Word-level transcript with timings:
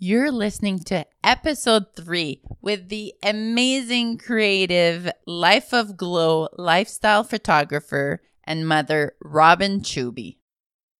You're 0.00 0.30
listening 0.30 0.78
to 0.84 1.04
episode 1.24 1.86
three 1.96 2.40
with 2.62 2.88
the 2.88 3.14
amazing, 3.20 4.18
creative, 4.18 5.10
Life 5.26 5.74
of 5.74 5.96
Glow 5.96 6.46
lifestyle 6.56 7.24
photographer 7.24 8.22
and 8.44 8.68
mother, 8.68 9.16
Robin 9.20 9.80
Chuby. 9.80 10.36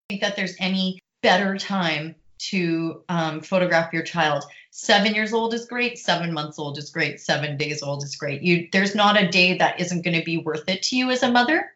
think 0.09 0.21
that 0.23 0.35
there's 0.35 0.57
any 0.59 0.99
better 1.23 1.57
time 1.57 2.17
to 2.51 3.05
um, 3.09 3.41
photograph 3.41 3.93
your 3.93 4.03
child. 4.03 4.43
Seven 4.73 5.15
years 5.15 5.33
old 5.33 5.55
is 5.55 5.67
great. 5.67 5.97
Seven 5.97 6.33
months 6.33 6.59
old 6.59 6.77
is 6.77 6.91
great. 6.91 7.21
Seven 7.21 7.57
days 7.57 7.85
old 7.85 8.03
is 8.03 8.17
great. 8.17 8.43
You 8.43 8.67
there's 8.73 8.97
not 8.97 9.17
a 9.21 9.29
day 9.29 9.57
that 9.59 9.79
isn't 9.79 10.05
going 10.05 10.19
to 10.19 10.25
be 10.25 10.39
worth 10.39 10.69
it 10.69 10.83
to 10.83 10.97
you 10.97 11.13
as 11.13 11.23
a 11.23 11.31
mother 11.31 11.71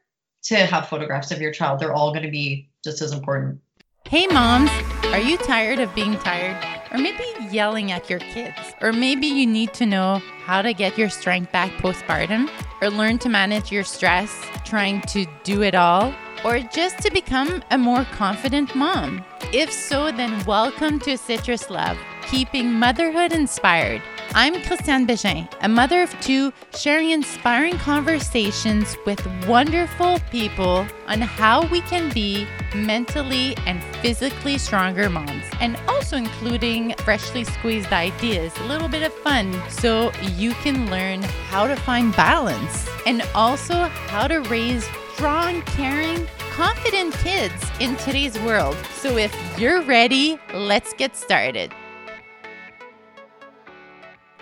to 0.47 0.57
have 0.57 0.89
photographs 0.89 1.31
of 1.31 1.41
your 1.41 1.53
child. 1.53 1.79
They're 1.79 1.95
all 1.95 2.11
going 2.11 2.25
to 2.25 2.33
be 2.33 2.69
just 2.83 3.01
as 3.01 3.13
important. 3.13 3.61
Hey, 4.09 4.27
moms, 4.27 4.73
are 5.05 5.21
you 5.21 5.37
tired 5.37 5.79
of 5.79 5.95
being 5.95 6.19
tired? 6.19 6.82
Or 6.93 6.99
maybe 6.99 7.25
yelling 7.51 7.91
at 7.91 8.11
your 8.11 8.19
kids? 8.19 8.59
Or 8.83 8.93
maybe 8.93 9.27
you 9.27 9.47
need 9.47 9.73
to 9.75 9.87
know 9.87 10.21
how 10.45 10.61
to 10.61 10.75
get 10.75 10.99
your 10.99 11.09
strength 11.09 11.51
back 11.51 11.71
postpartum? 11.79 12.51
Or 12.83 12.91
learn 12.91 13.19
to 13.21 13.31
manage 13.31 13.73
your 13.73 13.83
stress 13.83 14.31
trying 14.67 15.01
to 15.03 15.25
do 15.43 15.63
it 15.63 15.75
all? 15.75 16.13
Or 16.45 16.59
just 16.59 16.99
to 16.99 17.11
become 17.11 17.63
a 17.71 17.79
more 17.79 18.05
confident 18.05 18.75
mom? 18.75 19.25
If 19.55 19.73
so, 19.73 20.13
then 20.13 20.45
welcome 20.45 20.99
to 21.01 21.17
Citrus 21.17 21.71
Love, 21.71 21.97
keeping 22.31 22.71
motherhood 22.71 23.33
inspired. 23.33 24.03
I'm 24.35 24.63
Christiane 24.63 25.07
Bégin, 25.07 25.47
a 25.61 25.69
mother 25.69 26.01
of 26.01 26.19
two, 26.23 26.55
sharing 26.75 27.11
inspiring 27.11 27.77
conversations 27.77 28.97
with 29.05 29.21
wonderful 29.47 30.21
people 30.31 30.87
on 31.07 31.21
how 31.21 31.67
we 31.67 31.83
can 31.83 32.11
be 32.15 32.47
mentally 32.75 33.55
and 33.67 33.83
physically 34.01 34.57
stronger 34.57 35.11
moms, 35.11 35.45
and 35.61 35.77
also 35.87 36.17
including 36.17 36.95
freshly 37.01 37.45
squeezed 37.45 37.93
ideas, 37.93 38.57
a 38.61 38.65
little 38.65 38.89
bit 38.89 39.03
of 39.03 39.13
fun, 39.13 39.53
so 39.69 40.11
you 40.23 40.53
can 40.55 40.91
learn 40.91 41.23
how 41.51 41.67
to 41.67 41.77
find 41.77 42.17
balance 42.17 42.89
and 43.07 43.21
also 43.35 43.75
how 43.75 44.27
to 44.27 44.39
raise 44.49 44.89
strong, 45.13 45.61
caring, 45.63 46.27
confident 46.53 47.13
kids 47.19 47.71
in 47.81 47.97
today's 47.97 48.39
world. 48.41 48.79
So 48.95 49.19
if 49.19 49.37
you're 49.59 49.83
ready, 49.83 50.39
let's 50.55 50.95
get 50.95 51.17
started. 51.17 51.71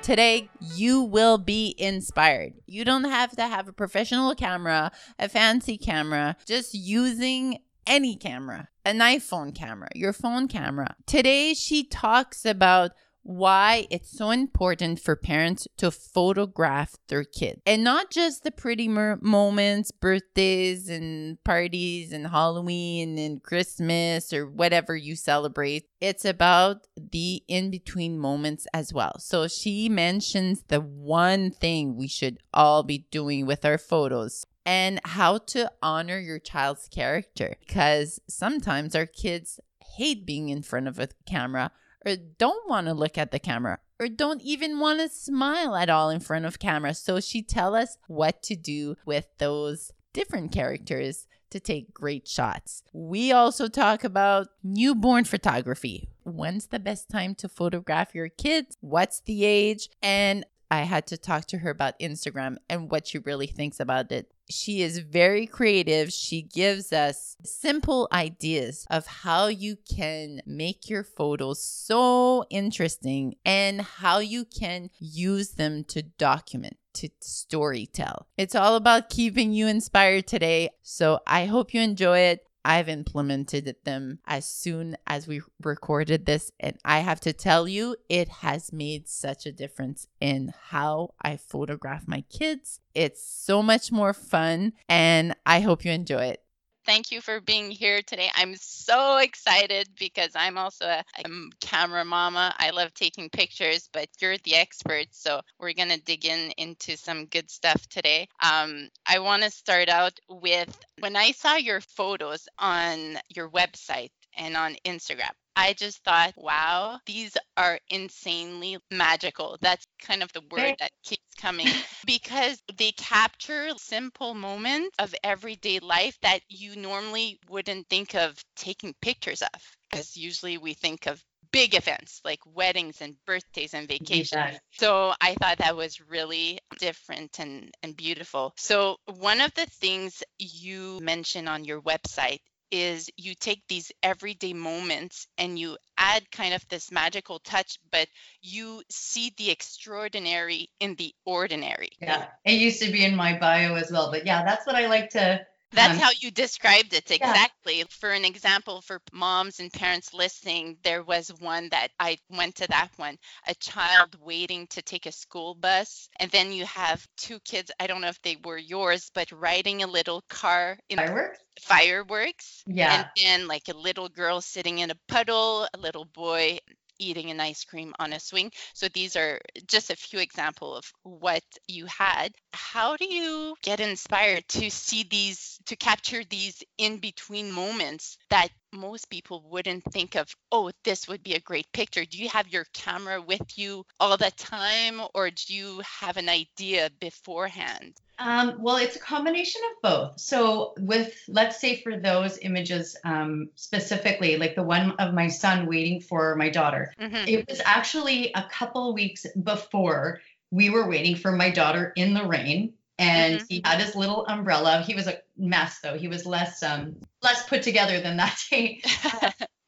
Today, 0.02 0.48
you 0.60 1.02
will 1.02 1.36
be 1.36 1.74
inspired. 1.76 2.54
You 2.66 2.86
don't 2.86 3.04
have 3.04 3.36
to 3.36 3.42
have 3.42 3.68
a 3.68 3.72
professional 3.72 4.34
camera, 4.34 4.90
a 5.18 5.28
fancy 5.28 5.76
camera, 5.76 6.36
just 6.46 6.72
using 6.72 7.58
any 7.86 8.16
camera, 8.16 8.68
an 8.84 8.98
iPhone 8.98 9.54
camera, 9.54 9.88
your 9.94 10.14
phone 10.14 10.48
camera. 10.48 10.96
Today, 11.06 11.52
she 11.52 11.84
talks 11.84 12.46
about 12.46 12.92
why 13.22 13.86
it's 13.90 14.16
so 14.16 14.30
important 14.30 15.00
for 15.00 15.14
parents 15.14 15.68
to 15.76 15.90
photograph 15.90 16.96
their 17.08 17.24
kids 17.24 17.60
and 17.66 17.84
not 17.84 18.10
just 18.10 18.44
the 18.44 18.50
pretty 18.50 18.88
mer- 18.88 19.18
moments, 19.20 19.90
birthdays 19.90 20.88
and 20.88 21.42
parties 21.44 22.12
and 22.12 22.26
Halloween 22.28 23.18
and 23.18 23.42
Christmas 23.42 24.32
or 24.32 24.46
whatever 24.48 24.96
you 24.96 25.16
celebrate. 25.16 25.86
It's 26.00 26.24
about 26.24 26.86
the 26.96 27.42
in 27.46 27.70
between 27.70 28.18
moments 28.18 28.66
as 28.72 28.92
well. 28.92 29.18
So 29.18 29.48
she 29.48 29.88
mentions 29.88 30.64
the 30.68 30.80
one 30.80 31.50
thing 31.50 31.96
we 31.96 32.08
should 32.08 32.38
all 32.54 32.82
be 32.82 33.06
doing 33.10 33.46
with 33.46 33.64
our 33.64 33.78
photos 33.78 34.46
and 34.64 35.00
how 35.04 35.38
to 35.38 35.70
honor 35.82 36.18
your 36.18 36.38
child's 36.38 36.88
character 36.88 37.56
because 37.66 38.20
sometimes 38.28 38.94
our 38.94 39.06
kids 39.06 39.60
hate 39.96 40.24
being 40.24 40.48
in 40.48 40.62
front 40.62 40.88
of 40.88 40.98
a 40.98 41.08
camera 41.26 41.70
or 42.04 42.16
don't 42.16 42.68
want 42.68 42.86
to 42.86 42.94
look 42.94 43.18
at 43.18 43.30
the 43.30 43.38
camera 43.38 43.78
or 43.98 44.08
don't 44.08 44.42
even 44.42 44.80
want 44.80 45.00
to 45.00 45.08
smile 45.08 45.76
at 45.76 45.90
all 45.90 46.10
in 46.10 46.20
front 46.20 46.46
of 46.46 46.58
camera. 46.58 46.94
So 46.94 47.20
she 47.20 47.42
tell 47.42 47.74
us 47.74 47.98
what 48.08 48.42
to 48.44 48.56
do 48.56 48.96
with 49.04 49.26
those 49.38 49.92
different 50.12 50.52
characters 50.52 51.26
to 51.50 51.60
take 51.60 51.92
great 51.92 52.26
shots. 52.26 52.82
We 52.92 53.32
also 53.32 53.68
talk 53.68 54.04
about 54.04 54.48
newborn 54.62 55.24
photography. 55.24 56.08
When's 56.22 56.68
the 56.68 56.78
best 56.78 57.10
time 57.10 57.34
to 57.36 57.48
photograph 57.48 58.14
your 58.14 58.28
kids? 58.28 58.76
What's 58.80 59.20
the 59.20 59.44
age? 59.44 59.90
And 60.02 60.46
I 60.70 60.82
had 60.82 61.06
to 61.08 61.18
talk 61.18 61.46
to 61.46 61.58
her 61.58 61.70
about 61.70 61.98
Instagram 61.98 62.56
and 62.68 62.90
what 62.90 63.08
she 63.08 63.18
really 63.18 63.48
thinks 63.48 63.80
about 63.80 64.12
it. 64.12 64.32
She 64.50 64.82
is 64.82 64.98
very 64.98 65.46
creative. 65.46 66.12
She 66.12 66.42
gives 66.42 66.92
us 66.92 67.36
simple 67.44 68.08
ideas 68.12 68.86
of 68.90 69.06
how 69.06 69.46
you 69.46 69.76
can 69.88 70.42
make 70.44 70.90
your 70.90 71.04
photos 71.04 71.62
so 71.62 72.44
interesting 72.50 73.36
and 73.44 73.80
how 73.80 74.18
you 74.18 74.44
can 74.44 74.90
use 74.98 75.50
them 75.52 75.84
to 75.84 76.02
document 76.02 76.76
to 76.94 77.08
story 77.20 77.86
tell. 77.86 78.26
It's 78.36 78.54
all 78.54 78.76
about 78.76 79.10
keeping 79.10 79.52
you 79.52 79.68
inspired 79.68 80.26
today. 80.26 80.70
So 80.82 81.20
I 81.26 81.46
hope 81.46 81.72
you 81.72 81.80
enjoy 81.80 82.18
it. 82.18 82.44
I've 82.64 82.88
implemented 82.88 83.74
them 83.84 84.18
as 84.26 84.44
soon 84.44 84.96
as 85.06 85.26
we 85.26 85.42
recorded 85.62 86.26
this. 86.26 86.52
And 86.60 86.78
I 86.84 87.00
have 87.00 87.20
to 87.20 87.32
tell 87.32 87.66
you, 87.66 87.96
it 88.08 88.28
has 88.28 88.72
made 88.72 89.08
such 89.08 89.46
a 89.46 89.52
difference 89.52 90.06
in 90.20 90.52
how 90.68 91.14
I 91.22 91.36
photograph 91.36 92.06
my 92.06 92.22
kids. 92.22 92.80
It's 92.94 93.22
so 93.22 93.62
much 93.62 93.90
more 93.92 94.12
fun, 94.12 94.72
and 94.88 95.34
I 95.46 95.60
hope 95.60 95.84
you 95.84 95.92
enjoy 95.92 96.24
it. 96.26 96.42
Thank 96.86 97.12
you 97.12 97.20
for 97.20 97.40
being 97.40 97.70
here 97.70 98.00
today. 98.02 98.30
I'm 98.34 98.56
so 98.56 99.18
excited 99.18 99.88
because 99.98 100.30
I'm 100.34 100.56
also 100.56 100.86
a, 100.86 101.04
a 101.18 101.30
camera 101.60 102.04
mama. 102.04 102.54
I 102.58 102.70
love 102.70 102.94
taking 102.94 103.28
pictures, 103.28 103.88
but 103.92 104.08
you're 104.20 104.38
the 104.38 104.56
expert. 104.56 105.06
So 105.10 105.40
we're 105.58 105.74
going 105.74 105.90
to 105.90 106.00
dig 106.00 106.24
in 106.24 106.52
into 106.56 106.96
some 106.96 107.26
good 107.26 107.50
stuff 107.50 107.86
today. 107.88 108.28
Um, 108.42 108.88
I 109.06 109.18
want 109.18 109.42
to 109.42 109.50
start 109.50 109.88
out 109.88 110.18
with 110.28 110.76
when 110.98 111.16
I 111.16 111.32
saw 111.32 111.56
your 111.56 111.80
photos 111.80 112.48
on 112.58 113.18
your 113.28 113.50
website 113.50 114.10
and 114.40 114.56
on 114.56 114.74
Instagram. 114.84 115.30
I 115.54 115.74
just 115.74 116.02
thought, 116.02 116.32
wow, 116.36 116.98
these 117.04 117.36
are 117.56 117.78
insanely 117.90 118.78
magical. 118.90 119.58
That's 119.60 119.84
kind 120.00 120.22
of 120.22 120.32
the 120.32 120.42
word 120.50 120.76
that 120.78 120.92
keeps 121.04 121.22
coming 121.38 121.66
because 122.06 122.58
they 122.76 122.92
capture 122.92 123.68
simple 123.76 124.34
moments 124.34 124.96
of 124.98 125.14
everyday 125.22 125.80
life 125.80 126.16
that 126.22 126.40
you 126.48 126.76
normally 126.76 127.38
wouldn't 127.48 127.88
think 127.88 128.14
of 128.14 128.42
taking 128.56 128.94
pictures 129.02 129.42
of. 129.42 129.60
Because 129.90 130.16
usually 130.16 130.56
we 130.56 130.72
think 130.72 131.06
of 131.06 131.22
big 131.52 131.74
events 131.74 132.20
like 132.24 132.38
weddings 132.46 133.00
and 133.00 133.16
birthdays 133.26 133.74
and 133.74 133.88
vacations. 133.88 134.32
Yeah. 134.32 134.58
So 134.72 135.12
I 135.20 135.34
thought 135.34 135.58
that 135.58 135.76
was 135.76 136.00
really 136.00 136.60
different 136.78 137.38
and, 137.40 137.70
and 137.82 137.96
beautiful. 137.96 138.54
So, 138.56 138.96
one 139.06 139.40
of 139.40 139.52
the 139.54 139.66
things 139.66 140.22
you 140.38 141.00
mention 141.02 141.48
on 141.48 141.64
your 141.64 141.82
website 141.82 142.38
is 142.70 143.10
you 143.16 143.34
take 143.34 143.62
these 143.68 143.92
everyday 144.02 144.52
moments 144.52 145.26
and 145.38 145.58
you 145.58 145.76
add 145.98 146.30
kind 146.30 146.54
of 146.54 146.66
this 146.68 146.90
magical 146.90 147.38
touch, 147.40 147.78
but 147.90 148.08
you 148.42 148.82
see 148.90 149.32
the 149.36 149.50
extraordinary 149.50 150.68
in 150.80 150.94
the 150.96 151.14
ordinary. 151.24 151.90
Yeah, 152.00 152.26
it 152.44 152.52
used 152.52 152.82
to 152.82 152.90
be 152.90 153.04
in 153.04 153.14
my 153.14 153.38
bio 153.38 153.74
as 153.74 153.90
well, 153.90 154.10
but 154.10 154.26
yeah, 154.26 154.44
that's 154.44 154.66
what 154.66 154.76
I 154.76 154.86
like 154.86 155.10
to. 155.10 155.44
That's 155.72 155.94
um, 155.94 155.98
how 155.98 156.10
you 156.18 156.30
described 156.30 156.92
it 156.94 157.10
exactly. 157.10 157.84
For 157.90 158.10
an 158.10 158.24
example, 158.24 158.80
for 158.80 159.00
moms 159.12 159.60
and 159.60 159.72
parents 159.72 160.12
listening, 160.12 160.76
there 160.82 161.02
was 161.02 161.28
one 161.38 161.68
that 161.70 161.88
I 161.98 162.18
went 162.28 162.56
to 162.56 162.66
that 162.68 162.88
one 162.96 163.16
a 163.46 163.54
child 163.54 164.16
waiting 164.20 164.66
to 164.68 164.82
take 164.82 165.06
a 165.06 165.12
school 165.12 165.54
bus. 165.54 166.08
And 166.18 166.30
then 166.30 166.52
you 166.52 166.64
have 166.66 167.06
two 167.16 167.38
kids, 167.40 167.70
I 167.78 167.86
don't 167.86 168.00
know 168.00 168.08
if 168.08 168.20
they 168.22 168.36
were 168.44 168.58
yours, 168.58 169.10
but 169.14 169.30
riding 169.32 169.82
a 169.82 169.86
little 169.86 170.22
car 170.28 170.78
in 170.88 170.98
fireworks. 170.98 171.38
fireworks. 171.60 172.62
Yeah. 172.66 172.92
And 172.92 173.06
then 173.16 173.48
like 173.48 173.68
a 173.68 173.76
little 173.76 174.08
girl 174.08 174.40
sitting 174.40 174.78
in 174.78 174.90
a 174.90 174.96
puddle, 175.08 175.68
a 175.72 175.78
little 175.78 176.04
boy 176.04 176.58
eating 177.00 177.30
an 177.30 177.40
ice 177.40 177.64
cream 177.64 177.94
on 177.98 178.12
a 178.12 178.20
swing. 178.20 178.52
So 178.74 178.88
these 178.88 179.16
are 179.16 179.40
just 179.66 179.90
a 179.90 179.96
few 179.96 180.20
examples 180.20 180.78
of 180.78 180.92
what 181.02 181.42
you 181.66 181.86
had. 181.86 182.32
How 182.52 182.96
do 182.96 183.06
you 183.06 183.56
get 183.62 183.80
inspired 183.80 184.46
to 184.48 184.70
see 184.70 185.04
these, 185.10 185.58
to 185.66 185.76
capture 185.76 186.22
these 186.24 186.62
in 186.78 186.98
between 186.98 187.50
moments 187.50 188.18
that 188.28 188.48
most 188.72 189.10
people 189.10 189.42
wouldn't 189.48 189.84
think 189.92 190.14
of, 190.14 190.34
oh, 190.52 190.70
this 190.84 191.08
would 191.08 191.22
be 191.22 191.34
a 191.34 191.40
great 191.40 191.70
picture? 191.72 192.04
Do 192.04 192.18
you 192.18 192.28
have 192.28 192.48
your 192.48 192.64
camera 192.72 193.20
with 193.20 193.58
you 193.58 193.84
all 193.98 194.16
the 194.16 194.30
time 194.32 195.00
or 195.14 195.30
do 195.30 195.54
you 195.54 195.80
have 196.00 196.16
an 196.16 196.28
idea 196.28 196.90
beforehand? 197.00 197.96
Um, 198.18 198.56
well, 198.60 198.76
it's 198.76 198.96
a 198.96 199.00
combination 199.00 199.62
of 199.70 199.82
both. 199.82 200.20
So, 200.20 200.74
with 200.78 201.14
let's 201.26 201.58
say 201.58 201.76
for 201.76 201.96
those 201.96 202.38
images 202.38 202.96
um, 203.02 203.48
specifically, 203.54 204.36
like 204.36 204.54
the 204.54 204.62
one 204.62 204.92
of 204.92 205.14
my 205.14 205.28
son 205.28 205.66
waiting 205.66 206.00
for 206.02 206.36
my 206.36 206.50
daughter, 206.50 206.92
Mhm. 207.00 207.26
it 207.26 207.48
was 207.48 207.60
actually 207.64 208.30
a 208.34 208.42
couple 208.42 208.92
weeks 208.92 209.24
before 209.42 210.20
we 210.50 210.68
were 210.68 210.86
waiting 210.88 211.16
for 211.16 211.32
my 211.32 211.50
daughter 211.50 211.92
in 211.96 212.12
the 212.12 212.26
rain. 212.26 212.74
And 213.00 213.40
Mhm. 213.40 213.46
he 213.48 213.62
had 213.64 213.80
his 213.80 213.96
little 213.96 214.26
umbrella. 214.26 214.82
He 214.86 214.94
was 214.94 215.06
a 215.06 215.18
mess, 215.36 215.80
though. 215.82 215.96
He 215.98 216.06
was 216.08 216.26
less 216.26 216.62
um, 216.62 216.96
less 217.22 217.48
put 217.48 217.62
together 217.62 218.00
than 218.00 218.18
that 218.18 218.38
day. 218.50 218.82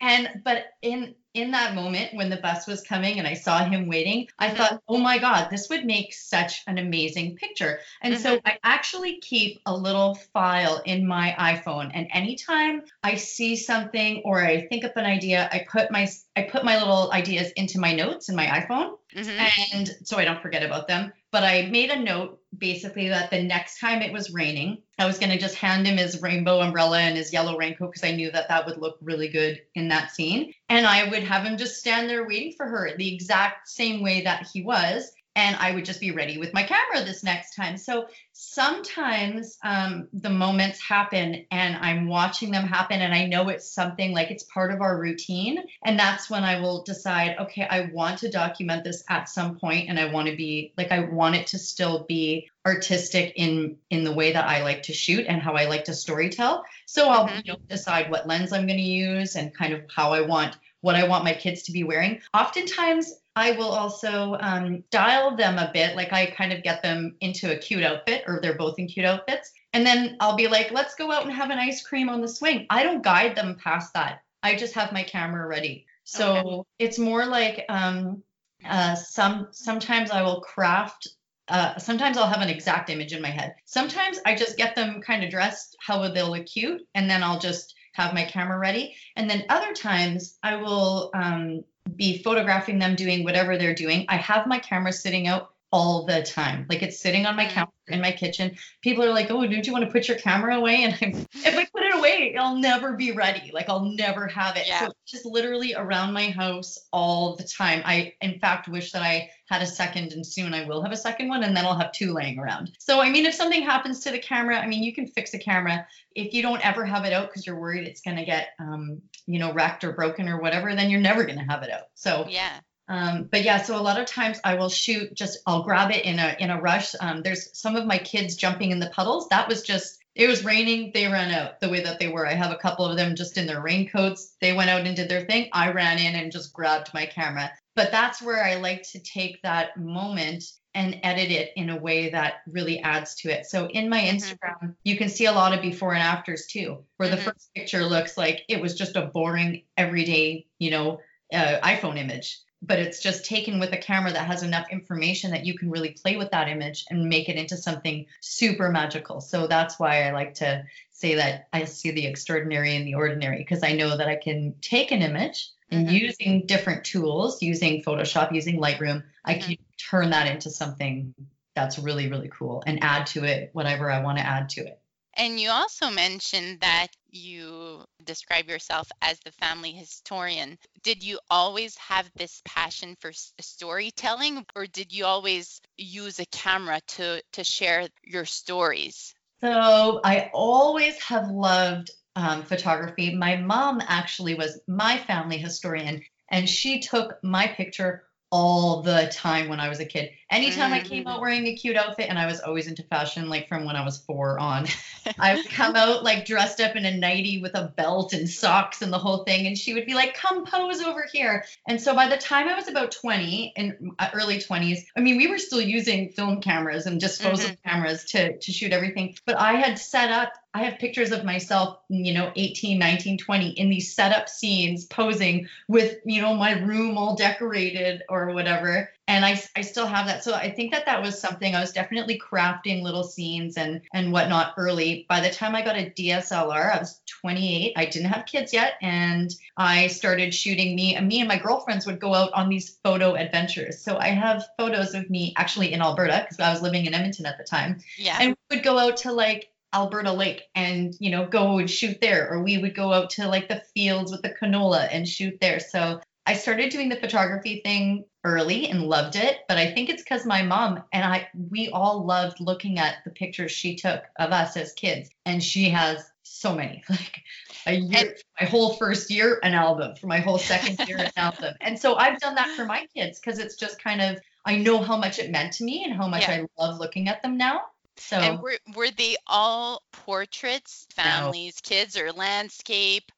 And 0.05 0.43
but 0.44 0.64
in 0.82 1.14
in 1.32 1.52
that 1.52 1.75
moment 1.76 2.12
when 2.14 2.29
the 2.29 2.37
bus 2.38 2.67
was 2.67 2.82
coming 2.82 3.19
and 3.19 3.26
I 3.26 3.34
saw 3.34 3.64
him 3.64 3.87
waiting, 3.88 4.26
I 4.38 4.50
Mhm. 4.50 4.56
thought, 4.56 4.82
oh 4.88 4.99
my 4.99 5.19
God, 5.19 5.49
this 5.49 5.69
would 5.70 5.84
make 5.87 6.12
such 6.12 6.61
an 6.67 6.76
amazing 6.76 7.37
picture. 7.37 7.79
And 8.02 8.19
so 8.19 8.40
I 8.44 8.58
actually 8.64 9.20
keep 9.20 9.61
a 9.64 9.75
little 9.75 10.17
file 10.35 10.82
in 10.85 11.06
my 11.06 11.35
iPhone. 11.38 11.90
And 11.94 12.08
anytime 12.12 12.82
I 13.02 13.14
see 13.14 13.55
something 13.56 14.23
or 14.25 14.44
I 14.44 14.67
think 14.67 14.85
up 14.85 14.96
an 14.96 15.06
idea, 15.06 15.49
I 15.52 15.64
put 15.70 15.90
my 15.93 16.08
I 16.37 16.43
put 16.43 16.64
my 16.64 16.78
little 16.78 17.12
ideas 17.12 17.52
into 17.52 17.78
my 17.78 17.94
notes 17.94 18.28
in 18.28 18.35
my 18.37 18.46
iPhone 18.46 18.96
Mhm. 19.14 19.75
and 19.75 19.91
so 20.05 20.19
I 20.19 20.25
don't 20.25 20.41
forget 20.43 20.62
about 20.62 20.88
them. 20.88 21.12
But 21.31 21.44
I 21.44 21.62
made 21.70 21.91
a 21.91 21.99
note 21.99 22.41
basically 22.59 23.09
that 23.09 23.31
the 23.31 23.43
next 23.43 23.79
time 23.81 24.03
it 24.03 24.12
was 24.12 24.31
raining, 24.32 24.82
I 24.99 25.06
was 25.06 25.19
going 25.19 25.31
to 25.31 25.38
just 25.38 25.55
hand 25.55 25.87
him 25.87 25.97
his 25.97 26.20
rainbow 26.20 26.61
umbrella 26.61 26.99
and 27.00 27.17
his 27.17 27.32
yellow 27.32 27.56
raincoat 27.56 27.93
because 27.93 28.05
I 28.09 28.14
knew 28.14 28.31
that 28.32 28.49
that 28.49 28.67
would 28.67 28.79
look 28.79 28.99
really 29.00 29.29
good 29.29 29.61
in 29.75 29.88
that 29.88 30.11
scene. 30.12 30.53
And 30.69 30.87
I 30.87 31.09
would 31.09 31.23
have 31.23 31.44
him 31.44 31.56
just 31.56 31.79
stand 31.79 32.09
there 32.09 32.26
waiting 32.26 32.53
for 32.56 32.67
her 32.67 32.97
the 32.97 33.14
exact 33.14 33.69
same 33.69 34.03
way 34.03 34.23
that 34.23 34.47
he 34.53 34.62
was. 34.62 35.11
And 35.34 35.56
I 35.56 35.73
would 35.73 35.84
just 35.84 36.00
be 36.00 36.11
ready 36.11 36.37
with 36.38 36.52
my 36.52 36.62
camera 36.62 37.05
this 37.05 37.23
next 37.25 37.55
time. 37.55 37.76
So 37.79 38.06
sometimes 38.32 39.56
um, 39.64 40.08
the 40.12 40.29
moments 40.31 40.81
happen 40.81 41.46
and 41.50 41.76
I'm 41.76 42.06
watching 42.06 42.50
them 42.50 42.67
happen 42.67 43.00
and 43.00 43.14
I 43.14 43.26
know 43.26 43.49
it's 43.49 43.73
something 43.73 44.12
like 44.12 44.31
it's 44.31 44.44
part 44.44 44.73
of 44.73 44.81
our 44.82 44.99
routine. 45.00 45.58
And 45.84 45.99
that's 45.99 46.29
when 46.29 46.44
I 46.44 46.61
will 46.61 46.82
decide, 46.82 47.37
okay, 47.38 47.67
I 47.69 47.90
want 47.93 48.19
to 48.20 48.31
document 48.31 48.84
this 48.84 49.02
at 49.08 49.29
some 49.29 49.58
point 49.58 49.88
and 49.88 49.99
I 49.99 50.12
want 50.12 50.29
to 50.29 50.37
be 50.37 50.75
like 50.76 50.93
I 50.93 51.00
want 51.00 51.35
it 51.37 51.46
to 51.49 51.58
still 51.58 52.05
be 52.08 52.49
artistic 52.67 53.32
in 53.37 53.76
in 53.90 54.05
the 54.05 54.12
way 54.12 54.32
that 54.32 54.46
I 54.46 54.62
like 54.62 54.82
to 54.85 54.93
shoot 54.93 55.26
and 55.26 55.40
how 55.43 55.55
I 55.55 55.64
like 55.64 55.85
to 55.85 55.93
storytell. 55.93 56.62
So 56.87 57.08
I'll 57.08 57.26
Mhm. 57.28 57.46
you 57.46 57.52
know, 57.55 57.58
decide 57.69 58.11
what 58.11 58.26
lens 58.26 58.52
I'm 58.52 58.67
going 58.67 58.78
to 58.78 58.85
use 58.85 59.37
and 59.37 59.55
kind 59.55 59.73
of 59.73 59.82
how 59.94 60.12
I 60.12 60.20
want 60.20 60.56
what 60.82 60.96
I 60.96 61.06
want 61.06 61.25
my 61.25 61.32
kids 61.32 61.62
to 61.64 61.73
be 61.73 61.85
wearing. 61.85 62.20
Oftentimes, 62.35 63.12
I 63.34 63.52
will 63.52 63.70
also 63.70 64.37
um, 64.40 64.84
dial 64.90 65.37
them 65.37 65.58
a 65.58 65.70
bit, 65.73 65.96
like 65.96 66.12
I 66.12 66.26
kind 66.26 66.52
of 66.52 66.62
get 66.62 66.82
them 66.82 67.17
into 67.20 67.52
a 67.52 67.56
cute 67.56 67.82
outfit, 67.82 68.25
or 68.26 68.40
they're 68.40 68.56
both 68.58 68.79
in 68.79 68.87
cute 68.88 69.06
outfits. 69.06 69.52
And 69.73 69.87
then 69.87 70.17
I'll 70.20 70.37
be 70.37 70.49
like, 70.49 70.70
let's 70.70 70.94
go 70.94 71.11
out 71.11 71.25
and 71.25 71.32
have 71.32 71.50
an 71.50 71.58
ice 71.58 71.82
cream 71.82 72.08
on 72.11 72.20
the 72.20 72.29
swing. 72.29 72.67
I 72.69 72.82
don't 72.82 73.02
guide 73.02 73.34
them 73.37 73.56
past 73.62 73.94
that. 73.94 74.23
I 74.43 74.55
just 74.56 74.75
have 74.75 74.93
my 74.93 75.02
camera 75.02 75.46
ready. 75.46 75.87
So 76.05 76.37
Okay. 76.37 76.62
it's 76.79 76.99
more 76.99 77.25
like 77.25 77.64
um, 77.69 78.23
uh, 78.64 78.94
some 78.96 79.49
sometimes 79.52 80.11
I 80.11 80.23
will 80.23 80.40
craft 80.40 81.08
uh, 81.49 81.76
sometimes 81.76 82.17
I'll 82.17 82.28
have 82.28 82.40
an 82.40 82.49
exact 82.49 82.88
image 82.88 83.12
in 83.12 83.20
my 83.20 83.31
head. 83.31 83.55
Sometimes 83.64 84.19
I 84.25 84.35
just 84.35 84.56
get 84.56 84.75
them 84.75 85.00
kind 85.02 85.25
of 85.25 85.31
dressed 85.31 85.76
how 85.81 86.08
they'll 86.08 86.31
look 86.31 86.46
cute, 86.46 86.82
and 86.94 87.11
then 87.11 87.23
I'll 87.23 87.38
just 87.38 87.75
have 87.94 88.14
my 88.14 88.25
camera 88.25 88.58
ready. 88.58 88.94
And 89.17 89.28
then 89.28 89.44
other 89.49 89.73
times 89.75 90.38
I 90.43 90.56
will 90.56 91.11
um, 91.14 91.64
be 91.96 92.23
photographing 92.23 92.79
them 92.79 92.96
doing 92.96 93.25
whatever 93.25 93.56
they're 93.56 93.75
doing. 93.75 94.05
I 94.08 94.17
have 94.17 94.46
my 94.46 94.58
camera 94.58 94.93
sitting 94.93 95.29
out 95.29 95.51
all 95.72 96.04
the 96.04 96.22
time, 96.22 96.66
like 96.69 96.82
it's 96.82 97.00
sitting 97.00 97.24
on 97.24 97.34
my 97.34 97.46
Mm. 97.46 97.50
counter 97.50 97.72
in 97.88 98.00
my 98.00 98.12
kitchen. 98.12 98.56
People 98.82 99.02
are 99.04 99.10
like, 99.10 99.30
"Oh, 99.30 99.46
don't 99.46 99.66
you 99.66 99.72
want 99.72 99.84
to 99.84 99.90
put 99.90 100.06
your 100.06 100.19
camera 100.19 100.56
away?" 100.56 100.84
And 100.84 100.94
I'm, 101.00 101.26
if 101.34 101.56
I 101.56 101.64
put 101.72 101.82
it 101.82 101.94
away, 101.94 102.36
I'll 102.38 102.56
never 102.56 102.92
be 102.92 103.12
ready. 103.12 103.50
Like 103.52 103.69
I'll 103.69 103.86
never 103.86 104.26
have 104.28 104.56
it. 104.56 104.66
Yeah. 104.66 104.80
So 104.80 104.86
it's 104.86 105.10
just 105.10 105.26
literally 105.26 105.74
around 105.74 106.12
my 106.12 106.28
house 106.30 106.78
all 106.92 107.36
the 107.36 107.44
time. 107.44 107.82
I, 107.84 108.12
in 108.20 108.38
fact, 108.38 108.69
wish 108.69 108.92
that 108.92 109.02
I 109.02 109.30
had 109.48 109.62
a 109.62 109.66
second, 109.66 110.12
and 110.12 110.26
soon 110.26 110.54
I 110.54 110.66
will 110.66 110.82
have 110.82 110.92
a 110.92 110.96
second 110.96 111.28
one, 111.28 111.42
and 111.42 111.56
then 111.56 111.64
I'll 111.64 111.78
have 111.78 111.92
two 111.92 112.12
laying 112.12 112.38
around. 112.38 112.72
So 112.78 113.00
I 113.00 113.10
mean, 113.10 113.25
if 113.26 113.34
something 113.34 113.62
happens 113.62 114.00
to 114.00 114.10
the 114.10 114.18
camera, 114.18 114.58
I 114.58 114.66
mean, 114.66 114.82
you 114.82 114.94
can 114.94 115.06
fix 115.06 115.32
a 115.34 115.38
camera. 115.38 115.86
If 116.14 116.34
you 116.34 116.42
don't 116.42 116.64
ever 116.64 116.84
have 116.84 117.04
it 117.06 117.12
out 117.14 117.28
because 117.28 117.46
you're 117.46 117.58
worried 117.58 117.88
it's 117.88 118.02
going 118.02 118.18
to 118.18 118.25
get, 118.25 118.50
um, 118.58 119.00
you 119.26 119.38
know, 119.38 119.52
wrecked 119.54 119.82
or 119.84 119.92
broken 119.92 120.28
or 120.28 120.40
whatever, 120.40 120.75
then 120.75 120.90
you're 120.90 121.00
never 121.00 121.25
going 121.25 121.38
to 121.38 121.44
have 121.44 121.62
it 121.62 121.70
out. 121.70 121.84
So 121.94 122.26
Yeah. 122.28 122.60
Um, 122.88 123.29
but 123.31 123.43
yeah, 123.43 123.62
so 123.62 123.76
a 123.76 123.81
lot 123.81 124.00
of 124.00 124.06
times 124.06 124.40
I 124.44 124.55
will 124.55 124.69
shoot 124.69 125.14
just 125.14 125.38
I'll 125.46 125.62
grab 125.62 125.90
it 125.90 126.05
in 126.05 126.19
a 126.19 126.37
in 126.38 126.50
a 126.50 126.61
rush. 126.61 126.94
Um, 127.00 127.23
there's 127.23 127.56
some 127.58 127.76
of 127.76 127.87
my 127.87 127.99
kids 127.99 128.37
jumping 128.37 128.70
in 128.70 128.81
the 128.81 128.90
puddles. 128.90 129.29
That 129.29 129.49
was 129.49 129.62
just 129.62 129.99
it 130.14 130.29
was 130.29 130.44
raining. 130.44 130.90
They 130.93 131.06
ran 131.06 131.31
out 131.31 131.61
the 131.61 131.70
way 131.70 131.81
that 131.82 131.99
they 131.99 132.08
were. 132.08 132.26
I 132.26 132.34
have 132.34 132.50
a 132.50 132.56
couple 132.56 132.84
of 132.84 132.96
them 132.96 133.14
just 133.14 133.38
in 133.38 133.46
their 133.46 133.62
raincoats. 133.62 134.37
They 134.40 134.52
went 134.52 134.69
out 134.69 134.87
and 134.87 134.94
did 134.94 135.08
their 135.08 135.23
thing. 135.23 135.49
I 135.52 135.70
ran 135.73 135.99
in 135.99 136.14
and 136.17 136.31
just 136.31 136.52
grabbed 136.52 136.93
my 136.93 137.06
camera. 137.06 137.50
But 137.75 137.90
that's 137.90 138.20
where 138.20 138.44
I 138.44 138.56
like 138.56 138.82
to 138.90 138.99
take 139.00 139.40
that 139.43 139.78
moment 139.78 140.44
and 140.75 141.00
edit 141.02 141.31
it 141.31 141.52
in 141.56 141.70
a 141.70 141.76
way 141.78 142.11
that 142.11 142.43
really 142.46 142.81
adds 142.81 143.14
to 143.17 143.31
it. 143.31 143.46
So 143.46 143.67
in 143.69 143.88
my 143.88 144.00
Mhm. 144.00 144.11
Instagram, 144.11 144.75
you 144.85 144.96
can 144.99 145.08
see 145.08 145.26
a 145.26 145.32
lot 145.32 145.55
of 145.55 145.62
before 145.62 145.94
and 145.94 146.02
afters 146.02 146.46
too, 146.46 146.85
where 146.99 147.08
the 147.08 147.17
Mhm. 147.17 147.25
first 147.25 147.50
picture 147.55 147.85
looks 147.85 148.19
like 148.19 148.43
it 148.49 148.61
was 148.61 148.75
just 148.75 148.96
a 148.96 149.06
boring 149.06 149.64
everyday, 149.78 150.46
you 150.58 150.70
know, 150.70 151.00
uh, 151.32 151.58
iPhone 151.62 151.99
image 151.99 152.38
but 152.62 152.79
it's 152.79 153.00
just 153.00 153.25
taken 153.25 153.59
with 153.59 153.73
a 153.73 153.76
camera 153.76 154.12
that 154.12 154.26
has 154.26 154.43
enough 154.43 154.67
information 154.70 155.32
that 155.32 155.44
you 155.44 155.59
can 155.59 155.70
really 155.70 155.91
play 155.91 156.17
with 156.17 156.31
that 156.31 156.49
image 156.49 156.85
and 156.91 157.09
make 157.09 157.29
it 157.29 157.37
into 157.37 157.56
something 157.56 158.06
super 158.20 158.70
magical. 158.70 159.20
So 159.20 159.47
that's 159.47 159.81
why 159.81 160.05
I 160.05 160.12
like 160.12 160.35
to 160.35 160.64
say 160.91 161.17
that 161.17 161.49
I 161.53 161.64
see 161.64 161.91
the 161.91 162.06
extraordinary 162.06 162.76
in 162.76 162.85
the 162.85 162.94
ordinary 162.94 163.38
because 163.38 163.64
I 163.64 163.73
know 163.73 163.97
that 163.97 164.09
I 164.09 164.17
can 164.17 164.55
take 164.61 164.93
an 164.93 165.03
image 165.03 165.50
and 165.70 165.88
Mhm. 165.88 165.93
using 166.00 166.47
different 166.47 166.85
tools, 166.85 167.43
using 167.43 167.82
Photoshop, 167.82 168.35
using 168.35 168.61
Lightroom, 168.61 169.03
I 169.25 169.35
can 169.35 169.56
turn 169.79 170.11
that 170.11 170.29
into 170.29 170.50
something 170.50 171.14
that's 171.55 171.79
really, 171.79 172.09
really 172.09 172.29
cool 172.29 172.62
and 172.67 172.79
add 172.82 173.06
to 173.09 173.25
it 173.25 173.50
whatever 173.55 173.91
I 173.91 174.00
want 174.00 174.19
to 174.19 174.26
add 174.26 174.49
to 174.50 174.67
it. 174.67 174.81
And 175.14 175.38
you 175.38 175.50
also 175.50 175.91
mentioned 175.91 176.61
that 176.61 176.88
you 177.11 177.85
describe 178.05 178.49
yourself 178.49 178.91
as 179.03 179.20
the 179.20 179.32
family 179.32 179.73
historian. 179.73 180.59
Did 180.82 181.03
you 181.03 181.19
always 181.31 181.76
have 181.76 182.11
this 182.17 182.41
passion 182.44 182.97
for 182.99 183.12
storytelling, 183.12 184.47
or 184.56 184.67
did 184.67 184.93
you 184.93 185.05
always 185.05 185.61
use 185.76 186.19
a 186.19 186.26
camera 186.26 186.81
to 186.88 187.23
to 187.32 187.44
share 187.44 187.88
your 188.03 188.25
stories? 188.25 189.14
So 189.41 190.00
I 190.03 190.31
always 190.32 190.99
have 191.03 191.29
loved 191.29 191.91
um, 192.17 192.44
photography. 192.44 193.14
My 193.14 193.37
mom 193.37 193.82
actually 193.87 194.35
was 194.35 194.61
my 194.67 194.99
family 194.99 195.37
historian, 195.37 196.03
and 196.31 196.49
she 196.49 196.81
took 196.81 197.23
my 197.23 197.49
picture 197.49 198.05
all 198.31 198.82
the 198.82 199.11
time 199.12 199.49
when 199.49 199.61
I 199.61 199.69
was 199.69 199.81
a 199.81 199.85
kid. 199.85 200.11
Anytime 200.32 200.73
I 200.73 200.81
came 200.81 201.06
out 201.06 201.20
wearing 201.20 201.46
a 201.46 201.55
cute 201.55 201.76
outfit, 201.76 202.06
and 202.08 202.19
I 202.19 202.25
was 202.25 202.40
always 202.40 202.67
into 202.67 202.82
fashion, 202.84 203.29
like 203.29 203.49
from 203.49 203.67
when 203.67 203.76
I 203.76 203.84
was 203.84 203.99
four 203.99 204.38
on, 204.38 204.67
I 205.19 205.34
would 205.34 205.49
come 205.50 205.76
out 205.76 206.02
like 206.05 206.25
dressed 206.25 206.58
up 206.58 206.75
in 206.75 206.87
a 206.87 206.96
nightie 206.96 207.43
with 207.43 207.55
a 207.55 207.73
belt 207.76 208.14
and 208.14 208.29
socks 208.29 208.81
and 208.81 208.90
the 208.90 208.99
whole 208.99 209.25
thing. 209.25 209.46
And 209.46 209.58
she 209.58 209.75
would 209.75 209.84
be 209.84 209.93
like, 209.93 210.14
come 210.14 210.46
pose 210.46 210.81
over 210.81 211.05
here. 211.12 211.44
And 211.69 211.79
so 211.79 211.94
by 211.94 212.08
the 212.08 212.17
time 212.17 212.49
I 212.49 212.55
was 212.55 212.67
about 212.67 212.93
20 212.93 213.52
in 213.56 213.93
uh, 213.99 214.08
early 214.14 214.38
20s, 214.38 214.79
I 214.96 215.00
mean, 215.00 215.18
we 215.18 215.26
were 215.26 215.38
still 215.38 215.61
using 215.61 216.09
film 216.09 216.40
cameras 216.40 216.87
and 216.87 216.99
disposable 216.99 217.56
cameras 217.66 218.04
to, 218.06 218.38
to 218.38 218.52
shoot 218.52 218.73
everything. 218.73 219.16
But 219.26 219.38
I 219.38 219.54
had 219.54 219.78
set 219.78 220.11
up, 220.11 220.33
I 220.54 220.64
have 220.64 220.78
pictures 220.78 221.12
of 221.12 221.25
myself, 221.25 221.78
you 221.90 222.14
know, 222.14 222.33
18, 222.37 222.78
19, 222.78 223.18
20 223.18 223.50
in 223.50 223.68
these 223.68 223.95
set 223.95 224.16
up 224.16 224.30
scenes 224.30 224.87
posing 224.87 225.47
with, 225.68 225.99
you 226.06 226.23
know, 226.23 226.35
my 226.35 226.52
room 226.52 226.97
all 226.97 227.16
decorated 227.16 228.02
or 228.09 228.33
whatever 228.33 228.90
and 229.09 229.25
I, 229.25 229.40
I 229.56 229.62
still 229.62 229.87
have 229.87 230.06
that. 230.06 230.23
So 230.23 230.35
i 230.35 230.50
think 230.50 230.73
that 230.73 230.87
that 230.87 231.02
was 231.02 231.21
something 231.21 231.54
i 231.54 231.61
was 231.61 231.73
definitely 231.73 232.21
crafting 232.21 232.82
little 232.82 233.02
scenes 233.02 233.56
and 233.56 233.80
and 233.92 234.12
whatnot 234.12 234.54
early. 234.56 235.06
By 235.09 235.21
the 235.21 235.30
time 235.30 235.54
i 235.54 235.62
got 235.62 235.76
a 235.76 235.90
dslr 235.90 236.75
i 236.75 236.78
was 236.78 237.00
28 237.21 237.73
i 237.76 237.85
didn't 237.85 238.09
have 238.09 238.26
kids 238.26 238.52
yet 238.52 238.75
and 238.80 239.30
i 239.56 239.87
started 239.88 240.35
shooting 240.35 240.75
me 240.76 240.94
and 240.94 241.09
me 241.09 241.21
and 241.21 241.28
my 241.28 241.38
girlfriends 241.38 241.87
would 241.87 242.00
go 242.00 242.14
out 242.14 242.32
on 242.32 242.49
these 242.49 242.78
photo 242.85 243.14
adventures. 243.14 243.80
So 243.80 243.99
i 243.99 244.09
have 244.09 244.44
photos 244.59 244.94
of 244.94 245.11
me 245.11 245.35
actually 245.37 245.73
in 245.73 245.82
alberta 245.82 246.21
because 246.23 246.40
i 246.40 246.52
was 246.52 246.62
living 246.62 246.87
in 246.87 246.94
edmonton 246.94 247.26
at 247.26 247.38
the 247.38 247.44
time. 247.44 247.80
Yeah. 247.99 248.18
and 248.21 248.37
we 248.50 248.56
would 248.56 248.64
go 248.64 248.78
out 248.78 248.99
to 248.99 249.12
like 249.12 249.49
Alberta 249.75 250.12
Lake 250.12 250.42
and 250.54 250.94
you 251.00 251.11
know 251.11 251.26
go 251.26 251.59
and 251.59 251.71
shoot 251.71 251.99
there 252.02 252.30
or 252.30 252.42
we 252.42 252.59
would 252.59 252.75
go 252.75 252.92
out 252.92 253.09
to 253.11 253.26
like 253.26 253.49
the 253.49 253.62
fields 253.75 254.12
with 254.12 254.21
the 254.21 254.28
canola 254.28 254.87
and 254.90 255.09
shoot 255.09 255.38
there. 255.40 255.61
So 255.61 256.00
I 256.26 256.35
started 256.35 256.71
doing 256.71 256.88
the 256.88 256.97
photography 256.97 257.61
thing 257.64 258.05
early 258.25 258.69
and 258.69 258.85
loved 258.85 259.17
it 259.17 259.38
but 259.49 259.59
I 259.59 259.73
think 259.73 259.88
it's 259.88 260.05
cuz 260.05 260.25
my 260.25 260.43
mom 260.43 260.83
and 260.93 261.05
I 261.05 261.29
we 261.50 261.69
all 261.71 262.05
loved 262.05 262.41
looking 262.41 262.79
at 262.79 262.97
the 263.05 263.11
pictures 263.11 263.50
she 263.50 263.75
took 263.75 264.05
of 264.17 264.33
us 264.33 264.57
as 264.57 264.73
kids 264.75 265.11
and 265.26 265.43
she 265.43 265.71
has 265.71 266.11
so 266.23 266.55
many 266.55 266.85
like 266.91 267.23
a 267.67 267.75
year 267.75 268.17
my 268.41 268.47
whole 268.47 268.75
first 268.75 269.11
year 269.11 269.41
an 269.43 269.55
album 269.55 269.97
for 269.97 270.07
my 270.07 270.21
whole 270.21 270.38
second 270.38 270.79
year 270.88 270.99
an 270.99 271.11
album 271.17 271.55
and 271.61 271.79
so 271.79 271.97
I've 271.97 272.21
done 272.21 272.37
that 272.37 272.49
for 272.57 272.64
my 272.64 272.87
kids 272.95 273.19
cuz 273.19 273.38
it's 273.38 273.57
just 273.57 273.83
kind 273.83 274.00
of 274.00 274.21
I 274.45 274.57
know 274.57 274.83
how 274.83 274.97
much 274.97 275.19
it 275.19 275.31
meant 275.31 275.52
to 275.55 275.64
me 275.64 275.85
and 275.85 275.95
how 275.95 276.09
much 276.09 276.23
Yeah. 276.23 276.47
I 276.59 276.62
love 276.62 276.79
looking 276.79 277.09
at 277.09 277.23
them 277.23 277.37
now 277.37 277.62
so 277.97 278.17
And 278.17 278.41
were 278.41 278.59
were 278.75 278.91
they 278.91 279.17
all 279.26 279.83
portraits, 279.93 280.87
families, 280.91 281.61
kids, 281.61 281.97
or 281.97 282.12
landscape? 282.12 283.12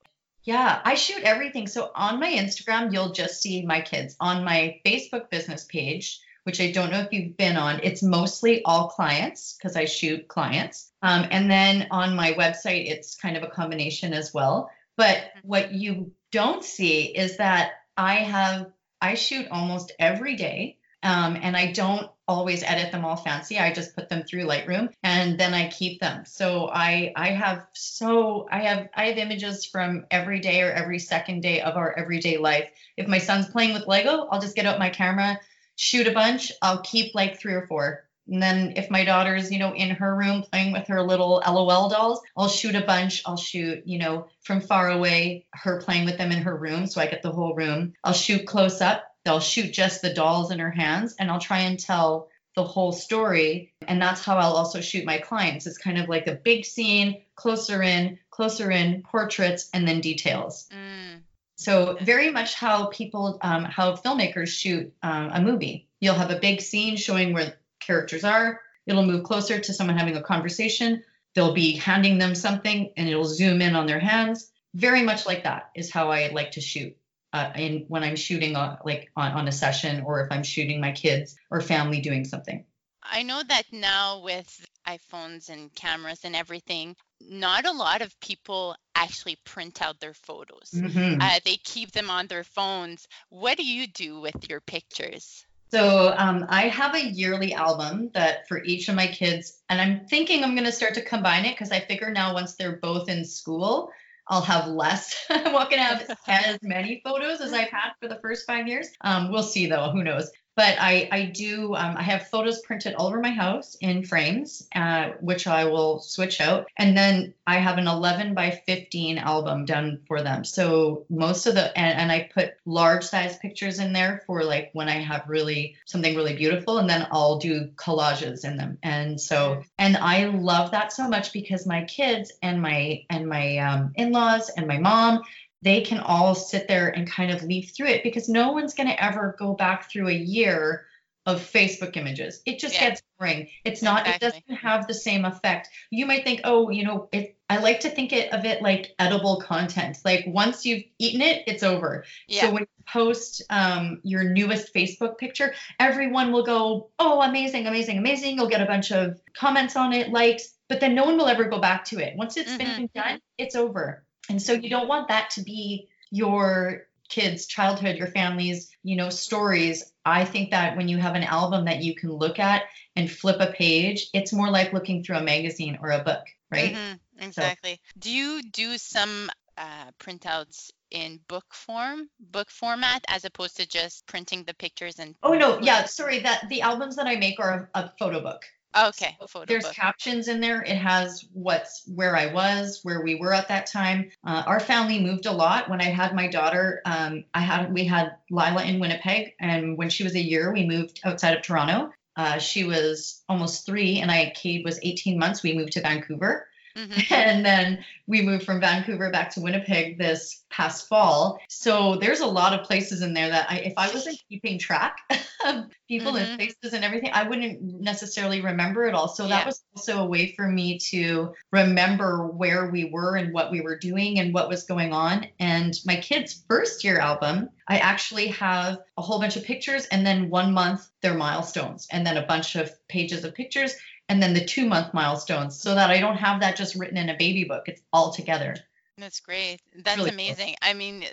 Yeah, 0.45 0.81
I 0.85 0.95
shoot 0.95 1.23
everything. 1.23 1.67
So 1.67 1.91
on 1.95 2.21
my 2.21 2.31
Instagram, 2.31 2.93
you'll 2.93 3.13
just 3.13 3.41
see 3.41 3.65
my 3.65 3.81
kids. 3.81 4.15
On 4.21 4.45
my 4.45 4.81
Facebook 4.85 5.31
business 5.31 5.65
page, 5.65 6.21
which 6.45 6.61
I 6.61 6.71
don't 6.71 6.91
know 6.91 7.01
if 7.01 7.13
you've 7.13 7.37
been 7.37 7.57
on, 7.57 7.81
it's 7.83 8.03
mostly 8.03 8.63
all 8.65 8.89
clients 8.89 9.57
because 9.57 9.75
I 9.75 9.87
shoot 9.87 10.29
clients. 10.29 10.93
Um, 11.01 11.27
and 11.31 11.51
then 11.51 11.89
on 11.91 12.15
my 12.15 12.33
website, 12.33 12.91
it's 12.91 13.17
kind 13.17 13.39
of 13.39 13.43
a 13.43 13.49
combination 13.49 14.13
as 14.13 14.35
well. 14.35 14.71
But 14.97 15.19
what 15.43 15.73
you 15.73 16.13
don't 16.31 16.63
see 16.63 17.05
is 17.05 17.39
that 17.39 17.73
I 17.97 18.17
have 18.17 18.71
I 19.01 19.15
shoot 19.15 19.49
almost 19.51 19.93
every 19.99 20.37
day. 20.37 20.79
Um, 21.03 21.37
and 21.41 21.55
I 21.57 21.73
don't 21.73 22.11
always 22.27 22.63
edit 22.63 22.93
them 22.93 23.05
all 23.05 23.17
fancy. 23.17 23.59
I 23.59 23.73
just 23.73 23.95
put 23.95 24.09
them 24.09 24.23
through 24.23 24.45
Lightroom 24.45 24.91
and 25.03 25.39
then 25.39 25.55
I 25.55 25.69
keep 25.69 26.01
them. 26.01 26.25
So 26.25 26.69
I 26.73 27.13
I 27.17 27.29
have 27.29 27.67
so 27.73 28.49
I 28.51 28.61
have 28.61 28.89
I 28.95 29.07
have 29.07 29.19
images 29.19 29.65
from 29.65 30.07
every 30.11 30.41
day 30.41 30.63
or 30.63 30.71
every 30.71 30.99
second 30.99 31.41
day 31.41 31.61
of 31.61 31.77
our 31.77 31.97
everyday 31.97 32.39
life. 32.39 32.71
If 32.97 33.09
my 33.09 33.19
son's 33.19 33.49
playing 33.49 33.75
with 33.75 33.87
Lego, 33.87 34.27
I'll 34.31 34.41
just 34.41 34.57
get 34.57 34.67
out 34.67 34.79
my 34.79 34.91
camera, 34.91 35.39
shoot 35.77 36.07
a 36.07 36.13
bunch. 36.13 36.53
I'll 36.63 36.83
keep 36.83 37.15
like 37.15 37.39
three 37.39 37.55
or 37.55 37.67
four. 37.67 38.05
And 38.27 38.43
then 38.43 38.73
if 38.77 38.91
my 38.91 39.05
daughter's, 39.05 39.53
you 39.53 39.59
know, 39.59 39.75
in 39.75 39.91
her 39.91 40.17
room 40.17 40.45
playing 40.51 40.73
with 40.73 40.87
her 40.87 41.03
little 41.03 41.43
LOL 41.47 41.91
dolls, 41.91 42.23
I'll 42.37 42.49
shoot 42.49 42.75
a 42.75 42.81
bunch. 42.81 43.23
I'll 43.27 43.37
shoot, 43.37 43.83
you 43.87 43.99
know, 43.99 44.29
from 44.43 44.63
far 44.63 44.91
away, 44.91 45.47
her 45.53 45.83
playing 45.83 46.07
with 46.07 46.17
them 46.17 46.33
in 46.33 46.43
her 46.43 46.57
room. 46.57 46.87
So 46.87 47.01
I 47.01 47.07
get 47.07 47.23
the 47.23 47.33
whole 47.33 47.55
room. 47.55 47.93
I'll 48.03 48.15
shoot 48.15 48.47
close 48.47 48.81
up. 48.81 49.14
They'll 49.25 49.41
shoot 49.41 49.73
just 49.73 50.03
the 50.03 50.13
dolls 50.13 50.51
in 50.51 50.59
her 50.59 50.71
hands 50.71 51.15
and 51.19 51.31
I'll 51.31 51.41
try 51.41 51.61
and 51.61 51.79
tell 51.79 52.29
the 52.55 52.65
whole 52.65 52.93
story. 52.93 53.73
And 53.87 54.01
that's 54.01 54.25
how 54.25 54.37
I'll 54.37 54.53
also 54.53 54.81
shoot 54.81 55.05
my 55.05 55.19
clients. 55.19 55.67
It's 55.67 55.79
kind 55.79 55.99
of 55.99 56.09
like 56.09 56.27
a 56.27 56.35
big 56.35 56.65
scene, 56.65 57.23
closer 57.35 57.83
in, 57.83 58.19
closer 58.31 58.71
in, 58.71 59.03
portraits, 59.03 59.71
and 59.75 59.87
then 59.89 60.01
details. 60.01 60.69
Mm. 60.73 61.23
So 61.57 61.97
very 62.01 62.31
much 62.31 62.55
how 62.55 62.87
people, 62.87 63.39
um, 63.43 63.65
how 63.65 63.97
filmmakers 63.97 64.49
shoot 64.49 64.93
um, 65.03 65.31
a 65.33 65.41
movie. 65.41 65.89
You'll 66.01 66.15
have 66.15 66.31
a 66.31 66.39
big 66.39 66.61
scene 66.61 66.97
showing 66.97 67.33
where 67.33 67.55
characters 67.81 68.25
are. 68.25 68.61
It'll 68.87 69.07
move 69.07 69.25
closer 69.25 69.59
to 69.59 69.73
someone 69.73 69.97
having 69.97 70.17
a 70.17 70.23
conversation. 70.23 71.03
They'll 71.35 71.55
be 71.55 71.77
handing 71.77 72.19
them 72.19 72.35
something, 72.35 72.93
and 72.97 73.09
it'll 73.09 73.25
zoom 73.25 73.63
in 73.63 73.75
on 73.75 73.87
their 73.87 73.99
hands. 73.99 74.51
Very 74.75 75.03
much 75.03 75.27
like 75.27 75.45
that 75.45 75.71
is 75.75 75.91
how 75.91 76.11
I 76.11 76.29
like 76.29 76.53
to 76.53 76.61
shoot. 76.61 76.97
Uh, 77.35 77.51
in 77.57 77.85
when 77.89 78.05
I'm 78.05 78.15
shooting 78.15 78.55
on, 78.55 78.79
like 78.85 79.11
on, 79.17 79.33
on 79.33 79.49
a 79.49 79.53
session, 79.53 80.05
or 80.07 80.25
if 80.25 80.31
I'm 80.31 80.45
shooting 80.45 80.81
my 80.81 80.93
kids 80.93 81.35
or 81.51 81.61
family 81.61 82.01
doing 82.01 82.25
something. 82.25 82.65
I 83.03 83.25
know 83.25 83.43
that 83.49 83.65
now 83.73 84.21
with 84.23 84.65
iPhones 84.87 85.49
and 85.49 85.75
cameras 85.75 86.21
and 86.23 86.37
everything, 86.37 86.95
not 87.21 87.67
a 87.67 87.73
lot 87.73 88.03
of 88.03 88.19
people 88.21 88.77
actually 88.95 89.37
print 89.45 89.83
out 89.83 89.99
their 89.99 90.15
photos. 90.15 90.71
Mhm. 90.73 91.21
Uh, 91.21 91.41
they 91.45 91.57
keep 91.57 91.91
them 91.91 92.09
on 92.09 92.29
their 92.29 92.45
phones. 92.45 93.09
What 93.31 93.57
do 93.57 93.67
you 93.67 93.89
do 93.89 94.21
with 94.21 94.49
your 94.49 94.61
pictures? 94.61 95.45
So 95.73 96.15
um, 96.17 96.47
I 96.49 96.69
have 96.69 96.95
a 96.95 97.05
yearly 97.05 97.53
album 97.53 98.11
that 98.15 98.47
for 98.47 98.63
each 98.63 98.89
of 98.89 98.95
my 98.95 99.09
kids, 99.09 99.61
and 99.69 99.81
I'm 99.81 100.07
thinking 100.07 100.45
I'm 100.45 100.55
going 100.55 100.67
to 100.67 100.73
start 100.73 100.95
to 100.95 101.03
combine 101.03 101.47
it 101.47 101.55
because 101.55 101.73
I 101.73 101.81
figure 101.81 102.11
now 102.11 102.33
once 102.33 102.55
they're 102.55 102.77
both 102.77 103.09
in 103.09 103.25
school, 103.25 103.91
I'll 104.29 104.41
have 104.43 104.69
less. 104.69 105.15
I'm 105.31 105.53
not 105.53 105.71
going 105.71 105.83
to 105.83 105.85
have 105.85 106.17
as 106.29 106.59
many 106.63 107.01
photos 107.05 107.41
as 107.41 107.53
I've 107.53 107.69
had 107.69 107.93
for 108.01 108.09
the 108.09 108.19
first 108.23 108.47
five 108.47 108.67
years. 108.67 108.89
Um, 109.03 109.31
we'll 109.31 109.43
see 109.43 109.67
though. 109.67 109.91
Who 109.91 110.03
knows? 110.03 110.31
But 110.57 110.77
I, 110.79 111.09
I 111.11 111.25
do, 111.27 111.75
um, 111.75 111.97
I 111.97 112.03
have 112.03 112.29
photos 112.29 112.61
printed 112.61 112.95
all 112.95 113.09
over 113.09 113.21
my 113.21 113.31
house 113.31 113.77
in 113.81 114.05
frames, 114.05 114.69
uh, 114.75 115.11
which 115.21 115.47
I 115.47 115.65
will 115.65 116.01
switch 116.01 116.41
out. 116.41 116.69
And 116.77 116.97
then 116.97 117.35
I 117.47 117.57
have 117.57 117.79
an 117.79 117.89
11 117.89 118.35
by 118.35 118.51
15 118.51 119.19
album 119.19 119.65
done 119.65 120.01
for 120.07 120.23
them. 120.23 120.45
So 120.45 121.07
most 121.11 121.47
of 121.47 121.55
the, 121.55 121.77
and, 121.77 121.99
and 121.99 122.13
I 122.13 122.31
put 122.33 122.55
large 122.65 123.05
size 123.05 123.37
pictures 123.39 123.81
in 123.81 123.93
there 123.93 124.23
for 124.27 124.45
like 124.45 124.71
when 124.75 124.89
I 124.89 125.01
have 125.01 125.29
really 125.29 125.77
something 125.87 126.15
really 126.15 126.37
beautiful. 126.37 126.79
And 126.79 126.89
then 126.89 127.09
I'll 127.11 127.39
do 127.39 127.71
collages 127.75 128.45
in 128.45 128.57
them. 128.57 128.79
And 128.83 129.21
so, 129.21 129.65
and 129.79 129.97
I 129.97 130.27
love 130.27 130.71
that 130.71 130.93
so 130.93 131.09
much 131.09 131.33
because 131.33 131.67
my 131.67 131.85
kids 131.85 132.33
and 132.43 132.63
my, 132.63 133.05
and 133.11 133.29
my 133.29 133.59
um, 133.59 133.93
in 133.97 134.13
laws 134.13 134.51
and 134.51 134.69
my 134.69 134.79
mom, 134.79 135.23
they 135.65 135.81
can 135.81 135.99
all 135.99 136.35
sit 136.35 136.69
there 136.69 136.89
and 136.91 137.11
kind 137.11 137.31
of 137.31 137.43
leaf 137.43 137.73
through 137.75 137.87
it 137.89 138.03
because 138.03 138.29
no 138.29 138.53
one's 138.53 138.75
going 138.75 138.89
to 138.89 139.03
ever 139.03 139.35
go 139.39 139.55
back 139.55 139.91
through 139.91 140.09
a 140.09 140.13
year 140.13 140.87
of 141.27 141.41
Facebook 141.41 141.97
images. 141.97 142.43
It 142.45 142.59
just 142.59 142.75
Yeah. 142.75 142.91
gets 142.91 143.03
boring. 143.19 143.49
It's 143.65 143.81
not, 143.81 144.03
Exactly. 144.07 144.27
it 144.29 144.33
doesn't 144.47 144.57
have 144.63 144.87
the 144.87 144.93
same 144.93 145.25
effect. 145.25 145.71
You 145.91 146.05
might 146.05 146.23
think, 146.23 146.43
oh, 146.45 146.69
you 146.69 146.85
know, 146.85 147.09
it, 147.13 147.39
I 147.49 147.57
like 147.57 147.81
to 147.81 147.89
think 147.89 148.13
it, 148.13 148.31
of 148.31 148.45
it 148.45 148.61
like 148.61 148.95
edible 148.99 149.41
content. 149.41 149.97
Like 150.05 150.25
once 150.27 150.67
you've 150.67 150.83
eaten 150.99 151.23
it, 151.23 151.45
it's 151.47 151.63
over. 151.63 152.05
Yeah. 152.29 152.43
So 152.43 152.51
when 152.53 152.65
you 152.65 152.85
post 152.87 153.43
um, 153.49 154.01
your 154.05 154.23
newest 154.25 154.75
Facebook 154.75 155.17
picture, 155.17 155.55
everyone 155.81 156.31
will 156.31 156.45
go, 156.45 156.91
oh, 156.99 157.23
amazing, 157.23 157.67
amazing, 157.67 157.97
amazing. 157.97 158.37
You'll 158.37 158.51
get 158.51 158.61
a 158.61 158.67
bunch 158.67 158.93
of 158.93 159.19
comments 159.35 159.77
on 159.77 159.95
it, 159.95 160.11
likes, 160.11 160.53
but 160.69 160.81
then 160.81 160.95
no 160.95 161.05
one 161.05 161.17
will 161.17 161.29
ever 161.29 161.45
go 161.45 161.59
back 161.59 161.87
to 161.87 162.01
it. 162.01 162.17
Once 162.19 162.37
it's 162.37 162.53
Mhm. 162.53 162.59
been 162.59 162.91
done, 162.95 163.21
it's 163.39 163.55
over. 163.57 164.05
And 164.29 164.41
so 164.41 164.53
you 164.53 164.71
don't 164.71 164.89
want 164.89 165.09
that 165.09 165.31
to 165.31 165.43
be 165.43 165.89
your 166.11 166.87
kids' 167.09 167.47
childhood, 167.47 167.97
your 167.97 168.07
family's, 168.09 168.71
you 168.83 168.97
know, 168.97 169.11
stories. 169.11 169.93
I 170.05 170.25
think 170.25 170.51
that 170.51 170.77
when 170.77 170.89
you 170.89 170.99
have 170.99 171.15
an 171.15 171.23
album 171.23 171.67
that 171.67 171.83
you 171.83 171.95
can 171.95 172.13
look 172.13 172.39
at 172.39 172.63
and 172.97 173.11
flip 173.11 173.41
a 173.41 173.53
page, 173.53 174.09
it's 174.13 174.33
more 174.33 174.51
like 174.51 174.73
looking 174.73 175.03
through 175.03 175.17
a 175.17 175.23
magazine 175.23 175.79
or 175.83 175.91
a 175.91 176.03
book, 176.03 176.25
right? 176.51 176.75
Mhm, 176.75 177.01
exactly. 177.21 177.81
Do 177.99 178.11
you 178.11 178.43
do 178.43 178.79
some 178.79 179.31
uh, 179.57 179.91
printouts 180.01 180.71
in 180.91 181.21
book 181.29 181.53
form, 181.53 182.09
book 182.19 182.51
format, 182.51 183.05
as 183.09 183.25
opposed 183.25 183.57
to 183.57 183.67
just 183.67 184.07
printing 184.07 184.45
the 184.45 184.55
pictures 184.55 184.99
and? 184.99 185.15
Oh 185.23 185.35
no, 185.35 185.61
yeah, 185.61 185.85
sorry. 185.85 186.21
That 186.21 186.49
the 186.49 186.63
albums 186.63 186.97
that 186.97 187.07
I 187.07 187.17
make 187.17 187.39
are 187.41 187.69
a, 187.75 187.81
a 187.81 187.93
photo 187.99 188.21
book. 188.21 188.45
Okay, 188.77 189.17
photo 189.29 189.47
There's 189.47 189.65
book. 189.65 189.75
captions 189.75 190.29
in 190.29 190.41
there. 190.41 190.63
It 190.63 190.77
has 190.77 191.25
what's 191.33 191.83
where 191.87 192.17
I 192.17 192.33
was, 192.33 192.81
where 192.83 193.03
we 193.03 193.15
were 193.15 193.33
at 193.33 193.49
that 193.49 193.67
time. 193.67 194.11
Uh, 194.27 194.43
our 194.47 194.59
family 194.59 195.01
moved 195.01 195.27
a 195.27 195.33
lot. 195.33 195.71
When 195.71 195.81
I 195.81 195.85
had 195.85 196.15
my 196.15 196.29
daughter, 196.29 196.83
um, 196.85 197.25
I 197.35 197.41
had 197.41 197.73
we 197.73 197.85
had 197.85 198.17
Lila 198.31 198.65
in 198.65 198.81
Winnipeg, 198.81 199.35
and 199.41 199.79
when 199.79 199.91
she 199.91 200.03
was 200.03 200.15
a 200.15 200.23
year, 200.23 200.53
we 200.53 200.67
moved 200.67 201.01
outside 201.05 201.37
of 201.37 201.43
Toronto. 201.43 201.93
Uh, 202.17 202.39
she 202.39 202.65
was 202.65 203.23
almost 203.29 203.67
three, 203.67 204.01
and 204.01 204.11
I 204.11 204.33
Cade 204.35 204.65
was 204.65 204.79
18 204.83 205.19
months. 205.19 205.43
We 205.43 205.57
moved 205.57 205.73
to 205.75 205.81
Vancouver, 205.81 206.49
Mhm. 206.77 207.11
and 207.11 207.45
then 207.45 207.85
we 208.07 208.23
moved 208.23 208.45
from 208.45 208.61
Vancouver 208.61 209.11
back 209.11 209.31
to 209.31 209.41
Winnipeg 209.41 209.99
this 209.99 210.45
past 210.51 210.89
fall. 210.89 211.41
So 211.49 211.97
there's 211.97 212.21
a 212.21 212.27
lot 212.27 212.59
of 212.59 212.67
places 212.67 213.03
in 213.03 213.15
there 213.15 213.29
that 213.31 213.51
I, 213.51 213.59
if 213.59 213.75
I 213.77 213.89
wasn't 213.93 214.21
keeping 214.29 214.59
track 214.59 214.99
of 215.47 215.67
people 215.89 216.13
Mhm. 216.13 216.21
and 216.21 216.39
places 216.39 216.75
and 216.75 216.85
everything, 216.85 217.11
I 217.13 217.29
wouldn't 217.29 217.63
necessarily 217.81 218.41
remember 218.41 218.85
it 218.87 218.95
all. 218.95 219.09
So 219.09 219.25
Yeah. 219.25 219.31
that 219.31 219.47
was 219.47 219.63
also 219.77 219.99
a 220.03 220.07
way 220.07 220.33
for 220.37 220.49
me 220.49 220.79
to 220.91 221.33
remember 221.53 222.27
where 222.29 222.71
we 222.71 222.85
were 222.87 223.17
and 223.17 223.33
what 223.33 223.51
we 223.51 223.61
were 223.61 223.79
doing 223.79 224.19
and 224.19 224.33
what 224.35 224.49
was 224.49 224.65
going 224.65 224.93
on. 224.93 225.27
And 225.39 225.75
my 225.85 225.97
kids' 225.97 226.45
first 226.49 226.85
year 226.85 226.99
album, 226.99 227.51
I 227.69 227.79
actually 227.79 228.29
have 228.29 228.79
a 228.97 229.03
whole 229.03 229.19
bunch 229.21 229.37
of 229.37 229.45
pictures 229.45 229.87
and 229.87 230.07
then 230.07 230.31
one 230.31 230.53
month 230.53 230.89
their 231.03 231.15
milestones 231.15 231.87
and 231.91 232.07
then 232.07 232.17
a 232.17 232.27
bunch 232.27 232.57
of 232.57 232.71
pages 232.89 233.25
of 233.25 233.35
pictures 233.35 233.75
and 234.09 234.23
then 234.23 234.35
the 234.35 234.45
two 234.45 234.67
month 234.67 234.93
milestones 234.95 235.61
so 235.61 235.75
that 235.75 235.91
I 235.91 236.01
don't 236.01 236.17
have 236.17 236.41
that 236.41 236.57
just 236.57 236.75
written 236.75 236.97
in 236.99 237.09
a 237.11 237.17
baby 237.17 237.45
book. 237.45 237.69
It's 237.69 237.83
all 237.93 238.13
together. 238.13 238.57
That's 238.99 239.21
great. 239.21 239.61
That's 239.75 239.97
really 239.97 240.11
cool. 240.25 240.37
amazing. 240.37 240.57
I 240.63 240.75
mean, 240.75 241.05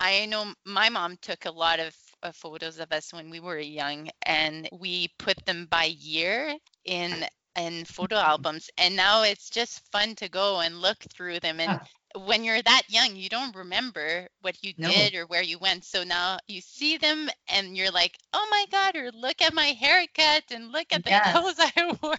I 0.00 0.26
know 0.26 0.54
my 0.64 0.88
mom 0.88 1.16
took 1.22 1.44
a 1.46 1.50
lot 1.50 1.80
of 1.80 1.96
uh, 2.22 2.32
photos 2.32 2.78
of 2.78 2.92
us 2.92 3.12
when 3.12 3.30
we 3.30 3.40
were 3.40 3.58
young, 3.58 4.10
and 4.24 4.68
we 4.72 5.08
put 5.18 5.36
them 5.46 5.66
by 5.70 5.84
year 5.84 6.54
in 6.84 7.26
in 7.56 7.84
photo 7.84 8.16
Mm-hmm. 8.16 8.30
albums. 8.30 8.70
And 8.78 8.96
now 8.96 9.22
it's 9.22 9.50
just 9.50 9.90
fun 9.92 10.14
to 10.16 10.28
go 10.28 10.60
and 10.60 10.80
look 10.80 10.98
through 11.14 11.40
them. 11.40 11.60
And 11.60 11.80
when 12.14 12.44
you're 12.44 12.62
that 12.62 12.82
young, 12.88 13.16
you 13.16 13.28
don't 13.28 13.54
remember 13.56 14.28
what 14.40 14.62
you 14.62 14.72
No. 14.78 14.88
did 14.88 15.14
or 15.14 15.26
where 15.26 15.42
you 15.42 15.58
went. 15.58 15.84
So 15.84 16.04
now 16.04 16.38
you 16.46 16.60
see 16.60 16.96
them, 16.96 17.28
and 17.48 17.76
you're 17.76 17.90
like, 17.90 18.16
"Oh 18.32 18.46
my 18.50 18.66
God!" 18.70 18.96
Or 18.96 19.10
look 19.12 19.42
at 19.42 19.54
my 19.54 19.66
haircut, 19.66 20.44
and 20.50 20.72
look 20.72 20.92
at 20.92 21.04
the 21.04 21.12
Yes. 21.24 21.32
clothes 21.32 21.56
I 21.58 21.96
wore, 22.02 22.16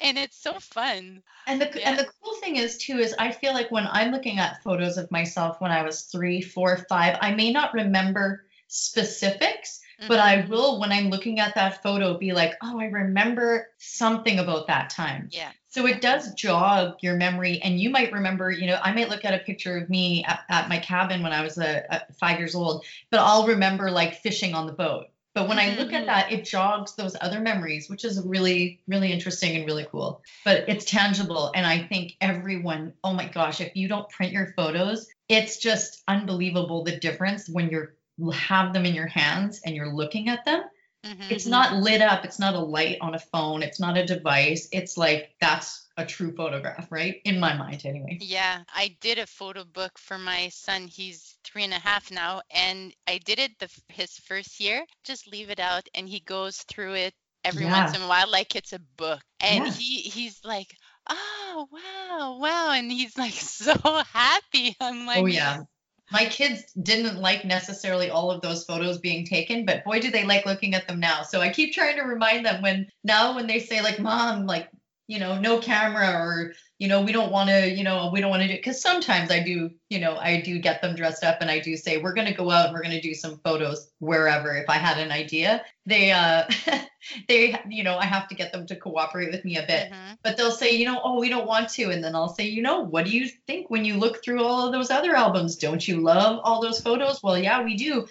and 0.00 0.18
it's 0.18 0.36
so 0.36 0.58
fun. 0.60 1.22
And 1.46 1.60
the 1.60 1.68
Yeah. 1.72 1.86
and 1.86 1.98
the 1.98 2.06
cool 2.22 2.34
thing 2.36 2.56
is 2.56 2.78
too 2.78 2.98
is 2.98 3.14
I 3.18 3.30
feel 3.32 3.52
like 3.52 3.70
when 3.70 3.86
I'm 3.90 4.10
looking 4.12 4.38
at 4.38 4.62
photos 4.62 4.96
of 4.98 5.10
myself 5.10 5.60
when 5.60 5.70
I 5.72 5.82
was 5.82 6.02
three, 6.02 6.40
four, 6.40 6.76
five, 6.88 7.18
I 7.20 7.34
may 7.34 7.52
not 7.52 7.74
remember 7.74 8.46
specifics, 8.68 9.80
but 10.06 10.18
I 10.20 10.42
Mhm. 10.42 10.48
will 10.48 10.80
when 10.80 10.92
I'm 10.92 11.10
looking 11.10 11.40
at 11.40 11.54
that 11.56 11.82
photo 11.82 12.16
be 12.18 12.32
like, 12.32 12.54
oh, 12.62 12.78
I 12.80 12.86
remember 12.86 13.68
something 13.78 14.38
about 14.38 14.68
that 14.68 14.90
time. 14.90 15.30
Yeah. 15.30 15.52
So 15.70 15.86
it 15.86 16.00
does 16.00 16.34
jog 16.34 16.96
your 17.00 17.16
memory, 17.16 17.60
and 17.62 17.80
you 17.80 17.90
might 17.90 18.12
remember. 18.12 18.50
You 18.50 18.66
know, 18.66 18.78
I 18.82 18.92
might 18.92 19.08
look 19.08 19.24
at 19.24 19.34
a 19.34 19.38
picture 19.38 19.76
of 19.78 19.88
me 19.88 20.24
at, 20.24 20.40
at 20.48 20.68
my 20.68 20.78
cabin 20.78 21.22
when 21.22 21.32
I 21.32 21.42
was 21.42 21.58
a, 21.58 21.84
a 21.88 22.12
five 22.14 22.38
years 22.38 22.54
old, 22.54 22.84
but 23.10 23.20
I'll 23.20 23.46
remember 23.46 23.90
like 23.90 24.14
fishing 24.20 24.54
on 24.54 24.66
the 24.66 24.72
boat. 24.72 25.06
But 25.32 25.48
when 25.48 25.60
I 25.60 25.76
look 25.76 25.90
Mhm. 25.90 26.00
at 26.00 26.06
that, 26.06 26.32
it 26.32 26.44
jogs 26.44 26.96
those 26.96 27.16
other 27.20 27.38
memories, 27.38 27.88
which 27.88 28.04
is 28.04 28.20
really, 28.26 28.80
really 28.88 29.12
interesting 29.12 29.54
and 29.56 29.64
really 29.64 29.86
cool. 29.90 30.22
But 30.44 30.64
it's 30.68 30.84
tangible, 30.84 31.52
and 31.54 31.64
I 31.64 31.86
think 31.86 32.16
everyone. 32.20 32.92
Oh 33.04 33.14
my 33.14 33.26
gosh, 33.26 33.60
if 33.60 33.76
you 33.76 33.86
don't 33.86 34.08
print 34.08 34.32
your 34.32 34.52
photos, 34.56 35.06
it's 35.28 35.58
just 35.58 36.02
unbelievable 36.08 36.82
the 36.82 36.98
difference 36.98 37.48
when 37.48 37.70
you're 37.70 37.94
have 38.34 38.74
them 38.74 38.84
in 38.84 38.94
your 38.94 39.06
hands 39.06 39.62
and 39.64 39.74
you're 39.74 39.94
looking 39.94 40.28
at 40.28 40.44
them 40.44 40.62
Mhm. 41.04 41.30
it's 41.30 41.46
not 41.46 41.76
lit 41.76 42.00
up 42.02 42.24
it's 42.24 42.38
not 42.38 42.54
a 42.54 42.58
light 42.60 42.98
on 43.00 43.14
a 43.14 43.18
phone 43.18 43.62
it's 43.62 43.80
not 43.80 43.96
a 43.96 44.04
device 44.04 44.68
it's 44.72 44.96
like 44.96 45.34
that's 45.40 45.86
a 45.96 46.06
true 46.06 46.32
photograph, 46.34 46.90
right? 46.90 47.20
In 47.26 47.38
my 47.38 47.54
mind, 47.54 47.82
anyway. 47.84 48.22
Yeah, 48.22 48.62
I 48.72 48.96
did 49.00 49.18
a 49.18 49.26
photo 49.26 49.64
book 49.64 49.98
for 49.98 50.16
my 50.18 50.48
son. 50.50 50.86
He's 50.86 51.38
three 51.42 51.64
and 51.64 51.72
a 51.74 51.78
half 51.80 52.10
now, 52.10 52.42
and 52.50 52.94
I 53.08 53.18
did 53.18 53.38
it 53.40 53.58
the 53.58 53.68
his 53.88 54.16
first 54.18 54.60
year. 54.60 54.86
Just 55.04 55.26
leave 55.26 55.50
it 55.50 55.58
out, 55.58 55.88
and 55.94 56.08
he 56.08 56.20
goes 56.20 56.58
through 56.62 56.94
it 56.94 57.14
every 57.44 57.66
once 57.66 57.92
in 57.94 58.02
a 58.02 58.06
while 58.08 58.28
like 58.30 58.54
it's 58.54 58.72
a 58.72 58.78
book. 58.78 59.22
And 59.40 59.66
Yeah. 59.66 59.66
he 59.66 60.02
he's 60.02 60.44
like, 60.44 60.76
oh 61.08 61.66
wow, 61.72 62.38
wow, 62.40 62.70
and 62.72 62.92
he's 62.92 63.16
like 63.18 63.32
so 63.34 63.74
happy. 64.12 64.76
I'm 64.80 65.04
like, 65.06 65.14
Oh 65.14 65.26
yeah. 65.26 65.64
My 66.12 66.24
kids 66.24 66.72
didn't 66.82 67.20
like 67.20 67.44
necessarily 67.44 68.10
all 68.10 68.30
of 68.30 68.40
those 68.40 68.64
photos 68.64 68.98
being 68.98 69.24
taken, 69.24 69.64
but 69.64 69.84
boy 69.84 70.00
do 70.00 70.10
they 70.10 70.24
like 70.24 70.44
looking 70.44 70.74
at 70.74 70.88
them 70.88 70.98
now. 70.98 71.22
So 71.22 71.40
I 71.40 71.50
keep 71.50 71.72
trying 71.72 71.96
to 71.96 72.02
remind 72.02 72.44
them 72.44 72.62
when 72.62 72.88
now 73.04 73.34
when 73.34 73.46
they 73.46 73.60
say 73.60 73.80
like 73.80 74.00
mom 74.00 74.46
like 74.46 74.68
you 75.10 75.18
know 75.18 75.32
no 75.48 75.58
camera 75.58 76.08
or 76.24 76.52
you 76.78 76.86
know 76.90 77.02
we 77.02 77.10
don't 77.16 77.32
want 77.32 77.48
to 77.50 77.68
you 77.78 77.82
know 77.82 78.10
we 78.12 78.20
don't 78.20 78.30
want 78.30 78.42
to 78.42 78.48
do 78.48 78.54
because 78.54 78.80
sometimes 78.80 79.28
I 79.30 79.40
do 79.42 79.56
you 79.88 79.98
know 79.98 80.16
I 80.16 80.40
do 80.40 80.58
get 80.60 80.80
them 80.82 80.94
dressed 80.94 81.24
up 81.24 81.38
and 81.40 81.50
I 81.50 81.58
do 81.58 81.76
say 81.76 81.98
we're 81.98 82.14
going 82.14 82.28
to 82.28 82.40
go 82.42 82.48
out 82.50 82.66
and 82.66 82.74
we're 82.74 82.82
going 82.86 83.00
to 83.00 83.08
do 83.10 83.14
some 83.14 83.40
photos 83.44 83.90
wherever 83.98 84.54
if 84.56 84.68
I 84.70 84.78
had 84.86 84.98
an 84.98 85.10
idea. 85.10 85.64
They 85.84 86.12
uh 86.12 86.44
they 87.28 87.58
you 87.68 87.82
know 87.82 87.96
I 87.96 88.04
have 88.06 88.28
to 88.28 88.34
get 88.34 88.52
them 88.52 88.66
to 88.66 88.76
cooperate 88.76 89.32
with 89.32 89.44
me 89.44 89.56
a 89.56 89.66
bit 89.66 89.90
Mhm. 89.90 90.18
but 90.22 90.36
they'll 90.36 90.52
say, 90.62 90.70
you 90.72 90.84
know, 90.84 91.00
oh, 91.02 91.18
we 91.18 91.28
don't 91.30 91.46
want 91.46 91.68
to. 91.70 91.90
And 91.90 92.04
then 92.04 92.14
I'll 92.14 92.34
say, 92.38 92.46
you 92.46 92.62
know, 92.62 92.80
what 92.80 93.04
do 93.06 93.10
you 93.10 93.28
think 93.46 93.70
when 93.70 93.84
you 93.84 93.96
look 93.96 94.22
through 94.22 94.44
all 94.44 94.66
of 94.66 94.72
those 94.72 94.90
other 94.90 95.14
albums? 95.16 95.56
Don't 95.56 95.86
you 95.88 96.00
love 96.00 96.40
all 96.44 96.60
those 96.60 96.80
photos? 96.80 97.22
Well, 97.22 97.38
yeah, 97.38 97.64
we 97.64 97.74
do. 97.76 98.06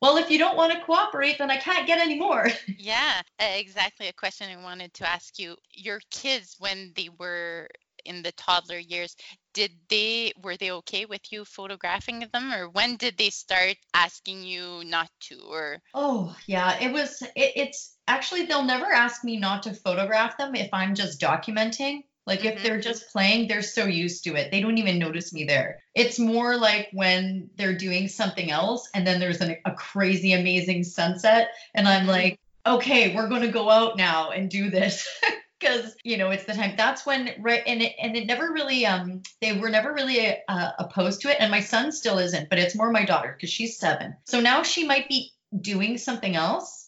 Well, 0.00 0.16
if 0.16 0.30
you 0.30 0.38
don't 0.38 0.56
want 0.56 0.72
to 0.72 0.80
cooperate, 0.80 1.38
then 1.38 1.50
I 1.50 1.58
can't 1.58 1.86
get 1.86 2.00
any 2.00 2.18
more. 2.18 2.48
Yeah, 2.78 3.20
exactly. 3.38 4.08
A 4.08 4.12
question 4.12 4.48
I 4.48 4.62
wanted 4.62 4.94
to 4.94 5.08
ask 5.08 5.38
you. 5.38 5.56
Your 5.72 6.00
kids, 6.10 6.56
when 6.58 6.92
they 6.96 7.10
were 7.18 7.68
in 8.06 8.22
the 8.22 8.32
toddler 8.32 8.78
years, 8.78 9.14
did 9.52 9.72
they 9.88 10.32
were 10.42 10.56
they 10.56 10.70
okay 10.72 11.04
with 11.04 11.20
you 11.30 11.44
photographing 11.44 12.26
them, 12.32 12.52
or 12.52 12.70
when 12.70 12.96
did 12.96 13.18
they 13.18 13.28
start 13.28 13.76
asking 13.92 14.42
you 14.44 14.82
not 14.84 15.10
to? 15.28 15.40
Or 15.46 15.82
Oh, 15.92 16.34
yeah, 16.46 16.78
it 16.80 16.92
was, 16.92 17.20
it, 17.22 17.52
it's 17.56 17.96
actually, 18.08 18.46
they'll 18.46 18.64
never 18.64 18.90
ask 18.90 19.24
me 19.24 19.36
not 19.36 19.62
to 19.64 19.74
photograph 19.74 20.38
them 20.38 20.54
if 20.54 20.70
I'm 20.72 20.94
just 20.94 21.20
documenting. 21.20 22.04
Like 22.26 22.44
if 22.44 22.58
Mhm. 22.58 22.62
they're 22.62 22.80
just 22.80 23.10
playing, 23.10 23.48
they're 23.48 23.62
so 23.62 23.86
used 23.86 24.24
to 24.24 24.34
it. 24.36 24.50
They 24.50 24.60
don't 24.60 24.78
even 24.78 24.98
notice 24.98 25.32
me 25.32 25.44
there. 25.44 25.80
It's 25.94 26.18
more 26.18 26.56
like 26.56 26.88
when 26.92 27.50
they're 27.56 27.76
doing 27.76 28.08
something 28.08 28.50
else 28.50 28.88
and 28.94 29.06
then 29.06 29.20
there's 29.20 29.40
an, 29.40 29.56
a 29.64 29.72
crazy, 29.72 30.32
amazing 30.32 30.84
sunset. 30.84 31.50
And 31.74 31.88
I'm 31.88 32.06
Mhm. 32.06 32.08
like, 32.08 32.40
okay, 32.66 33.14
we're 33.14 33.28
going 33.28 33.42
to 33.42 33.48
go 33.48 33.70
out 33.70 33.96
now 33.96 34.30
and 34.30 34.48
do 34.50 34.70
this. 34.70 35.06
Because 35.60 35.94
you 36.04 36.16
know 36.16 36.30
it's 36.30 36.44
the 36.44 36.54
time. 36.54 36.72
That's 36.74 37.04
when 37.04 37.34
right, 37.38 37.62
and 37.66 37.82
it 37.82 37.92
and 38.00 38.16
it 38.16 38.26
never 38.26 38.50
really 38.50 38.86
um 38.86 39.20
they 39.42 39.52
were 39.52 39.68
never 39.68 39.92
really 39.92 40.34
uh, 40.48 40.70
opposed 40.78 41.20
to 41.20 41.28
it, 41.30 41.36
and 41.38 41.50
my 41.50 41.60
son 41.60 41.92
still 41.92 42.16
isn't. 42.18 42.48
But 42.48 42.58
it's 42.58 42.74
more 42.74 42.90
my 42.90 43.04
daughter 43.04 43.34
because 43.36 43.50
she's 43.50 43.78
seven. 43.78 44.16
So 44.24 44.40
now 44.40 44.62
she 44.62 44.86
might 44.86 45.06
be 45.06 45.32
doing 45.60 45.98
something 45.98 46.34
else. 46.34 46.79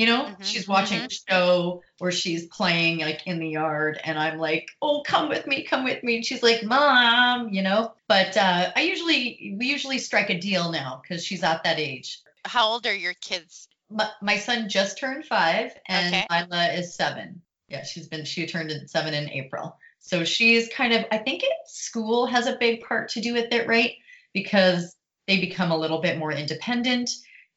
You 0.00 0.06
know, 0.06 0.24
Mhm, 0.24 0.42
she's 0.46 0.66
watching 0.66 0.98
a 0.98 1.10
show 1.10 1.82
or 2.00 2.10
she's 2.10 2.46
playing 2.46 3.00
like 3.00 3.26
in 3.26 3.38
the 3.38 3.50
yard, 3.50 4.00
and 4.02 4.18
I'm 4.18 4.38
like, 4.38 4.66
oh, 4.80 5.02
come 5.02 5.28
with 5.28 5.46
me, 5.46 5.62
come 5.62 5.84
with 5.84 6.02
me. 6.02 6.16
And 6.16 6.24
she's 6.24 6.42
like, 6.42 6.62
mom, 6.62 7.50
you 7.50 7.60
know. 7.60 7.92
But 8.08 8.34
uh, 8.34 8.72
I 8.74 8.80
usually 8.80 9.56
we 9.58 9.66
usually 9.66 9.98
strike 9.98 10.30
a 10.30 10.40
deal 10.40 10.72
now 10.72 11.02
because 11.02 11.22
she's 11.22 11.44
at 11.44 11.64
that 11.64 11.78
age. 11.78 12.18
how 12.46 12.66
old 12.66 12.86
are 12.86 12.94
your 12.94 13.12
kids? 13.12 13.68
My, 13.90 14.08
my 14.22 14.38
son 14.38 14.70
just 14.70 14.96
turned 14.96 15.26
five, 15.26 15.72
and 15.86 16.14
Okay. 16.14 16.26
Lila 16.30 16.72
is 16.72 16.94
seven. 16.94 17.42
Yeah, 17.68 17.84
she's 17.84 18.08
been 18.08 18.24
she 18.24 18.46
turned 18.46 18.72
seven 18.88 19.12
in 19.12 19.28
April. 19.28 19.76
So 19.98 20.24
she's 20.24 20.70
kind 20.70 20.94
of 20.94 21.04
I 21.12 21.18
think 21.18 21.42
it, 21.42 21.52
school 21.66 22.24
has 22.24 22.46
a 22.46 22.56
big 22.56 22.80
part 22.80 23.10
to 23.10 23.20
do 23.20 23.34
with 23.34 23.52
it, 23.52 23.66
right? 23.68 23.92
Because 24.32 24.96
they 25.26 25.40
become 25.42 25.70
a 25.72 25.76
little 25.76 26.00
bit 26.00 26.16
more 26.16 26.32
independent. 26.32 27.10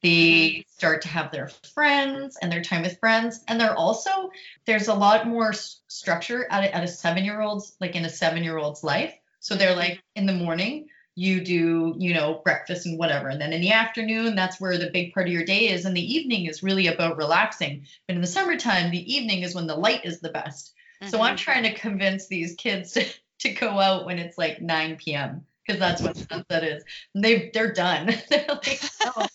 They 0.04 0.10
mm-hmm. 0.10 0.62
start 0.68 1.02
to 1.04 1.08
have 1.08 1.32
their 1.32 1.48
friends 1.74 2.38
and 2.42 2.52
their 2.52 2.62
time 2.62 2.82
with 2.82 3.00
friends, 3.00 3.42
and 3.48 3.60
they're 3.60 3.76
also 3.76 4.30
there's 4.66 4.90
a 4.90 4.94
lot 4.94 5.26
more 5.28 5.50
s- 5.50 5.80
structure 5.88 6.46
at 6.52 6.66
a, 6.66 6.76
at 6.76 6.84
a 6.84 6.88
seven 6.88 7.24
year 7.24 7.42
old's 7.42 7.76
like 7.80 7.96
in 7.96 8.04
a 8.04 8.10
seven 8.10 8.44
year 8.44 8.58
old's 8.58 8.84
life. 8.84 9.14
So 9.40 9.56
they're 9.56 9.70
mm-hmm. 9.70 9.80
like 9.80 10.04
in 10.16 10.26
the 10.26 10.34
morning 10.34 10.88
you 11.16 11.44
do 11.44 11.96
you 11.98 12.14
know 12.14 12.42
breakfast 12.44 12.88
and 12.88 12.98
whatever 12.98 13.30
and 13.30 13.40
then 13.40 13.54
in 13.54 13.62
the 13.62 13.72
afternoon 13.72 14.34
that's 14.36 14.60
where 14.60 14.80
the 14.80 14.90
big 14.92 15.14
part 15.14 15.28
of 15.28 15.34
your 15.34 15.46
day 15.46 15.70
is 15.70 15.86
and 15.86 15.96
the 15.96 16.14
evening 16.14 16.48
is 16.48 16.64
really 16.64 16.88
about 16.88 17.18
relaxing. 17.18 17.86
But 18.08 18.16
in 18.16 18.22
the 18.22 18.28
summertime 18.28 18.92
the 18.92 19.14
evening 19.16 19.44
is 19.44 19.56
when 19.56 19.68
the 19.68 19.76
light 19.76 20.04
is 20.06 20.20
the 20.20 20.30
best. 20.30 20.74
So 21.08 21.22
i'm 21.22 21.36
Mhm. 21.36 21.40
trying 21.40 21.64
to 21.64 21.74
convince 21.74 22.28
these 22.28 22.56
kids 22.56 22.92
to, 22.94 23.06
to 23.40 23.50
go 23.52 23.80
out 23.80 24.06
when 24.06 24.20
it's 24.20 24.38
like 24.38 24.62
9 24.62 24.98
p.m 24.98 25.46
because 25.66 25.80
that's 25.80 26.02
when 26.02 26.14
mm-hmm. 26.14 26.34
sunset 26.34 26.64
is. 26.64 26.84
And 27.16 27.24
they 27.24 27.50
they're 27.54 27.74
done. 27.74 28.08
They're 28.30 28.46
like 28.48 28.82
no, 29.04 29.12
oh, 29.18 29.28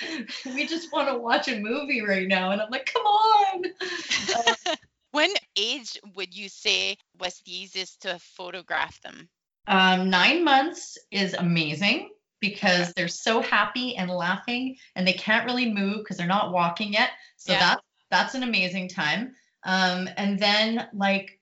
we 0.46 0.66
just 0.66 0.92
want 0.92 1.08
to 1.08 1.18
watch 1.18 1.48
a 1.48 1.58
movie 1.58 2.02
right 2.02 2.28
now 2.28 2.50
and 2.50 2.60
i'm 2.60 2.70
like 2.70 2.90
come 2.92 3.02
on 3.02 3.64
when 5.16 5.30
age 5.56 5.98
would 6.14 6.36
you 6.36 6.48
say 6.48 6.98
was 7.18 7.40
the 7.44 7.56
easiest 7.56 8.02
to 8.02 8.18
photograph 8.18 9.00
them? 9.00 9.28
Um, 9.66 10.10
nine 10.10 10.44
months 10.44 10.98
is 11.10 11.32
amazing 11.32 12.10
because 12.40 12.92
they're 12.92 13.08
so 13.08 13.40
happy 13.40 13.96
and 13.96 14.10
laughing 14.10 14.76
and 14.94 15.08
they 15.08 15.14
can't 15.14 15.46
really 15.46 15.72
move 15.72 15.98
because 15.98 16.18
they're 16.18 16.26
not 16.26 16.52
walking 16.52 16.92
yet. 16.92 17.10
So 17.38 17.52
Yeah. 17.52 17.60
that's 17.60 17.82
that's 18.10 18.34
an 18.34 18.42
amazing 18.42 18.88
time. 18.88 19.34
Um, 19.64 20.08
and 20.18 20.38
then 20.38 20.86
like 20.92 21.40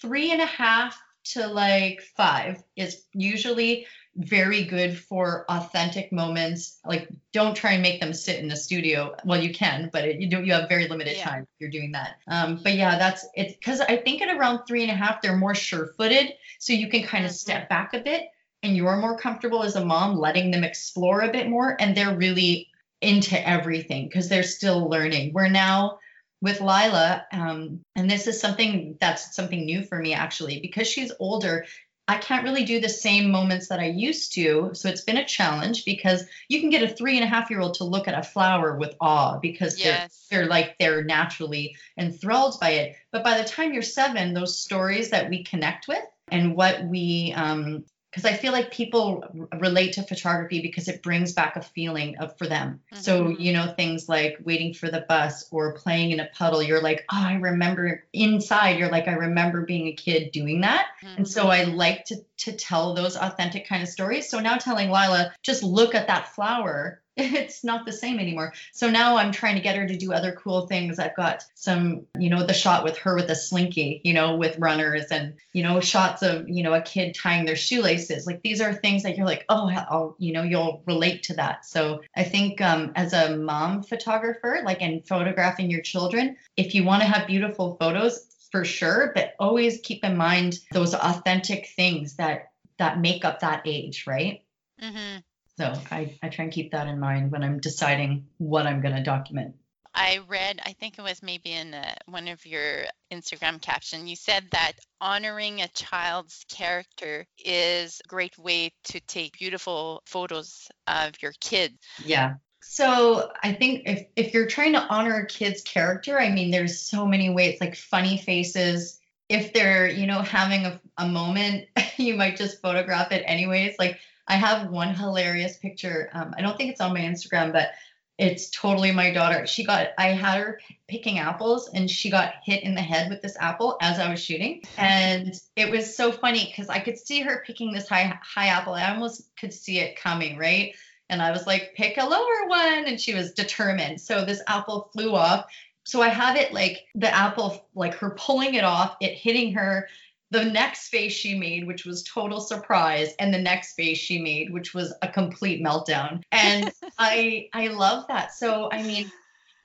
three 0.00 0.30
and 0.30 0.40
a 0.40 0.46
half 0.46 0.98
to 1.24 1.46
like 1.48 2.00
five 2.16 2.62
is 2.76 3.04
usually 3.12 3.86
very 4.16 4.64
good 4.64 4.98
for 4.98 5.44
authentic 5.48 6.12
moments. 6.12 6.78
Like 6.84 7.08
don't 7.32 7.56
try 7.56 7.72
and 7.72 7.82
make 7.82 8.00
them 8.00 8.12
sit 8.12 8.38
in 8.38 8.50
a 8.50 8.56
studio. 8.56 9.14
Well, 9.24 9.42
you 9.42 9.52
can, 9.52 9.90
but 9.92 10.04
it, 10.04 10.20
you 10.20 10.28
do 10.28 10.42
you 10.44 10.52
have 10.52 10.68
very 10.68 10.86
limited 10.88 11.16
Yeah. 11.16 11.24
time 11.24 11.42
if 11.42 11.48
you're 11.58 11.70
doing 11.70 11.92
that. 11.92 12.16
Um, 12.28 12.60
but 12.62 12.74
yeah, 12.74 12.98
that's 12.98 13.26
it 13.34 13.58
because 13.58 13.80
I 13.80 13.96
think 13.96 14.22
at 14.22 14.34
around 14.36 14.66
three 14.66 14.82
and 14.82 14.90
a 14.90 14.94
half 14.94 15.20
they're 15.20 15.36
more 15.36 15.54
sure-footed, 15.54 16.34
so 16.58 16.72
you 16.72 16.88
can 16.88 17.02
kind 17.02 17.24
of 17.24 17.32
Mhm. 17.32 17.34
step 17.34 17.68
back 17.68 17.94
a 17.94 18.00
bit 18.00 18.24
and 18.62 18.76
you're 18.76 18.96
more 18.96 19.18
comfortable 19.18 19.62
as 19.62 19.76
a 19.76 19.84
mom 19.84 20.16
letting 20.16 20.50
them 20.50 20.64
explore 20.64 21.22
a 21.22 21.32
bit 21.32 21.48
more 21.48 21.76
and 21.80 21.96
they're 21.96 22.16
really 22.16 22.68
into 23.00 23.36
everything 23.46 24.08
because 24.08 24.28
they're 24.28 24.42
still 24.42 24.88
learning. 24.88 25.32
We're 25.32 25.48
now 25.48 25.98
with 26.40 26.60
Lila, 26.60 27.26
um, 27.32 27.80
and 27.96 28.10
this 28.10 28.26
is 28.26 28.38
something 28.38 28.98
that's 29.00 29.34
something 29.34 29.64
new 29.64 29.82
for 29.82 29.98
me 29.98 30.12
actually, 30.12 30.60
because 30.60 30.86
she's 30.86 31.10
older. 31.18 31.64
I 32.06 32.18
can't 32.18 32.44
really 32.44 32.64
do 32.64 32.80
the 32.80 32.88
same 32.88 33.30
moments 33.30 33.68
that 33.68 33.80
I 33.80 33.86
used 33.86 34.34
to. 34.34 34.70
So 34.74 34.88
it's 34.90 35.00
been 35.00 35.16
a 35.16 35.24
challenge 35.24 35.86
because 35.86 36.24
you 36.48 36.60
can 36.60 36.68
get 36.68 36.82
a 36.82 36.94
three 36.94 37.16
and 37.16 37.24
a 37.24 37.28
half 37.28 37.48
year 37.48 37.60
old 37.60 37.74
to 37.74 37.84
look 37.84 38.06
at 38.08 38.18
a 38.18 38.22
flower 38.22 38.76
with 38.76 38.94
awe 39.00 39.38
because 39.38 39.76
they're 39.76 40.08
they're 40.30 40.46
like 40.46 40.76
they're 40.78 41.02
naturally 41.02 41.76
enthralled 41.98 42.60
by 42.60 42.70
it. 42.70 42.96
But 43.10 43.24
by 43.24 43.40
the 43.40 43.48
time 43.48 43.72
you're 43.72 43.82
seven, 43.82 44.34
those 44.34 44.58
stories 44.58 45.10
that 45.10 45.30
we 45.30 45.44
connect 45.44 45.88
with 45.88 46.04
and 46.28 46.54
what 46.54 46.84
we 46.84 47.32
um 47.36 47.84
because 48.14 48.30
I 48.30 48.36
feel 48.36 48.52
like 48.52 48.70
people 48.70 49.24
r- 49.52 49.58
relate 49.58 49.94
to 49.94 50.04
photography 50.04 50.60
because 50.62 50.86
it 50.86 51.02
brings 51.02 51.32
back 51.32 51.56
a 51.56 51.62
feeling 51.62 52.16
of 52.18 52.38
for 52.38 52.46
them. 52.46 52.80
So, 52.94 53.24
Mhm. 53.24 53.40
you 53.40 53.52
know, 53.52 53.74
things 53.76 54.08
like 54.08 54.38
waiting 54.44 54.72
for 54.72 54.88
the 54.88 55.04
bus 55.08 55.46
or 55.50 55.74
playing 55.74 56.12
in 56.12 56.20
a 56.20 56.28
puddle, 56.32 56.62
you're 56.62 56.80
like, 56.80 57.04
oh, 57.12 57.20
I 57.20 57.34
remember 57.34 58.04
inside, 58.12 58.78
you're 58.78 58.90
like, 58.90 59.08
I 59.08 59.12
remember 59.14 59.62
being 59.62 59.88
a 59.88 59.92
kid 59.92 60.30
doing 60.30 60.60
that. 60.60 60.86
And 61.16 61.26
so 61.28 61.48
I 61.48 61.64
like 61.64 62.04
to 62.06 62.16
to 62.36 62.52
tell 62.52 62.94
those 62.94 63.16
authentic 63.16 63.68
kind 63.68 63.82
of 63.82 63.88
stories. 63.88 64.28
So 64.28 64.38
now 64.40 64.56
telling 64.56 64.88
Lila, 64.90 65.32
just 65.42 65.62
look 65.62 65.94
at 65.94 66.08
that 66.08 66.28
flower. 66.34 67.00
It's 67.16 67.62
not 67.62 67.86
the 67.86 67.92
same 67.92 68.18
anymore. 68.18 68.54
So 68.72 68.90
now 68.90 69.16
I'm 69.16 69.30
trying 69.30 69.54
to 69.54 69.60
get 69.60 69.76
her 69.76 69.86
to 69.86 69.96
do 69.96 70.12
other 70.12 70.32
cool 70.32 70.66
things. 70.66 70.98
I've 70.98 71.14
got 71.14 71.44
some, 71.54 72.06
you 72.18 72.28
know, 72.28 72.44
the 72.44 72.52
shot 72.52 72.82
with 72.82 72.98
her 72.98 73.14
with 73.14 73.30
a 73.30 73.36
slinky, 73.36 74.00
you 74.02 74.14
know, 74.14 74.36
with 74.36 74.58
runners 74.58 75.06
and, 75.12 75.34
you 75.52 75.62
know, 75.62 75.78
shots 75.78 76.22
of, 76.22 76.48
you 76.48 76.64
know, 76.64 76.74
a 76.74 76.82
kid 76.82 77.14
tying 77.14 77.44
their 77.44 77.54
shoelaces. 77.54 78.26
Like 78.26 78.42
these 78.42 78.60
are 78.60 78.72
things 78.72 79.04
that 79.04 79.16
you're 79.16 79.26
like, 79.26 79.44
oh, 79.48 79.70
I'll, 79.70 80.16
you 80.18 80.32
know, 80.32 80.42
you'll 80.42 80.82
relate 80.86 81.22
to 81.24 81.34
that. 81.34 81.64
So 81.64 82.02
I 82.16 82.24
think 82.24 82.60
um, 82.60 82.92
as 82.96 83.12
a 83.12 83.36
mom 83.36 83.84
photographer, 83.84 84.60
like 84.64 84.82
in 84.82 85.02
photographing 85.02 85.70
your 85.70 85.82
children, 85.82 86.36
if 86.56 86.74
you 86.74 86.82
want 86.82 87.02
to 87.02 87.08
have 87.08 87.28
beautiful 87.28 87.76
photos, 87.78 88.26
for 88.50 88.64
sure, 88.64 89.10
but 89.16 89.34
always 89.40 89.80
keep 89.82 90.04
in 90.04 90.16
mind 90.16 90.60
those 90.70 90.94
authentic 90.94 91.66
things 91.74 92.14
that 92.16 92.52
that 92.78 93.00
make 93.00 93.24
up 93.24 93.40
that 93.40 93.62
age, 93.64 94.06
right? 94.06 94.44
Mm 94.80 94.92
hmm 94.92 95.18
So 95.58 95.72
I, 95.90 96.18
I 96.22 96.28
try 96.28 96.44
and 96.44 96.52
keep 96.52 96.72
that 96.72 96.88
in 96.88 96.98
mind 96.98 97.30
when 97.30 97.44
I'm 97.44 97.60
deciding 97.60 98.26
what 98.38 98.66
I'm 98.66 98.80
going 98.80 98.94
to 98.94 99.02
document. 99.02 99.54
I 99.94 100.20
read, 100.28 100.60
I 100.64 100.72
think 100.72 100.98
it 100.98 101.02
was 101.02 101.22
maybe 101.22 101.52
in 101.52 101.72
uh 101.72 101.94
one 102.06 102.26
of 102.26 102.44
your 102.44 102.84
Instagram 103.12 103.62
caption, 103.62 104.08
you 104.08 104.16
said 104.16 104.44
that 104.50 104.72
honoring 105.00 105.60
a 105.60 105.68
child's 105.68 106.44
character 106.48 107.26
is 107.38 108.00
a 108.04 108.08
great 108.08 108.36
way 108.36 108.72
to 108.84 109.00
take 109.00 109.38
beautiful 109.38 110.02
photos 110.04 110.68
of 110.88 111.12
your 111.22 111.32
kid. 111.40 111.78
Yeah. 112.04 112.34
So 112.60 113.30
I 113.42 113.52
think 113.52 113.82
if, 113.86 114.06
if 114.16 114.34
you're 114.34 114.46
trying 114.46 114.72
to 114.72 114.80
honor 114.80 115.20
a 115.20 115.26
kid's 115.26 115.62
character, 115.62 116.18
I 116.18 116.30
mean, 116.30 116.50
there's 116.50 116.80
so 116.80 117.06
many 117.06 117.30
ways, 117.30 117.58
like 117.60 117.76
funny 117.76 118.16
faces, 118.16 118.98
if 119.28 119.52
they're, 119.52 119.88
you 119.88 120.06
know, 120.06 120.22
having 120.22 120.64
a, 120.64 120.80
a 120.96 121.06
moment, 121.06 121.68
you 121.98 122.14
might 122.14 122.36
just 122.36 122.60
photograph 122.62 123.12
it 123.12 123.22
anyways. 123.26 123.76
Like 123.78 124.00
I 124.26 124.36
have 124.36 124.70
one 124.70 124.94
hilarious 124.94 125.56
picture. 125.56 126.08
Um, 126.12 126.34
I 126.36 126.42
don't 126.42 126.56
think 126.56 126.70
it's 126.70 126.80
on 126.80 126.94
my 126.94 127.00
Instagram, 127.00 127.52
but 127.52 127.72
it's 128.16 128.50
totally 128.50 128.92
my 128.92 129.12
daughter. 129.12 129.46
She 129.46 129.64
got, 129.64 129.88
I 129.98 130.08
had 130.08 130.38
her 130.38 130.60
picking 130.86 131.18
apples 131.18 131.68
and 131.74 131.90
she 131.90 132.10
got 132.10 132.34
hit 132.44 132.62
in 132.62 132.74
the 132.74 132.80
head 132.80 133.10
with 133.10 133.20
this 133.22 133.36
apple 133.40 133.76
as 133.80 133.98
I 133.98 134.08
was 134.08 134.22
shooting. 134.22 134.62
And 134.78 135.34
it 135.56 135.70
was 135.70 135.96
so 135.96 136.12
funny 136.12 136.46
because 136.46 136.68
I 136.68 136.78
could 136.78 136.96
see 136.96 137.20
her 137.22 137.42
picking 137.44 137.72
this 137.72 137.88
high, 137.88 138.16
high 138.22 138.46
apple. 138.46 138.74
I 138.74 138.90
almost 138.90 139.28
could 139.36 139.52
see 139.52 139.80
it 139.80 139.96
coming, 139.96 140.38
right? 140.38 140.74
And 141.10 141.20
I 141.20 141.32
was 141.32 141.46
like, 141.46 141.74
pick 141.74 141.98
a 141.98 142.06
lower 142.06 142.46
one. 142.46 142.84
And 142.86 143.00
she 143.00 143.14
was 143.14 143.32
determined. 143.32 144.00
So 144.00 144.24
this 144.24 144.42
apple 144.46 144.90
flew 144.92 145.14
off. 145.14 145.46
So 145.84 146.00
I 146.00 146.08
have 146.08 146.36
it 146.36 146.54
like 146.54 146.86
the 146.94 147.12
apple, 147.14 147.66
like 147.74 147.94
her 147.94 148.10
pulling 148.10 148.54
it 148.54 148.64
off, 148.64 148.96
it 149.00 149.14
hitting 149.14 149.52
her, 149.54 149.88
the 150.34 150.44
next 150.44 150.88
face 150.88 151.12
she 151.12 151.38
made, 151.38 151.64
which 151.64 151.84
was 151.84 152.02
total 152.02 152.40
surprise, 152.40 153.14
and 153.20 153.32
the 153.32 153.38
next 153.38 153.74
face 153.74 153.98
she 153.98 154.20
made, 154.20 154.52
which 154.52 154.74
was 154.74 154.92
a 155.00 155.06
complete 155.08 155.62
meltdown. 155.62 156.22
And 156.32 156.72
I 156.98 157.48
I 157.52 157.68
love 157.68 158.08
that. 158.08 158.34
So 158.34 158.68
I 158.72 158.82
mean, 158.82 159.12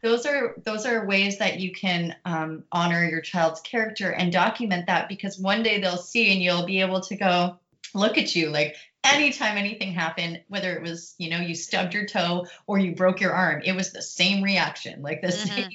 those 0.04 0.28
are 0.28 0.54
those 0.64 0.86
are 0.86 1.08
ways 1.08 1.40
that 1.40 1.60
you 1.60 1.72
can 1.72 2.16
um, 2.24 2.64
honor 2.72 3.04
your 3.04 3.22
child's 3.22 3.62
character 3.62 4.12
and 4.12 4.32
document 4.32 4.86
that 4.86 5.10
because 5.10 5.40
one 5.40 5.64
day 5.64 5.82
they'll 5.82 5.98
see 5.98 6.32
and 6.32 6.42
you'll 6.42 6.68
be 6.68 6.82
able 6.82 7.02
to 7.02 7.16
go 7.16 7.58
look 7.96 8.20
at 8.20 8.36
you 8.36 8.50
like 8.50 8.76
anytime 9.04 9.58
anything 9.58 9.92
happened 9.92 10.42
whether 10.50 10.76
it 10.76 10.84
was 10.84 11.16
you 11.18 11.30
know 11.30 11.40
you 11.40 11.56
stubbed 11.56 11.94
your 11.94 12.06
toe 12.06 12.46
or 12.68 12.78
you 12.78 12.94
broke 12.94 13.20
your 13.20 13.32
arm 13.32 13.62
it 13.66 13.72
was 13.72 13.92
the 13.92 14.02
same 14.02 14.44
reaction 14.44 15.02
like 15.02 15.22
the 15.22 15.30
mm-hmm. 15.30 15.66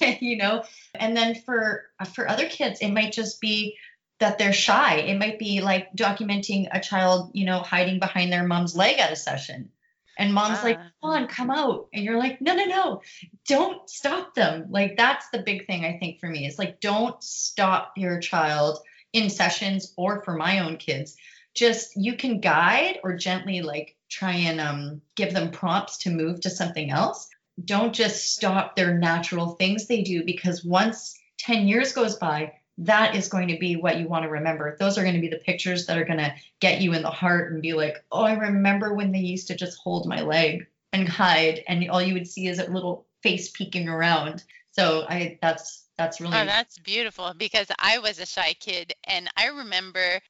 same 0.00 0.16
you 0.20 0.36
know 0.36 0.62
and 0.94 1.16
then 1.16 1.34
for 1.34 1.90
for 2.14 2.28
other 2.28 2.48
kids 2.48 2.80
it 2.80 2.90
might 2.90 3.12
just 3.12 3.40
be 3.40 3.76
that 4.18 4.38
they're 4.38 4.52
shy. 4.52 4.96
It 4.96 5.18
might 5.18 5.38
be 5.38 5.60
like 5.60 5.92
documenting 5.94 6.68
a 6.72 6.80
child, 6.80 7.30
you 7.34 7.44
know, 7.44 7.60
hiding 7.60 7.98
behind 7.98 8.32
their 8.32 8.46
mom's 8.46 8.76
leg 8.76 8.98
at 8.98 9.12
a 9.12 9.16
session. 9.16 9.70
And 10.18 10.32
mom's 10.32 10.64
like, 10.64 10.78
ah. 10.80 10.90
come 11.02 11.10
on, 11.10 11.28
come 11.28 11.50
out. 11.50 11.88
And 11.92 12.04
you're 12.04 12.18
like, 12.18 12.40
no, 12.40 12.54
no, 12.54 12.64
no, 12.64 13.02
don't 13.46 13.88
stop 13.90 14.34
them. 14.34 14.66
Like, 14.70 14.96
that's 14.96 15.28
the 15.28 15.42
big 15.42 15.66
thing 15.66 15.84
I 15.84 15.98
think 15.98 16.20
for 16.20 16.28
me 16.28 16.46
is 16.46 16.58
like, 16.58 16.80
don't 16.80 17.22
stop 17.22 17.92
your 17.96 18.18
child 18.18 18.78
in 19.12 19.28
sessions 19.28 19.92
or 19.96 20.22
for 20.22 20.34
my 20.34 20.60
own 20.60 20.78
kids. 20.78 21.16
Just 21.54 21.92
you 21.96 22.16
can 22.16 22.40
guide 22.40 22.98
or 23.02 23.16
gently 23.16 23.60
like 23.60 23.96
try 24.10 24.32
and 24.32 24.60
um, 24.60 25.02
give 25.16 25.34
them 25.34 25.50
prompts 25.50 25.98
to 25.98 26.10
move 26.10 26.40
to 26.40 26.50
something 26.50 26.90
else. 26.90 27.28
Don't 27.62 27.94
just 27.94 28.32
stop 28.34 28.76
their 28.76 28.96
natural 28.98 29.52
things 29.52 29.86
they 29.86 30.02
do 30.02 30.24
because 30.24 30.64
once 30.64 31.18
10 31.38 31.68
years 31.68 31.92
goes 31.92 32.16
by, 32.16 32.52
that 32.78 33.14
is 33.14 33.28
going 33.28 33.48
to 33.48 33.58
be 33.58 33.76
what 33.76 33.98
you 33.98 34.08
want 34.08 34.24
to 34.24 34.28
remember. 34.28 34.76
Those 34.78 34.98
are 34.98 35.02
going 35.02 35.14
to 35.14 35.20
be 35.20 35.28
the 35.28 35.36
pictures 35.36 35.86
that 35.86 35.98
are 35.98 36.04
going 36.04 36.18
to 36.18 36.34
get 36.60 36.80
you 36.80 36.92
in 36.92 37.02
the 37.02 37.10
heart 37.10 37.52
and 37.52 37.62
be 37.62 37.72
like, 37.72 38.04
oh, 38.12 38.22
I 38.22 38.34
remember 38.34 38.92
when 38.92 39.12
they 39.12 39.18
used 39.20 39.48
to 39.48 39.56
just 39.56 39.78
hold 39.78 40.06
my 40.06 40.20
leg 40.20 40.66
and 40.92 41.08
hide, 41.08 41.62
and 41.68 41.88
all 41.90 42.02
you 42.02 42.14
would 42.14 42.28
see 42.28 42.46
is 42.46 42.58
a 42.58 42.70
little 42.70 43.06
face 43.22 43.50
peeking 43.50 43.88
around. 43.88 44.44
So 44.72 45.06
I 45.08 45.38
that's 45.40 45.84
that's 45.96 46.20
really 46.20 46.36
oh, 46.36 46.44
that's 46.44 46.78
beautiful 46.78 47.32
because 47.36 47.66
I 47.78 47.98
was 47.98 48.18
a 48.18 48.26
shy 48.26 48.54
kid, 48.58 48.92
and 49.04 49.28
I 49.36 49.46
remember 49.46 50.20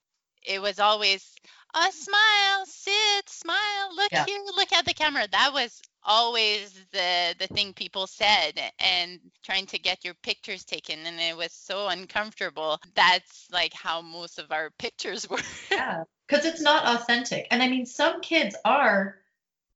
it 0.42 0.62
was 0.62 0.78
always 0.78 1.34
a 1.76 1.92
smile, 1.92 2.64
sit, 2.64 3.28
smile, 3.28 3.94
look 3.94 4.10
yeah. 4.10 4.24
here, 4.24 4.40
look 4.56 4.72
at 4.72 4.86
the 4.86 4.94
camera. 4.94 5.26
That 5.30 5.52
was 5.52 5.80
always 6.02 6.72
the 6.92 7.34
the 7.38 7.48
thing 7.48 7.72
people 7.72 8.06
said 8.06 8.52
and 8.78 9.20
trying 9.42 9.66
to 9.66 9.78
get 9.78 10.04
your 10.04 10.14
pictures 10.22 10.64
taken 10.64 11.00
and 11.04 11.18
it 11.18 11.36
was 11.36 11.52
so 11.52 11.88
uncomfortable 11.88 12.78
that's 12.94 13.48
like 13.50 13.72
how 13.74 14.00
most 14.00 14.38
of 14.38 14.52
our 14.52 14.70
pictures 14.78 15.28
were 15.28 15.40
yeah 15.72 16.04
because 16.28 16.44
it's 16.44 16.60
not 16.60 16.86
authentic 16.86 17.48
and 17.50 17.60
i 17.60 17.68
mean 17.68 17.84
some 17.84 18.20
kids 18.20 18.54
are 18.64 19.16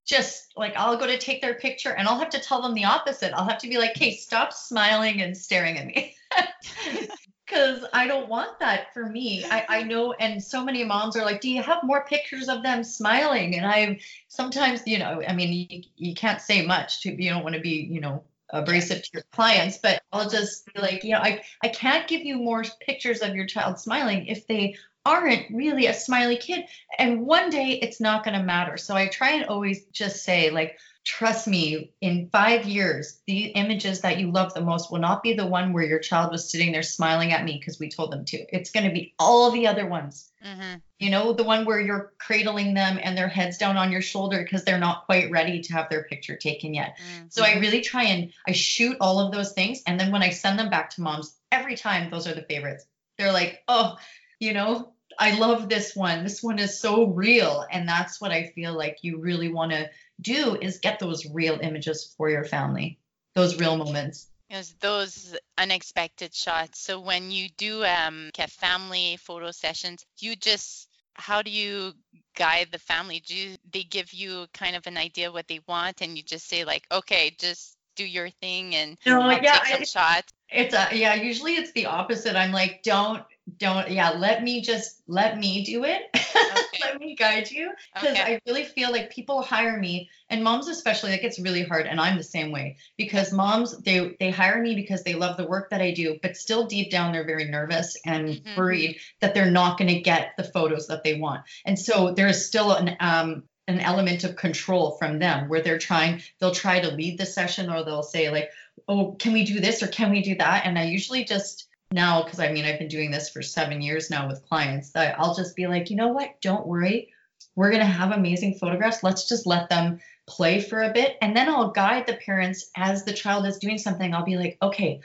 just 0.05 0.51
like 0.57 0.75
I'll 0.75 0.97
go 0.97 1.07
to 1.07 1.17
take 1.17 1.41
their 1.41 1.53
picture 1.53 1.91
and 1.91 2.07
I'll 2.07 2.19
have 2.19 2.31
to 2.31 2.39
tell 2.39 2.61
them 2.61 2.73
the 2.73 2.85
opposite. 2.85 3.33
I'll 3.33 3.47
have 3.47 3.59
to 3.59 3.69
be 3.69 3.77
like, 3.77 3.95
"Hey, 3.95 4.15
stop 4.15 4.51
smiling 4.51 5.21
and 5.21 5.37
staring 5.37 5.77
at 5.77 5.85
me." 5.85 6.15
because 7.51 7.83
I 7.91 8.07
don't 8.07 8.29
want 8.29 8.59
that 8.59 8.93
for 8.93 9.05
me. 9.07 9.43
I, 9.45 9.65
I 9.67 9.83
know, 9.83 10.13
and 10.13 10.41
so 10.41 10.63
many 10.63 10.83
moms 10.83 11.17
are 11.17 11.25
like, 11.25 11.41
"Do 11.41 11.49
you 11.49 11.61
have 11.61 11.83
more 11.83 12.05
pictures 12.05 12.47
of 12.47 12.63
them 12.63 12.83
smiling?" 12.83 13.55
And 13.55 13.65
I 13.65 13.99
sometimes, 14.27 14.81
you 14.85 14.99
know, 14.99 15.21
I 15.27 15.33
mean, 15.33 15.67
you, 15.69 15.83
you 15.97 16.15
can't 16.15 16.41
say 16.41 16.65
much 16.65 17.01
to 17.01 17.11
you 17.11 17.29
don't 17.29 17.43
want 17.43 17.55
to 17.55 17.61
be, 17.61 17.87
you 17.91 17.99
know, 17.99 18.23
abrasive 18.49 19.03
to 19.03 19.09
your 19.13 19.23
clients, 19.33 19.77
but 19.77 20.01
I'll 20.13 20.29
just 20.29 20.65
be 20.73 20.79
like, 20.79 21.03
you 21.03 21.11
know, 21.11 21.19
I 21.19 21.41
I 21.61 21.67
can't 21.67 22.07
give 22.07 22.21
you 22.21 22.37
more 22.37 22.63
pictures 22.79 23.21
of 23.21 23.35
your 23.35 23.45
child 23.45 23.79
smiling 23.79 24.27
if 24.27 24.47
they 24.47 24.75
aren't 25.05 25.51
really 25.51 25.87
a 25.87 25.93
smiley 25.93 26.37
kid, 26.37 26.65
and 26.97 27.25
one 27.25 27.49
day 27.49 27.79
it's 27.81 27.99
not 27.99 28.23
going 28.23 28.37
to 28.37 28.43
matter. 28.43 28.77
So 28.77 28.95
I 28.95 29.07
try 29.07 29.31
and 29.31 29.45
always 29.45 29.85
just 29.91 30.23
say 30.23 30.51
like 30.51 30.77
trust 31.03 31.47
me, 31.47 31.93
in 31.99 32.29
five 32.31 32.65
years, 32.65 33.19
the 33.25 33.45
images 33.45 34.01
that 34.01 34.19
you 34.19 34.31
love 34.31 34.53
the 34.53 34.61
most 34.61 34.91
will 34.91 34.99
not 34.99 35.23
be 35.23 35.33
the 35.33 35.45
one 35.45 35.73
where 35.73 35.83
your 35.83 35.99
child 35.99 36.31
was 36.31 36.49
sitting 36.49 36.71
there 36.71 36.83
smiling 36.83 37.33
at 37.33 37.43
me 37.43 37.57
because 37.57 37.79
we 37.79 37.89
told 37.89 38.11
them 38.11 38.25
to. 38.25 38.37
It's 38.55 38.71
going 38.71 38.85
to 38.85 38.93
be 38.93 39.13
all 39.17 39.51
the 39.51 39.67
other 39.67 39.87
ones. 39.87 40.31
Mm-hmm. 40.45 40.77
You 40.99 41.09
know, 41.09 41.33
the 41.33 41.43
one 41.43 41.65
where 41.65 41.79
you're 41.79 42.13
cradling 42.19 42.75
them 42.75 42.99
and 43.01 43.17
their 43.17 43.27
heads 43.27 43.57
down 43.57 43.77
on 43.77 43.91
your 43.91 44.01
shoulder 44.01 44.43
because 44.43 44.63
they're 44.63 44.77
not 44.77 45.05
quite 45.05 45.31
ready 45.31 45.61
to 45.61 45.73
have 45.73 45.89
their 45.89 46.03
picture 46.03 46.35
taken 46.35 46.73
yet. 46.73 46.97
Mm-hmm. 46.97 47.25
So 47.29 47.43
I 47.43 47.57
really 47.57 47.81
try 47.81 48.03
and 48.03 48.31
I 48.47 48.51
shoot 48.51 48.97
all 49.01 49.19
of 49.19 49.31
those 49.31 49.53
things. 49.53 49.81
And 49.87 49.99
then 49.99 50.11
when 50.11 50.23
I 50.23 50.29
send 50.29 50.59
them 50.59 50.69
back 50.69 50.91
to 50.91 51.01
moms, 51.01 51.35
every 51.51 51.75
time 51.75 52.11
those 52.11 52.27
are 52.27 52.35
the 52.35 52.43
favorites. 52.43 52.85
They're 53.17 53.33
like, 53.33 53.61
oh, 53.67 53.97
you 54.39 54.53
know, 54.53 54.93
I 55.19 55.37
love 55.37 55.69
this 55.69 55.95
one. 55.95 56.23
This 56.23 56.41
one 56.41 56.59
is 56.59 56.79
so 56.79 57.07
real. 57.07 57.65
And 57.71 57.87
that's 57.87 58.21
what 58.21 58.31
I 58.31 58.51
feel 58.55 58.73
like 58.73 58.99
you 59.01 59.19
really 59.19 59.51
want 59.51 59.71
to 59.71 59.89
do 60.21 60.57
is 60.61 60.79
get 60.79 60.99
those 60.99 61.25
real 61.25 61.59
images 61.61 62.13
for 62.17 62.29
your 62.29 62.43
family, 62.43 62.99
those 63.35 63.59
real 63.59 63.77
moments. 63.77 64.27
Yes, 64.49 64.75
those 64.81 65.35
unexpected 65.57 66.33
shots. 66.33 66.81
So 66.81 66.99
when 66.99 67.31
you 67.31 67.47
do 67.57 67.85
um, 67.85 68.31
family 68.49 69.17
photo 69.17 69.51
sessions, 69.51 70.05
you 70.19 70.35
just 70.35 70.89
how 71.13 71.41
do 71.41 71.51
you 71.51 71.93
guide 72.35 72.67
the 72.71 72.79
family? 72.79 73.21
Do 73.25 73.35
you, 73.35 73.55
they 73.71 73.83
give 73.83 74.13
you 74.13 74.47
kind 74.53 74.75
of 74.75 74.87
an 74.87 74.97
idea 74.97 75.31
what 75.31 75.47
they 75.47 75.59
want, 75.67 76.01
and 76.01 76.17
you 76.17 76.23
just 76.23 76.47
say 76.47 76.63
like, 76.65 76.85
okay, 76.91 77.35
just 77.37 77.77
do 77.95 78.05
your 78.05 78.29
thing 78.29 78.75
and 78.75 78.97
no, 79.05 79.29
yeah, 79.29 79.59
take 79.59 79.65
some 79.65 79.85
shots? 79.85 80.33
It's 80.49 80.73
a 80.73 80.89
yeah. 80.93 81.13
Usually 81.15 81.55
it's 81.55 81.71
the 81.71 81.85
opposite. 81.85 82.35
I'm 82.35 82.51
like, 82.51 82.83
don't 82.83 83.23
don't 83.57 83.89
yeah 83.89 84.11
let 84.11 84.43
me 84.43 84.61
just 84.61 85.01
let 85.07 85.37
me 85.37 85.63
do 85.63 85.83
it 85.83 86.03
okay. 86.15 86.79
let 86.83 86.99
me 86.99 87.15
guide 87.15 87.49
you 87.49 87.71
because 87.93 88.11
okay. 88.11 88.35
i 88.35 88.41
really 88.45 88.63
feel 88.63 88.91
like 88.91 89.11
people 89.11 89.41
hire 89.41 89.77
me 89.79 90.09
and 90.29 90.43
moms 90.43 90.67
especially 90.67 91.11
like 91.11 91.23
it's 91.23 91.39
really 91.39 91.63
hard 91.63 91.87
and 91.87 91.99
i'm 91.99 92.17
the 92.17 92.23
same 92.23 92.51
way 92.51 92.77
because 92.97 93.33
moms 93.33 93.75
they 93.79 94.15
they 94.19 94.29
hire 94.29 94.61
me 94.61 94.75
because 94.75 95.03
they 95.03 95.15
love 95.15 95.37
the 95.37 95.47
work 95.47 95.71
that 95.71 95.81
i 95.81 95.91
do 95.91 96.19
but 96.21 96.37
still 96.37 96.67
deep 96.67 96.91
down 96.91 97.11
they're 97.11 97.25
very 97.25 97.45
nervous 97.45 97.97
and 98.05 98.29
mm-hmm. 98.29 98.59
worried 98.59 98.99
that 99.21 99.33
they're 99.33 99.51
not 99.51 99.77
going 99.77 99.89
to 99.89 100.01
get 100.01 100.33
the 100.37 100.43
photos 100.43 100.87
that 100.87 101.03
they 101.03 101.19
want 101.19 101.41
and 101.65 101.79
so 101.79 102.13
there 102.13 102.27
is 102.27 102.45
still 102.45 102.71
an 102.73 102.95
um 102.99 103.43
an 103.67 103.79
element 103.79 104.23
of 104.23 104.35
control 104.35 104.97
from 104.97 105.19
them 105.19 105.49
where 105.49 105.61
they're 105.61 105.79
trying 105.79 106.21
they'll 106.39 106.53
try 106.53 106.79
to 106.79 106.91
lead 106.91 107.17
the 107.17 107.25
session 107.25 107.71
or 107.71 107.83
they'll 107.83 108.03
say 108.03 108.29
like 108.29 108.51
oh 108.87 109.15
can 109.17 109.33
we 109.33 109.45
do 109.45 109.59
this 109.59 109.81
or 109.81 109.87
can 109.87 110.11
we 110.11 110.21
do 110.21 110.35
that 110.35 110.65
and 110.65 110.77
i 110.77 110.83
usually 110.83 111.23
just 111.23 111.67
now 111.91 112.23
because 112.23 112.39
I 112.39 112.51
mean 112.51 112.65
I've 112.65 112.79
been 112.79 112.87
doing 112.87 113.11
this 113.11 113.29
for 113.29 113.41
seven 113.41 113.81
years 113.81 114.09
now 114.09 114.27
with 114.27 114.47
clients 114.47 114.91
that 114.91 115.15
I'll 115.19 115.35
just 115.35 115.55
be 115.55 115.67
like, 115.67 115.89
you 115.89 115.95
know 115.95 116.09
what? 116.09 116.39
Don't 116.41 116.67
worry. 116.67 117.13
We're 117.55 117.71
gonna 117.71 117.85
have 117.85 118.11
amazing 118.11 118.55
photographs. 118.55 119.03
Let's 119.03 119.27
just 119.27 119.45
let 119.45 119.69
them 119.69 119.99
play 120.27 120.61
for 120.61 120.83
a 120.83 120.93
bit. 120.93 121.17
And 121.21 121.35
then 121.35 121.49
I'll 121.49 121.71
guide 121.71 122.07
the 122.07 122.15
parents 122.15 122.69
as 122.75 123.03
the 123.03 123.13
child 123.13 123.45
is 123.45 123.57
doing 123.57 123.77
something. 123.77 124.13
I'll 124.13 124.25
be 124.25 124.37
like, 124.37 124.57
okay, 124.61 125.01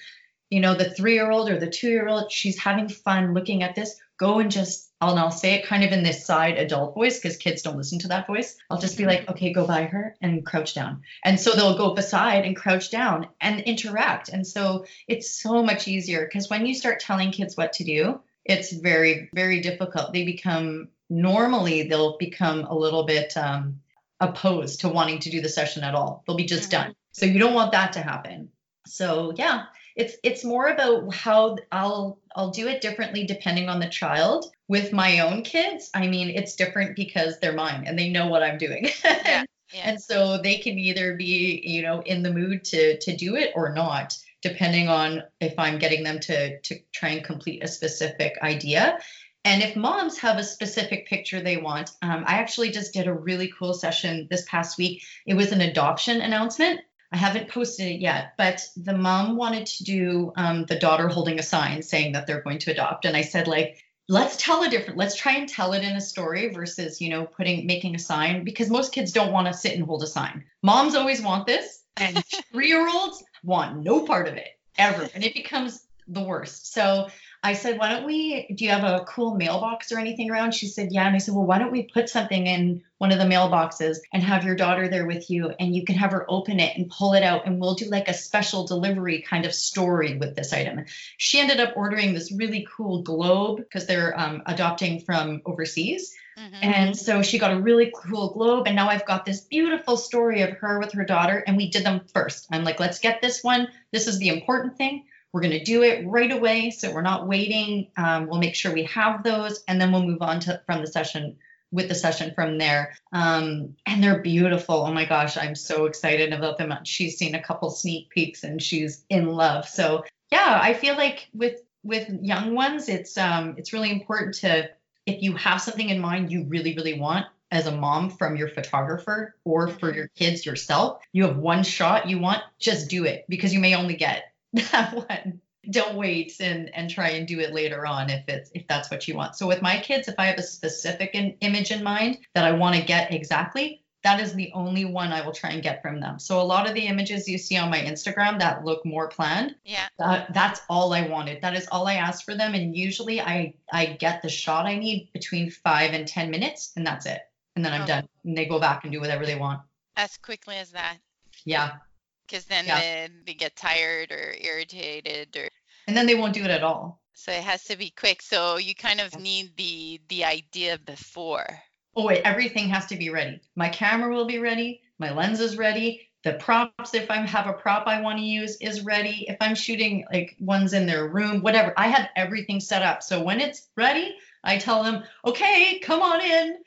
you 0.50 0.60
know, 0.60 0.74
the 0.74 0.90
three-year-old 0.90 1.50
or 1.50 1.58
the 1.58 1.70
two-year-old, 1.70 2.30
she's 2.30 2.58
having 2.58 2.88
fun 2.88 3.34
looking 3.34 3.62
at 3.62 3.74
this. 3.74 3.98
Go 4.18 4.38
and 4.38 4.50
just 4.50 4.85
and 5.00 5.18
I'll 5.18 5.30
say 5.30 5.54
it 5.54 5.66
kind 5.66 5.84
of 5.84 5.92
in 5.92 6.02
this 6.02 6.24
side 6.24 6.56
adult 6.56 6.94
voice 6.94 7.18
because 7.18 7.36
kids 7.36 7.62
don't 7.62 7.76
listen 7.76 7.98
to 8.00 8.08
that 8.08 8.26
voice. 8.26 8.56
I'll 8.70 8.80
just 8.80 8.96
be 8.96 9.04
like, 9.04 9.28
okay, 9.28 9.52
go 9.52 9.66
by 9.66 9.84
her 9.84 10.16
and 10.22 10.44
crouch 10.44 10.74
down. 10.74 11.02
And 11.24 11.38
so 11.38 11.52
they'll 11.52 11.76
go 11.76 11.94
beside 11.94 12.44
and 12.46 12.56
crouch 12.56 12.90
down 12.90 13.28
and 13.40 13.60
interact. 13.60 14.30
And 14.30 14.46
so 14.46 14.86
it's 15.06 15.30
so 15.30 15.62
much 15.62 15.86
easier 15.86 16.24
because 16.24 16.48
when 16.48 16.64
you 16.64 16.74
start 16.74 17.00
telling 17.00 17.30
kids 17.30 17.56
what 17.56 17.74
to 17.74 17.84
do, 17.84 18.20
it's 18.44 18.72
very, 18.72 19.28
very 19.34 19.60
difficult. 19.60 20.12
They 20.12 20.24
become 20.24 20.88
normally 21.10 21.84
they'll 21.84 22.16
become 22.16 22.64
a 22.64 22.74
little 22.74 23.04
bit 23.04 23.36
um, 23.36 23.80
opposed 24.20 24.80
to 24.80 24.88
wanting 24.88 25.20
to 25.20 25.30
do 25.30 25.40
the 25.40 25.48
session 25.48 25.84
at 25.84 25.94
all. 25.94 26.24
They'll 26.26 26.36
be 26.36 26.46
just 26.46 26.70
mm-hmm. 26.70 26.84
done. 26.84 26.94
So 27.12 27.26
you 27.26 27.38
don't 27.38 27.54
want 27.54 27.72
that 27.72 27.92
to 27.94 28.00
happen. 28.00 28.50
So 28.86 29.32
yeah, 29.36 29.64
it's 29.96 30.16
it's 30.22 30.44
more 30.44 30.68
about 30.68 31.12
how 31.14 31.56
I'll 31.72 32.18
I'll 32.36 32.50
do 32.50 32.68
it 32.68 32.82
differently 32.82 33.24
depending 33.24 33.68
on 33.68 33.80
the 33.80 33.88
child. 33.88 34.52
With 34.68 34.92
my 34.92 35.20
own 35.20 35.42
kids, 35.42 35.90
I 35.94 36.06
mean, 36.06 36.28
it's 36.28 36.56
different 36.56 36.96
because 36.96 37.38
they're 37.40 37.52
mine 37.52 37.84
and 37.86 37.98
they 37.98 38.10
know 38.10 38.26
what 38.28 38.42
I'm 38.42 38.58
doing. 38.58 38.88
Yeah, 39.04 39.44
yeah. 39.74 39.90
and 39.90 40.00
so 40.00 40.38
they 40.38 40.58
can 40.58 40.78
either 40.78 41.16
be, 41.16 41.60
you 41.64 41.82
know, 41.82 42.00
in 42.02 42.22
the 42.22 42.32
mood 42.32 42.64
to 42.66 42.98
to 42.98 43.16
do 43.16 43.34
it 43.36 43.52
or 43.56 43.74
not 43.74 44.16
depending 44.42 44.88
on 44.88 45.22
if 45.40 45.58
I'm 45.58 45.78
getting 45.78 46.04
them 46.04 46.20
to 46.20 46.60
to 46.60 46.78
try 46.92 47.08
and 47.10 47.24
complete 47.24 47.64
a 47.64 47.68
specific 47.68 48.34
idea. 48.42 48.98
And 49.44 49.62
if 49.62 49.76
moms 49.76 50.18
have 50.18 50.38
a 50.38 50.44
specific 50.44 51.06
picture 51.06 51.40
they 51.40 51.56
want, 51.56 51.90
um, 52.02 52.24
I 52.26 52.34
actually 52.34 52.70
just 52.70 52.92
did 52.92 53.06
a 53.06 53.12
really 53.12 53.52
cool 53.56 53.74
session 53.74 54.26
this 54.28 54.44
past 54.48 54.76
week. 54.76 55.04
It 55.24 55.34
was 55.34 55.52
an 55.52 55.60
adoption 55.60 56.20
announcement. 56.20 56.80
I 57.12 57.16
haven't 57.16 57.48
posted 57.48 57.86
it 57.86 58.00
yet, 58.00 58.32
but 58.36 58.66
the 58.76 58.96
mom 58.96 59.36
wanted 59.36 59.66
to 59.66 59.84
do 59.84 60.32
um, 60.36 60.64
the 60.64 60.78
daughter 60.78 61.08
holding 61.08 61.38
a 61.38 61.42
sign 61.42 61.82
saying 61.82 62.12
that 62.12 62.26
they're 62.26 62.42
going 62.42 62.58
to 62.60 62.72
adopt. 62.72 63.04
And 63.04 63.16
I 63.16 63.22
said, 63.22 63.46
like, 63.48 63.84
let's 64.08 64.36
tell 64.36 64.62
a 64.62 64.68
different, 64.68 64.98
let's 64.98 65.16
try 65.16 65.34
and 65.34 65.48
tell 65.48 65.72
it 65.72 65.84
in 65.84 65.96
a 65.96 66.00
story 66.00 66.48
versus, 66.48 67.00
you 67.00 67.10
know, 67.10 67.24
putting, 67.24 67.66
making 67.66 67.94
a 67.94 67.98
sign 67.98 68.44
because 68.44 68.70
most 68.70 68.92
kids 68.92 69.12
don't 69.12 69.32
want 69.32 69.46
to 69.46 69.54
sit 69.54 69.74
and 69.74 69.84
hold 69.84 70.02
a 70.02 70.06
sign. 70.06 70.44
Moms 70.62 70.94
always 70.94 71.22
want 71.22 71.46
this, 71.46 71.82
and 71.96 72.22
three 72.52 72.68
year 72.68 72.88
olds 72.88 73.22
want 73.42 73.82
no 73.82 74.02
part 74.02 74.28
of 74.28 74.34
it 74.34 74.48
ever. 74.78 75.08
And 75.14 75.24
it 75.24 75.34
becomes 75.34 75.86
the 76.08 76.22
worst. 76.22 76.72
So 76.72 77.08
I 77.42 77.52
said, 77.52 77.78
why 77.78 77.90
don't 77.90 78.06
we, 78.06 78.48
do 78.54 78.64
you 78.64 78.70
have 78.70 78.84
a 78.84 79.04
cool 79.04 79.34
mailbox 79.34 79.92
or 79.92 79.98
anything 79.98 80.30
around? 80.30 80.52
She 80.52 80.66
said, 80.66 80.88
yeah. 80.90 81.06
And 81.06 81.14
I 81.14 81.18
said, 81.18 81.34
well, 81.34 81.46
why 81.46 81.58
don't 81.58 81.72
we 81.72 81.84
put 81.84 82.08
something 82.08 82.46
in 82.46 82.82
one 82.98 83.12
of 83.12 83.18
the 83.18 83.24
mailboxes 83.24 83.98
and 84.12 84.22
have 84.22 84.44
your 84.44 84.56
daughter 84.56 84.88
there 84.88 85.06
with 85.06 85.30
you 85.30 85.52
and 85.60 85.74
you 85.74 85.84
can 85.84 85.96
have 85.96 86.12
her 86.12 86.24
open 86.28 86.60
it 86.60 86.76
and 86.76 86.90
pull 86.90 87.12
it 87.14 87.22
out 87.22 87.46
and 87.46 87.60
we'll 87.60 87.74
do 87.74 87.86
like 87.86 88.08
a 88.08 88.14
special 88.14 88.66
delivery 88.66 89.22
kind 89.22 89.44
of 89.44 89.54
story 89.54 90.16
with 90.16 90.34
this 90.34 90.52
item. 90.52 90.86
She 91.18 91.38
ended 91.38 91.60
up 91.60 91.76
ordering 91.76 92.14
this 92.14 92.32
really 92.32 92.66
cool 92.76 93.02
globe 93.02 93.58
because 93.58 93.86
they're 93.86 94.18
um, 94.18 94.42
adopting 94.46 95.00
from 95.00 95.42
overseas. 95.44 96.16
Mm-hmm. 96.38 96.54
And 96.62 96.96
so 96.96 97.22
she 97.22 97.38
got 97.38 97.52
a 97.52 97.60
really 97.60 97.92
cool 97.94 98.30
globe. 98.32 98.66
And 98.66 98.76
now 98.76 98.88
I've 98.88 99.06
got 99.06 99.24
this 99.24 99.40
beautiful 99.40 99.96
story 99.96 100.42
of 100.42 100.50
her 100.58 100.78
with 100.78 100.92
her 100.92 101.04
daughter. 101.04 101.42
And 101.46 101.56
we 101.56 101.70
did 101.70 101.84
them 101.84 102.02
first. 102.12 102.48
I'm 102.50 102.64
like, 102.64 102.78
let's 102.78 102.98
get 102.98 103.22
this 103.22 103.42
one. 103.42 103.68
This 103.90 104.06
is 104.06 104.18
the 104.18 104.28
important 104.28 104.76
thing. 104.76 105.04
We're 105.36 105.42
going 105.42 105.58
to 105.58 105.64
do 105.64 105.82
it 105.82 106.06
right 106.06 106.32
away, 106.32 106.70
so 106.70 106.90
we're 106.94 107.02
not 107.02 107.28
waiting. 107.28 107.88
Um, 107.98 108.26
we'll 108.26 108.40
make 108.40 108.54
sure 108.54 108.72
we 108.72 108.84
have 108.84 109.22
those, 109.22 109.62
and 109.68 109.78
then 109.78 109.92
we'll 109.92 110.02
move 110.02 110.22
on 110.22 110.40
to 110.40 110.62
from 110.64 110.80
the 110.80 110.86
session 110.86 111.36
with 111.70 111.88
the 111.88 111.94
session 111.94 112.32
from 112.34 112.56
there. 112.56 112.96
Um, 113.12 113.76
and 113.84 114.02
they're 114.02 114.22
beautiful. 114.22 114.76
Oh 114.76 114.94
my 114.94 115.04
gosh, 115.04 115.36
I'm 115.36 115.54
so 115.54 115.84
excited 115.84 116.32
about 116.32 116.56
them. 116.56 116.72
She's 116.84 117.18
seen 117.18 117.34
a 117.34 117.42
couple 117.42 117.68
sneak 117.68 118.08
peeks 118.08 118.44
and 118.44 118.62
she's 118.62 119.04
in 119.10 119.26
love. 119.26 119.68
So 119.68 120.04
yeah, 120.32 120.58
I 120.62 120.72
feel 120.72 120.96
like 120.96 121.28
with 121.34 121.60
with 121.84 122.08
young 122.22 122.54
ones, 122.54 122.88
it's 122.88 123.18
um 123.18 123.56
it's 123.58 123.74
really 123.74 123.90
important 123.90 124.36
to 124.36 124.70
if 125.04 125.22
you 125.22 125.34
have 125.34 125.60
something 125.60 125.90
in 125.90 126.00
mind 126.00 126.32
you 126.32 126.44
really 126.44 126.74
really 126.74 126.98
want 126.98 127.26
as 127.50 127.66
a 127.66 127.76
mom 127.76 128.08
from 128.08 128.36
your 128.36 128.48
photographer 128.48 129.36
or 129.44 129.68
for 129.68 129.94
your 129.94 130.08
kids 130.08 130.46
yourself, 130.46 131.02
you 131.12 131.26
have 131.26 131.36
one 131.36 131.62
shot 131.62 132.08
you 132.08 132.18
want, 132.20 132.42
just 132.58 132.88
do 132.88 133.04
it 133.04 133.26
because 133.28 133.52
you 133.52 133.60
may 133.60 133.76
only 133.76 133.96
get 133.96 134.32
that 134.72 134.94
one. 134.94 135.40
Don't 135.68 135.96
wait 135.96 136.34
and 136.40 136.72
and 136.74 136.88
try 136.88 137.10
and 137.10 137.26
do 137.26 137.40
it 137.40 137.52
later 137.52 137.86
on 137.86 138.08
if 138.08 138.24
it's 138.28 138.50
if 138.54 138.66
that's 138.68 138.90
what 138.90 139.08
you 139.08 139.16
want. 139.16 139.34
So 139.34 139.48
with 139.48 139.62
my 139.62 139.80
kids 139.80 140.06
if 140.06 140.14
i 140.16 140.26
have 140.26 140.38
a 140.38 140.42
specific 140.42 141.10
in, 141.14 141.36
image 141.40 141.72
in 141.72 141.82
mind 141.82 142.18
that 142.34 142.44
i 142.44 142.52
want 142.52 142.76
to 142.76 142.82
get 142.82 143.12
exactly 143.12 143.82
that 144.04 144.20
is 144.20 144.34
the 144.34 144.52
only 144.54 144.84
one 144.84 145.12
i 145.12 145.24
will 145.24 145.32
try 145.32 145.50
and 145.50 145.64
get 145.64 145.82
from 145.82 145.98
them. 145.98 146.20
So 146.20 146.40
a 146.40 146.42
lot 146.42 146.68
of 146.68 146.74
the 146.74 146.86
images 146.86 147.26
you 147.26 147.36
see 147.36 147.56
on 147.56 147.68
my 147.68 147.80
instagram 147.80 148.38
that 148.38 148.64
look 148.64 148.86
more 148.86 149.08
planned 149.08 149.56
yeah. 149.64 149.88
that, 149.98 150.32
that's 150.32 150.60
all 150.68 150.92
i 150.92 151.02
wanted. 151.08 151.42
That 151.42 151.56
is 151.56 151.66
all 151.72 151.88
i 151.88 151.94
asked 151.94 152.24
for 152.24 152.36
them 152.36 152.54
and 152.54 152.76
usually 152.76 153.20
i 153.20 153.54
i 153.72 153.86
get 153.86 154.22
the 154.22 154.28
shot 154.28 154.66
i 154.66 154.78
need 154.78 155.08
between 155.12 155.50
five 155.50 155.92
and 155.94 156.06
ten 156.06 156.30
minutes 156.30 156.72
and 156.76 156.86
that's 156.86 157.06
it. 157.06 157.22
And 157.56 157.64
then 157.64 157.72
i'm 157.72 157.82
oh. 157.82 157.86
done. 157.86 158.08
And 158.24 158.38
they 158.38 158.46
go 158.46 158.60
back 158.60 158.84
and 158.84 158.92
do 158.92 159.00
whatever 159.00 159.26
they 159.26 159.34
want. 159.34 159.62
As 159.96 160.16
quickly 160.16 160.56
as 160.56 160.70
that. 160.70 160.98
Yeah 161.44 161.78
because 162.26 162.44
then 162.46 162.66
yeah. 162.66 162.80
they, 162.80 163.08
they 163.26 163.34
get 163.34 163.56
tired 163.56 164.10
or 164.10 164.34
irritated 164.40 165.36
or 165.36 165.48
and 165.86 165.96
then 165.96 166.06
they 166.06 166.14
won't 166.14 166.34
do 166.34 166.44
it 166.44 166.50
at 166.50 166.64
all. 166.64 167.00
So 167.14 167.32
it 167.32 167.44
has 167.44 167.64
to 167.64 167.76
be 167.76 167.90
quick. 167.90 168.20
So 168.20 168.56
you 168.56 168.74
kind 168.74 169.00
of 169.00 169.18
need 169.18 169.56
the 169.56 170.00
the 170.08 170.24
idea 170.24 170.78
before. 170.78 171.46
Oh 171.94 172.06
wait 172.06 172.22
everything 172.24 172.68
has 172.68 172.86
to 172.86 172.96
be 172.96 173.10
ready. 173.10 173.40
My 173.54 173.68
camera 173.68 174.14
will 174.14 174.26
be 174.26 174.38
ready. 174.38 174.82
My 174.98 175.12
lens 175.12 175.40
is 175.40 175.56
ready. 175.56 176.08
The 176.24 176.34
props 176.34 176.94
if 176.94 177.10
i 177.10 177.18
have 177.18 177.46
a 177.46 177.52
prop 177.52 177.86
i 177.86 178.00
want 178.00 178.18
to 178.18 178.24
use 178.24 178.56
is 178.60 178.84
ready. 178.84 179.26
If 179.28 179.36
i'm 179.40 179.54
shooting 179.54 180.04
like 180.12 180.36
ones 180.40 180.72
in 180.72 180.86
their 180.86 181.08
room 181.08 181.40
whatever. 181.42 181.72
I 181.76 181.88
have 181.88 182.08
everything 182.16 182.60
set 182.60 182.82
up. 182.82 183.02
So 183.02 183.22
when 183.22 183.40
it's 183.40 183.68
ready 183.76 184.16
i 184.44 184.58
tell 184.58 184.82
them 184.82 185.02
okay 185.24 185.78
come 185.80 186.02
on 186.02 186.20
in 186.20 186.58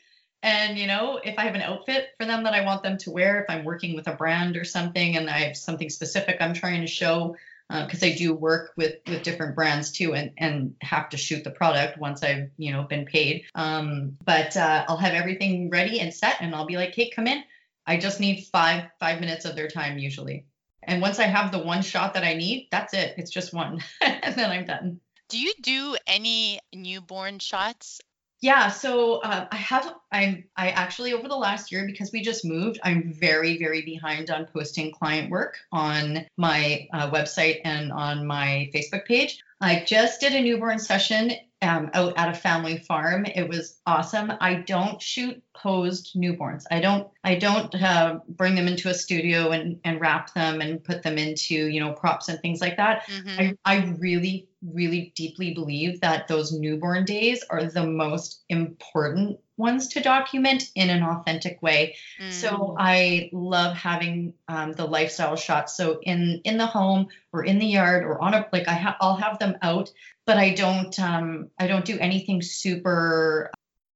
and 0.41 0.77
you 0.77 0.87
know, 0.87 1.19
if 1.23 1.37
I 1.37 1.43
have 1.43 1.55
an 1.55 1.61
outfit 1.61 2.09
for 2.17 2.25
them 2.25 2.43
that 2.43 2.53
I 2.53 2.65
want 2.65 2.83
them 2.83 2.97
to 2.99 3.11
wear, 3.11 3.41
if 3.41 3.45
I'm 3.49 3.65
working 3.65 3.95
with 3.95 4.07
a 4.07 4.13
brand 4.13 4.55
or 4.55 4.63
something, 4.63 5.17
and 5.17 5.29
I 5.29 5.39
have 5.39 5.57
something 5.57 5.89
specific 5.89 6.37
I'm 6.39 6.53
trying 6.53 6.81
to 6.81 6.87
show, 6.87 7.35
because 7.69 8.01
uh, 8.01 8.07
I 8.07 8.15
do 8.15 8.33
work 8.33 8.73
with 8.77 8.95
with 9.07 9.23
different 9.23 9.55
brands 9.55 9.91
too, 9.91 10.15
and 10.15 10.31
and 10.37 10.75
have 10.81 11.09
to 11.09 11.17
shoot 11.17 11.43
the 11.43 11.51
product 11.51 11.97
once 11.97 12.23
I've 12.23 12.49
you 12.57 12.71
know 12.71 12.83
been 12.83 13.05
paid. 13.05 13.45
Um, 13.53 14.17
but 14.23 14.55
uh, 14.55 14.85
I'll 14.87 14.97
have 14.97 15.13
everything 15.13 15.69
ready 15.69 15.99
and 15.99 16.13
set, 16.13 16.37
and 16.41 16.55
I'll 16.55 16.65
be 16.65 16.77
like, 16.77 16.95
hey, 16.95 17.09
come 17.09 17.27
in. 17.27 17.43
I 17.85 17.97
just 17.97 18.19
need 18.19 18.45
five 18.45 18.85
five 18.99 19.19
minutes 19.19 19.45
of 19.45 19.55
their 19.55 19.67
time 19.67 19.97
usually. 19.97 20.45
And 20.83 21.01
once 21.01 21.19
I 21.19 21.25
have 21.25 21.51
the 21.51 21.59
one 21.59 21.81
shot 21.81 22.13
that 22.13 22.23
I 22.23 22.33
need, 22.33 22.69
that's 22.71 22.93
it. 22.93 23.15
It's 23.17 23.29
just 23.29 23.53
one, 23.53 23.83
and 24.01 24.35
then 24.35 24.49
I'm 24.49 24.65
done. 24.65 24.99
Do 25.27 25.39
you 25.39 25.53
do 25.61 25.95
any 26.07 26.59
newborn 26.73 27.37
shots 27.37 28.01
yeah, 28.41 28.69
so 28.69 29.15
uh, 29.15 29.47
I 29.51 29.55
have 29.55 29.93
I'm 30.11 30.45
I 30.55 30.69
actually 30.69 31.13
over 31.13 31.27
the 31.27 31.35
last 31.35 31.71
year 31.71 31.85
because 31.85 32.11
we 32.11 32.21
just 32.21 32.45
moved, 32.45 32.79
I'm 32.83 33.11
very 33.11 33.57
very 33.57 33.81
behind 33.81 34.31
on 34.31 34.45
posting 34.45 34.91
client 34.91 35.29
work 35.29 35.57
on 35.71 36.25
my 36.37 36.87
uh, 36.93 37.11
website 37.11 37.59
and 37.65 37.91
on 37.91 38.25
my 38.25 38.69
Facebook 38.73 39.05
page. 39.05 39.39
I 39.59 39.83
just 39.85 40.21
did 40.21 40.33
a 40.33 40.41
newborn 40.41 40.79
session 40.79 41.33
um, 41.61 41.89
out 41.93 42.13
at 42.17 42.29
a 42.29 42.33
family 42.33 42.77
farm. 42.77 43.25
It 43.25 43.47
was 43.47 43.79
awesome. 43.85 44.31
I 44.39 44.55
don't 44.55 45.01
shoot 45.01 45.41
posed 45.55 46.15
newborns. 46.15 46.63
I 46.71 46.79
don't. 46.79 47.07
I 47.23 47.35
don't 47.35 47.73
uh, 47.75 48.19
bring 48.29 48.55
them 48.55 48.67
into 48.67 48.89
a 48.89 48.93
studio 48.93 49.51
and 49.51 49.79
and 49.83 49.99
wrap 49.99 50.33
them 50.33 50.61
and 50.61 50.83
put 50.83 51.03
them 51.03 51.17
into 51.17 51.55
you 51.55 51.79
know 51.79 51.93
props 51.93 52.29
and 52.29 52.39
things 52.39 52.61
like 52.61 52.77
that. 52.77 53.03
Mm-hmm. 53.07 53.39
I 53.39 53.57
I 53.65 53.95
really 53.99 54.47
really 54.61 55.13
deeply 55.15 55.53
believe 55.53 56.01
that 56.01 56.27
those 56.27 56.51
newborn 56.51 57.05
days 57.05 57.43
are 57.49 57.65
the 57.65 57.85
most 57.85 58.43
important 58.49 59.39
ones 59.59 59.89
to 59.89 59.99
document 59.99 60.71
in 60.73 60.89
an 60.89 61.03
authentic 61.03 61.61
way. 61.61 61.97
Mm. 62.19 62.31
So 62.31 62.75
I 62.79 63.29
love 63.31 63.75
having 63.75 64.33
um, 64.47 64.71
the 64.73 64.85
lifestyle 64.85 65.35
shots. 65.35 65.77
So 65.77 65.99
in 66.01 66.41
in 66.43 66.57
the 66.57 66.65
home 66.65 67.09
or 67.31 67.43
in 67.43 67.59
the 67.59 67.67
yard 67.67 68.03
or 68.03 68.19
on 68.19 68.33
a 68.33 68.47
like 68.51 68.67
I 68.67 68.73
ha- 68.73 68.97
I'll 68.99 69.17
have 69.17 69.37
them 69.37 69.57
out, 69.61 69.91
but 70.25 70.37
I 70.37 70.55
don't 70.55 70.97
um 70.99 71.49
I 71.59 71.67
don't 71.67 71.85
do 71.85 71.99
anything 71.99 72.41
super 72.41 73.51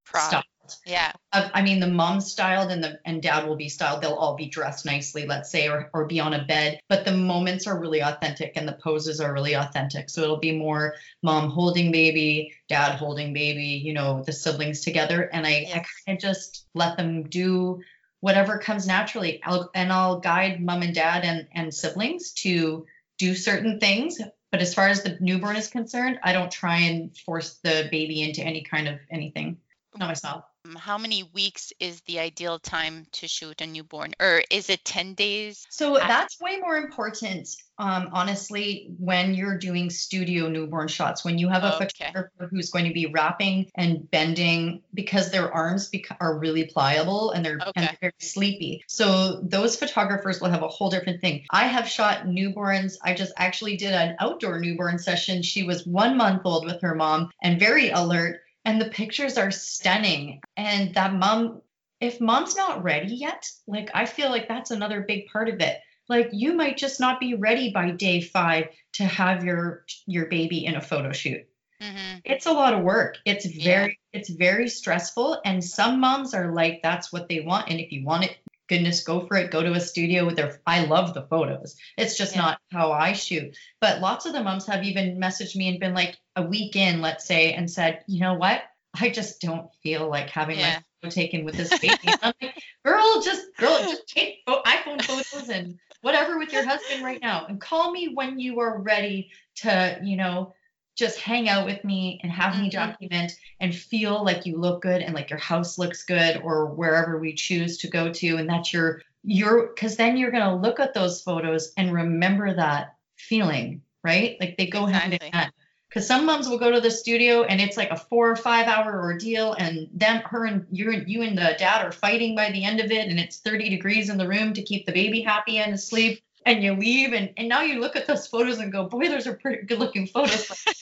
Prop. 0.06 0.46
Yeah. 0.86 1.12
Uh, 1.32 1.50
I 1.54 1.62
mean, 1.62 1.80
the 1.80 1.88
mom's 1.88 2.32
styled 2.32 2.72
and 2.72 2.84
the 2.84 3.00
and 3.06 3.22
dad 3.22 3.48
will 3.48 3.56
be 3.56 3.70
styled. 3.70 4.02
They'll 4.02 4.14
all 4.14 4.36
be 4.36 4.48
dressed 4.48 4.86
nicely, 4.86 5.26
let's 5.26 5.50
say, 5.50 5.68
or 5.68 5.90
or 5.94 6.06
be 6.06 6.20
on 6.20 6.34
a 6.34 6.46
bed. 6.46 6.80
But 6.90 7.06
the 7.06 7.12
moments 7.12 7.68
are 7.68 7.80
really 7.80 8.02
authentic 8.02 8.54
and 8.56 8.68
the 8.68 8.74
poses 8.74 9.20
are 9.20 9.34
really 9.34 9.54
authentic. 9.54 10.10
So 10.10 10.22
it'll 10.22 10.38
be 10.38 10.58
more 10.58 10.96
mom 11.22 11.50
holding 11.50 11.92
baby, 11.92 12.54
dad 12.70 12.96
holding 12.96 13.34
baby, 13.34 13.82
you 13.84 13.94
know, 13.94 14.24
the 14.24 14.34
siblings 14.34 14.82
together. 14.82 15.30
And 15.34 15.46
I, 15.46 15.60
yes. 15.60 15.72
I 15.74 15.86
kind 16.06 16.18
of 16.18 16.22
just 16.22 16.68
let 16.74 16.98
them 16.98 17.24
do 17.24 17.82
whatever 18.24 18.58
comes 18.58 18.88
naturally. 18.88 19.42
I'll, 19.44 19.70
and 19.76 19.92
I'll 19.92 20.22
guide 20.22 20.62
mom 20.62 20.82
and 20.82 20.96
dad 20.96 21.26
and, 21.26 21.46
and 21.54 21.74
siblings 21.74 22.32
to 22.36 22.86
do 23.18 23.36
certain 23.36 23.82
things. 23.82 24.18
But 24.50 24.62
as 24.62 24.74
far 24.74 24.88
as 24.88 25.04
the 25.04 25.18
newborn 25.20 25.56
is 25.56 25.68
concerned, 25.68 26.20
I 26.24 26.32
don't 26.32 26.52
try 26.52 26.78
and 26.78 27.18
force 27.18 27.60
the 27.64 27.90
baby 27.92 28.22
into 28.22 28.42
any 28.42 28.64
kind 28.64 28.88
of 28.88 29.00
anything. 29.10 29.58
Not 29.98 30.08
myself. 30.08 30.46
Um, 30.66 30.76
how 30.76 30.98
many 30.98 31.24
weeks 31.34 31.74
is 31.80 32.00
the 32.02 32.20
ideal 32.20 32.58
time 32.58 33.06
to 33.14 33.28
shoot 33.28 33.60
a 33.60 33.68
newborn? 33.68 34.14
Or 34.20 34.44
is 34.50 34.70
it 34.70 34.86
10 34.86 35.14
days? 35.14 35.68
So 35.70 35.96
that's 35.96 36.40
way 36.40 36.58
more 36.58 36.78
important 36.78 37.50
um, 37.80 38.10
honestly 38.14 38.94
when 39.00 39.34
you're 39.34 39.58
doing 39.58 39.90
studio 39.90 40.48
newborn 40.48 40.88
shots 40.88 41.26
when 41.26 41.38
you 41.38 41.50
have 41.50 41.64
a 41.64 41.76
okay. 41.76 41.86
photographer 41.86 42.48
who's 42.52 42.70
going 42.70 42.86
to 42.86 42.94
be 42.94 43.08
wrapping 43.08 43.70
and 43.76 44.10
bending 44.12 44.82
because 44.94 45.32
their 45.32 45.52
arms 45.52 45.90
beca- 45.90 46.18
are 46.20 46.38
really 46.38 46.66
pliable 46.66 47.32
and 47.32 47.44
they're, 47.44 47.60
okay. 47.60 47.72
and 47.76 47.86
they're 47.86 47.98
very 48.02 48.14
sleepy. 48.20 48.84
So 48.88 49.42
those 49.42 49.76
photographers 49.76 50.40
will 50.40 50.50
have 50.50 50.64
a 50.64 50.68
whole 50.68 50.90
different 50.90 51.22
thing. 51.22 51.46
I 51.50 51.66
have 51.68 51.88
shot 51.88 52.26
newborns 52.26 52.98
i 53.04 53.14
just 53.14 53.34
actually 53.38 53.78
did 53.78 53.94
an 53.94 54.16
outdoor 54.20 54.60
newborn 54.60 55.00
session. 55.00 55.42
She 55.42 55.64
was 55.64 55.86
one 55.86 56.16
month 56.16 56.42
old 56.46 56.66
with 56.66 56.82
her 56.82 56.96
mom 56.96 57.32
and 57.42 57.60
very 57.60 57.90
alert 57.90 58.42
and 58.66 58.80
the 58.80 58.90
pictures 58.90 59.38
are 59.38 59.52
stunning. 59.52 60.42
And 60.58 60.94
that 60.96 61.14
mom 61.14 61.62
if 62.00 62.20
mom's 62.20 62.56
not 62.58 62.84
ready 62.84 63.16
yet 63.16 63.50
like 63.66 63.90
i 63.94 64.06
feel 64.06 64.30
like 64.30 64.50
that's 64.50 64.72
another 64.72 65.02
big 65.02 65.28
part 65.28 65.50
of 65.50 65.60
it. 65.62 65.80
Like 66.10 66.30
you 66.34 66.54
might 66.54 66.78
just 66.78 67.00
not 67.00 67.22
be 67.22 67.34
ready 67.34 67.72
by 67.72 67.92
day 67.92 68.20
five 68.22 68.68
to 68.94 69.06
have 69.06 69.44
your 69.44 69.86
your 70.06 70.26
baby 70.26 70.66
in 70.66 70.76
a 70.76 70.82
photo 70.82 71.12
shoot. 71.12 71.48
Mm-hmm. 71.82 72.20
it's 72.24 72.46
a 72.46 72.52
lot 72.54 72.74
of 72.74 72.82
work. 72.82 73.18
It's 73.26 73.46
very 73.46 74.00
yeah. 74.14 74.20
it's 74.20 74.30
very 74.30 74.70
stressful. 74.70 75.42
And 75.44 75.64
some 75.64 76.00
moms 76.00 76.34
are 76.34 76.54
like 76.54 76.82
that's 76.82 77.12
what 77.12 77.28
they 77.28 77.42
want. 77.42 77.70
And 77.70 77.80
if 77.80 77.92
you 77.92 78.06
want 78.06 78.26
it 78.26 78.38
goodness, 78.68 79.04
go 79.04 79.26
for 79.28 79.38
it. 79.38 79.52
Go 79.52 79.62
to 79.64 79.74
a 79.74 79.80
studio 79.80 80.26
with 80.26 80.36
their. 80.36 80.60
I 80.66 80.86
love 80.86 81.14
the 81.14 81.24
photos. 81.24 81.76
It's 81.98 82.18
just 82.18 82.36
Yeah. 82.36 82.42
not 82.42 82.62
how 82.72 82.92
I 82.92 83.14
shoot. 83.14 83.56
But 83.82 84.00
lots 84.02 84.26
of 84.26 84.34
the 84.34 84.44
moms 84.44 84.66
have 84.68 84.84
even 84.84 85.20
messaged 85.20 85.56
me 85.56 85.70
and 85.70 85.80
been 85.80 85.94
like 85.94 86.18
a 86.36 86.42
week 86.44 86.76
in, 86.76 87.02
let's 87.02 87.26
say, 87.26 87.54
and 87.54 87.70
said, 87.70 88.04
you 88.08 88.20
know 88.22 88.34
what? 88.36 88.64
I 89.00 89.10
just 89.10 89.42
don't 89.42 89.74
feel 89.82 90.08
like 90.10 90.30
having 90.30 90.60
Yeah. 90.60 90.76
my 90.76 90.84
photo 91.10 91.14
taken 91.14 91.46
with 91.46 91.56
this 91.56 91.78
baby. 91.80 91.98
I'm 92.22 92.34
like, 92.42 92.56
girl, 92.86 93.22
just 93.22 93.46
girl, 93.58 93.80
just 93.80 94.08
take 94.08 94.44
pho- 94.46 94.62
iPhone 94.64 95.02
photos 95.04 95.50
and 95.50 95.80
whatever 96.02 96.38
with 96.38 96.52
your 96.54 96.66
husband 96.66 97.04
right 97.04 97.22
now, 97.22 97.46
and 97.48 97.60
call 97.60 97.92
me 97.92 98.10
when 98.14 98.40
you 98.40 98.60
are 98.60 98.78
ready 98.80 99.32
to, 99.56 100.00
you 100.04 100.18
know, 100.18 100.54
just 100.96 101.20
hang 101.20 101.50
out 101.50 101.66
with 101.66 101.84
me 101.84 102.20
and 102.24 102.32
have 102.32 102.58
me 102.60 102.70
Mhm. 102.70 102.72
document 102.72 103.32
and 103.60 103.76
feel 103.76 104.24
like 104.24 104.46
you 104.46 104.58
look 104.58 104.82
good 104.82 105.02
and 105.02 105.14
like 105.16 105.30
your 105.30 105.40
house 105.40 105.78
looks 105.78 106.04
good 106.04 106.42
or 106.44 106.68
wherever 106.68 107.20
we 107.20 107.34
choose 107.34 107.78
to 107.80 107.88
go 107.88 108.12
to 108.12 108.38
and 108.38 108.50
that's 108.50 108.74
your 108.74 109.02
your 109.24 109.68
because 109.68 109.96
then 109.96 110.18
you're 110.18 110.32
going 110.32 110.44
to 110.44 110.56
look 110.56 110.80
at 110.80 110.94
those 110.94 111.22
photos 111.22 111.74
and 111.78 111.94
remember 111.94 112.54
that 112.54 112.96
feeling 113.16 113.82
right? 114.04 114.38
Like 114.40 114.58
they 114.58 114.68
go 114.68 114.86
hand 114.86 115.14
in 115.14 115.32
hand. 115.32 115.52
Because 115.90 116.08
some 116.08 116.26
moms 116.26 116.50
will 116.50 116.58
go 116.58 116.72
to 116.72 116.82
the 116.82 116.90
studio 116.90 117.44
and 117.44 117.62
it's 117.62 117.78
like 117.78 117.92
a 117.92 117.98
four 117.98 118.32
or 118.32 118.36
five 118.36 118.68
hour 118.68 119.00
ordeal 119.00 119.54
and 119.54 119.88
them 119.94 120.22
her 120.26 120.46
and 120.46 120.66
you 120.72 120.92
and 120.92 121.08
you 121.08 121.22
and 121.22 121.38
the 121.38 121.56
dad 121.60 121.86
are 121.86 121.92
fighting 121.92 122.36
by 122.36 122.52
the 122.52 122.64
end 122.64 122.80
of 122.80 122.92
it 122.92 123.10
and 123.10 123.20
it's 123.20 123.38
30 123.38 123.70
degrees 123.70 124.10
in 124.10 124.18
the 124.18 124.28
room 124.28 124.54
to 124.54 124.64
keep 124.64 124.88
the 124.88 124.92
baby 124.92 125.22
happy 125.22 125.60
and 125.60 125.74
asleep 125.74 126.23
and 126.46 126.64
you 126.64 126.74
leave 126.74 127.14
and, 127.14 127.32
and 127.38 127.48
now 127.50 127.62
you 127.62 127.80
look 127.80 127.96
at 127.96 128.08
those 128.08 128.28
photos 128.28 128.60
and 128.60 128.72
go 128.72 128.86
boy 128.88 129.08
those 129.10 129.28
are 129.28 129.34
pretty 129.36 129.66
good 129.66 129.80
looking 129.80 130.08
photos. 130.08 130.52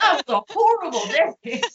That 0.00 0.22
was 0.28 0.42
a 0.48 0.52
horrible 0.52 1.02
day. 1.06 1.60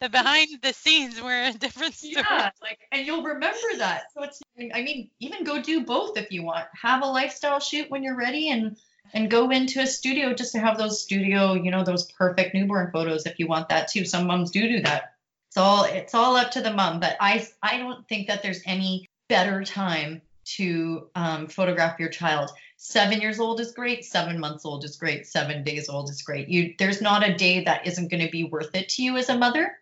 The 0.00 0.08
behind 0.08 0.48
the 0.62 0.72
scenes 0.72 1.20
were 1.22 1.44
a 1.44 1.52
different 1.52 1.94
story. 1.94 2.14
yeah 2.16 2.50
like 2.60 2.80
and 2.90 3.06
you'll 3.06 3.22
remember 3.22 3.78
that. 3.78 4.04
So 4.12 4.24
it's 4.24 4.42
i 4.74 4.82
mean 4.82 5.10
even 5.20 5.44
go 5.44 5.62
do 5.62 5.84
both 5.84 6.16
if 6.18 6.32
you 6.32 6.42
want. 6.42 6.66
Have 6.80 7.02
a 7.02 7.06
lifestyle 7.06 7.60
shoot 7.60 7.88
when 7.90 8.02
you're 8.02 8.16
ready 8.16 8.50
and 8.50 8.76
and 9.14 9.30
go 9.30 9.50
into 9.50 9.80
a 9.80 9.86
studio 9.86 10.34
just 10.34 10.52
to 10.52 10.58
have 10.58 10.78
those 10.78 11.00
studio 11.00 11.54
you 11.54 11.70
know 11.70 11.84
those 11.84 12.10
perfect 12.12 12.54
newborn 12.54 12.90
photos 12.92 13.26
if 13.26 13.38
you 13.38 13.46
want 13.46 13.68
that 13.68 13.88
too. 13.88 14.04
Some 14.04 14.26
moms 14.26 14.50
do 14.50 14.66
do 14.66 14.82
that. 14.82 15.14
It's 15.48 15.56
all 15.56 15.84
it's 15.84 16.14
all 16.14 16.36
up 16.36 16.50
to 16.52 16.60
the 16.60 16.72
mom 16.72 16.98
but 16.98 17.16
i 17.20 17.46
i 17.62 17.78
don't 17.78 18.06
think 18.08 18.26
that 18.26 18.42
there's 18.42 18.62
any 18.66 19.08
better 19.28 19.62
time 19.62 20.20
to 20.44 21.08
um, 21.14 21.46
photograph 21.46 21.98
your 21.98 22.08
child. 22.08 22.50
Seven 22.76 23.20
years 23.20 23.38
old 23.38 23.60
is 23.60 23.72
great 23.72 24.04
seven 24.04 24.40
months 24.40 24.64
old 24.64 24.84
is 24.84 24.96
great 24.96 25.26
seven 25.26 25.62
days 25.62 25.88
old 25.88 26.10
is 26.10 26.22
great. 26.22 26.48
You 26.48 26.74
there's 26.78 27.00
not 27.00 27.26
a 27.26 27.34
day 27.34 27.64
that 27.64 27.86
isn't 27.86 28.10
going 28.10 28.24
to 28.24 28.30
be 28.30 28.44
worth 28.44 28.74
it 28.74 28.88
to 28.90 29.02
you 29.02 29.16
as 29.16 29.28
a 29.28 29.38
mother 29.38 29.72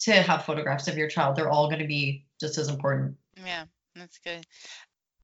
to 0.00 0.12
have 0.12 0.44
photographs 0.44 0.88
of 0.88 0.96
your 0.96 1.08
child. 1.08 1.36
They're 1.36 1.50
all 1.50 1.68
going 1.68 1.80
to 1.80 1.86
be 1.86 2.24
just 2.40 2.58
as 2.58 2.68
important. 2.68 3.16
Yeah, 3.44 3.64
that's 3.94 4.18
good. 4.18 4.44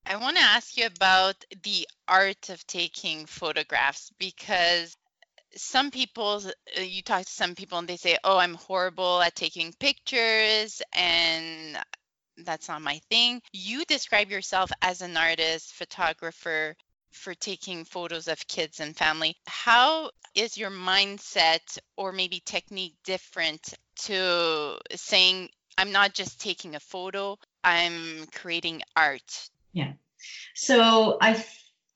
I 0.05 0.17
want 0.17 0.37
to 0.37 0.43
ask 0.43 0.77
you 0.77 0.87
about 0.87 1.37
the 1.63 1.87
art 2.09 2.49
of 2.49 2.67
taking 2.67 3.27
photographs 3.27 4.11
because 4.19 4.97
some 5.55 5.91
people, 5.91 6.43
you 6.77 7.03
talk 7.03 7.25
to 7.25 7.31
some 7.31 7.55
people 7.55 7.79
and 7.79 7.89
they 7.89 7.97
say, 7.97 8.17
Oh, 8.25 8.39
I'm 8.39 8.55
horrible 8.55 9.21
at 9.21 9.37
taking 9.37 9.73
pictures 9.79 10.83
and 10.93 11.79
that's 12.39 12.69
not 12.69 12.83
my 12.83 13.01
thing. 13.11 13.41
You 13.53 13.85
describe 13.85 14.31
yourself 14.31 14.71
as 14.83 15.03
an 15.03 15.17
artist, 15.17 15.75
photographer 15.75 16.75
for 17.13 17.35
taking 17.35 17.85
photos 17.85 18.29
of 18.29 18.47
kids 18.49 18.81
and 18.81 18.97
family. 18.97 19.37
How 19.47 20.11
is 20.35 20.57
your 20.57 20.71
mindset 20.71 21.79
or 21.97 22.13
maybe 22.13 22.43
technique 22.45 22.95
different 23.05 23.75
to 24.05 24.79
saying, 24.95 25.51
I'm 25.77 25.93
not 25.93 26.15
just 26.15 26.41
taking 26.41 26.75
a 26.75 26.81
photo, 26.81 27.39
I'm 27.63 28.27
creating 28.35 28.83
art. 28.97 29.51
Yeah. 29.73 29.93
So 30.55 31.19
I 31.21 31.45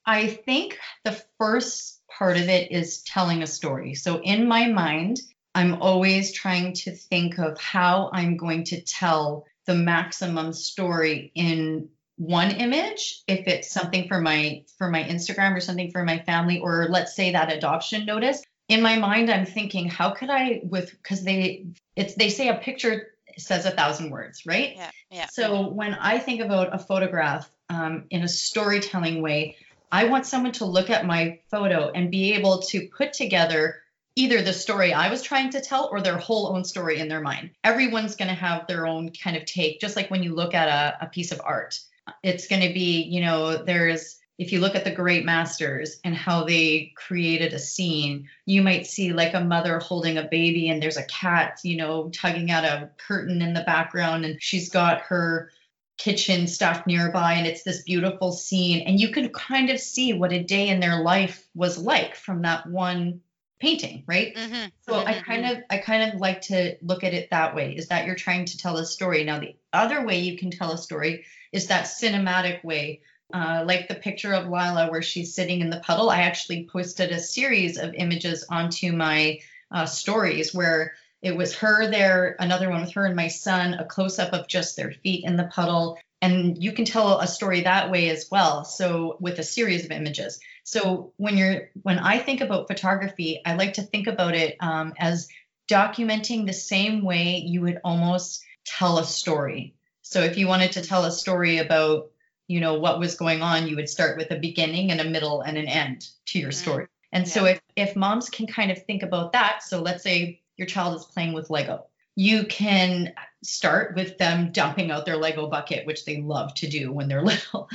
I 0.04 0.28
think 0.28 0.78
the 1.04 1.20
first 1.38 2.00
part 2.08 2.36
of 2.36 2.48
it 2.48 2.70
is 2.70 3.02
telling 3.02 3.42
a 3.42 3.46
story. 3.46 3.94
So 3.94 4.20
in 4.20 4.46
my 4.46 4.68
mind, 4.68 5.20
I'm 5.54 5.82
always 5.82 6.32
trying 6.32 6.74
to 6.74 6.92
think 6.92 7.38
of 7.38 7.58
how 7.58 8.10
I'm 8.12 8.36
going 8.36 8.64
to 8.64 8.80
tell 8.80 9.46
the 9.66 9.74
maximum 9.74 10.52
story 10.52 11.32
in 11.34 11.88
one 12.16 12.50
image 12.50 13.22
if 13.26 13.46
it's 13.46 13.70
something 13.70 14.08
for 14.08 14.20
my 14.20 14.64
for 14.78 14.88
my 14.88 15.02
Instagram 15.02 15.54
or 15.54 15.60
something 15.60 15.90
for 15.90 16.02
my 16.02 16.18
family 16.20 16.58
or 16.58 16.86
let's 16.88 17.14
say 17.14 17.32
that 17.32 17.52
adoption 17.52 18.06
notice 18.06 18.42
in 18.68 18.80
my 18.80 18.98
mind 18.98 19.30
I'm 19.30 19.44
thinking 19.44 19.88
how 19.88 20.10
could 20.10 20.30
I 20.30 20.62
with 20.64 21.02
cuz 21.02 21.22
they 21.22 21.66
it's 21.94 22.14
they 22.14 22.30
say 22.30 22.48
a 22.48 22.54
picture 22.54 23.08
says 23.36 23.66
a 23.66 23.70
thousand 23.70 24.10
words 24.10 24.46
right 24.46 24.76
Yeah, 24.76 24.90
yeah. 25.10 25.26
so 25.26 25.68
when 25.68 25.92
I 25.92 26.18
think 26.18 26.40
about 26.40 26.74
a 26.74 26.78
photograph 26.78 27.50
um, 27.68 28.04
in 28.10 28.22
a 28.22 28.28
storytelling 28.28 29.22
way, 29.22 29.56
I 29.90 30.04
want 30.04 30.26
someone 30.26 30.52
to 30.52 30.64
look 30.64 30.90
at 30.90 31.06
my 31.06 31.40
photo 31.50 31.90
and 31.90 32.10
be 32.10 32.34
able 32.34 32.62
to 32.62 32.88
put 32.96 33.12
together 33.12 33.82
either 34.16 34.40
the 34.40 34.52
story 34.52 34.94
I 34.94 35.10
was 35.10 35.22
trying 35.22 35.50
to 35.50 35.60
tell 35.60 35.88
or 35.92 36.00
their 36.00 36.16
whole 36.16 36.48
own 36.48 36.64
story 36.64 36.98
in 36.98 37.08
their 37.08 37.20
mind. 37.20 37.50
Everyone's 37.62 38.16
going 38.16 38.28
to 38.28 38.34
have 38.34 38.66
their 38.66 38.86
own 38.86 39.12
kind 39.12 39.36
of 39.36 39.44
take, 39.44 39.80
just 39.80 39.94
like 39.94 40.10
when 40.10 40.22
you 40.22 40.34
look 40.34 40.54
at 40.54 40.68
a, 40.68 41.04
a 41.04 41.08
piece 41.08 41.32
of 41.32 41.40
art. 41.44 41.78
It's 42.22 42.48
going 42.48 42.62
to 42.62 42.72
be, 42.72 43.02
you 43.02 43.20
know, 43.20 43.62
there's 43.62 44.18
if 44.38 44.52
you 44.52 44.60
look 44.60 44.74
at 44.74 44.84
the 44.84 44.90
great 44.90 45.24
masters 45.24 45.98
and 46.04 46.14
how 46.14 46.44
they 46.44 46.92
created 46.94 47.54
a 47.54 47.58
scene, 47.58 48.28
you 48.44 48.60
might 48.60 48.86
see 48.86 49.12
like 49.12 49.32
a 49.32 49.40
mother 49.40 49.78
holding 49.78 50.18
a 50.18 50.28
baby 50.30 50.68
and 50.68 50.82
there's 50.82 50.98
a 50.98 51.06
cat, 51.06 51.58
you 51.62 51.76
know, 51.76 52.10
tugging 52.10 52.50
at 52.50 52.64
a 52.64 52.90
curtain 52.98 53.40
in 53.40 53.54
the 53.54 53.62
background 53.62 54.26
and 54.26 54.42
she's 54.42 54.68
got 54.68 55.00
her 55.00 55.50
kitchen 55.96 56.46
stuff 56.46 56.86
nearby 56.86 57.32
and 57.32 57.46
it's 57.46 57.62
this 57.62 57.82
beautiful 57.82 58.30
scene 58.30 58.86
and 58.86 59.00
you 59.00 59.08
can 59.08 59.30
kind 59.30 59.70
of 59.70 59.80
see 59.80 60.12
what 60.12 60.32
a 60.32 60.42
day 60.42 60.68
in 60.68 60.78
their 60.78 61.00
life 61.00 61.48
was 61.54 61.78
like 61.78 62.14
from 62.14 62.42
that 62.42 62.66
one 62.66 63.22
painting, 63.60 64.04
right? 64.06 64.36
Mhm, 64.36 64.72
So 64.80 65.04
I 65.04 65.14
mhm, 65.14 65.24
kind 65.24 65.46
of 65.46 65.58
I 65.70 65.78
kind 65.78 66.12
of 66.12 66.20
like 66.20 66.42
to 66.42 66.76
look 66.82 67.02
at 67.04 67.14
it 67.14 67.30
that 67.30 67.54
way 67.54 67.74
is 67.76 67.88
that 67.88 68.06
you're 68.06 68.14
trying 68.14 68.44
to 68.46 68.58
tell 68.58 68.76
a 68.76 68.86
story. 68.86 69.24
Now 69.24 69.38
the 69.40 69.56
other 69.72 70.04
way 70.06 70.20
you 70.20 70.38
can 70.38 70.50
tell 70.50 70.72
a 70.72 70.78
story 70.78 71.24
is 71.52 71.68
that 71.68 71.86
cinematic 71.86 72.62
way. 72.64 73.02
Uh, 73.34 73.64
like 73.66 73.88
the 73.88 73.94
picture 73.96 74.32
of 74.32 74.44
Lila 74.44 74.88
where 74.88 75.02
she's 75.02 75.34
sitting 75.34 75.60
in 75.60 75.68
the 75.70 75.80
puddle. 75.80 76.10
I 76.10 76.20
actually 76.22 76.68
posted 76.72 77.10
a 77.10 77.18
series 77.18 77.76
of 77.76 77.92
images 77.94 78.44
onto 78.48 78.92
my 78.92 79.40
uh, 79.72 79.84
stories 79.86 80.54
where 80.54 80.94
it 81.22 81.36
was 81.36 81.56
her 81.56 81.90
there, 81.90 82.36
another 82.38 82.70
one 82.70 82.82
with 82.82 82.92
her 82.92 83.04
and 83.04 83.16
my 83.16 83.26
son, 83.28 83.74
a 83.74 83.84
close 83.84 84.20
up 84.20 84.32
of 84.32 84.46
just 84.46 84.76
their 84.76 84.92
feet 84.92 85.24
in 85.24 85.36
the 85.36 85.44
puddle. 85.52 85.98
And 86.26 86.60
you 86.60 86.72
can 86.72 86.84
tell 86.84 87.20
a 87.20 87.26
story 87.28 87.62
that 87.62 87.90
way 87.90 88.10
as 88.10 88.28
well. 88.30 88.64
So 88.64 89.16
with 89.20 89.38
a 89.38 89.44
series 89.44 89.84
of 89.84 89.92
images. 89.92 90.40
So 90.64 91.12
when 91.18 91.36
you're 91.36 91.70
when 91.82 92.00
I 92.00 92.18
think 92.18 92.40
about 92.40 92.66
photography, 92.66 93.40
I 93.46 93.54
like 93.54 93.74
to 93.74 93.82
think 93.82 94.08
about 94.08 94.34
it 94.34 94.56
um, 94.58 94.92
as 94.98 95.28
documenting 95.70 96.44
the 96.44 96.52
same 96.52 97.04
way 97.04 97.36
you 97.46 97.60
would 97.60 97.80
almost 97.84 98.44
tell 98.64 98.98
a 98.98 99.04
story. 99.04 99.74
So 100.02 100.20
if 100.20 100.36
you 100.36 100.48
wanted 100.48 100.72
to 100.72 100.82
tell 100.82 101.04
a 101.04 101.12
story 101.12 101.58
about, 101.58 102.10
you 102.48 102.58
know, 102.60 102.74
what 102.74 102.98
was 102.98 103.14
going 103.14 103.42
on, 103.42 103.68
you 103.68 103.76
would 103.76 103.88
start 103.88 104.16
with 104.18 104.32
a 104.32 104.36
beginning 104.36 104.90
and 104.90 105.00
a 105.00 105.04
middle 105.04 105.42
and 105.42 105.56
an 105.56 105.68
end 105.68 106.08
to 106.26 106.40
your 106.40 106.50
Mm, 106.50 106.54
story. 106.54 106.86
And 107.12 107.28
so 107.28 107.44
if 107.44 107.60
if 107.76 107.94
moms 107.94 108.30
can 108.30 108.48
kind 108.48 108.72
of 108.72 108.82
think 108.82 109.04
about 109.04 109.32
that, 109.32 109.62
so 109.62 109.80
let's 109.80 110.02
say 110.02 110.42
your 110.56 110.66
child 110.66 110.96
is 110.96 111.04
playing 111.04 111.34
with 111.34 111.50
Lego. 111.50 111.86
You 112.16 112.46
can 112.46 113.12
start 113.46 113.94
with 113.94 114.18
them 114.18 114.50
dumping 114.52 114.90
out 114.90 115.06
their 115.06 115.16
Lego 115.16 115.48
bucket, 115.48 115.86
which 115.86 116.04
they 116.04 116.20
love 116.20 116.54
to 116.54 116.68
do 116.68 116.92
when 116.92 117.08
they're 117.08 117.22
little, 117.24 117.68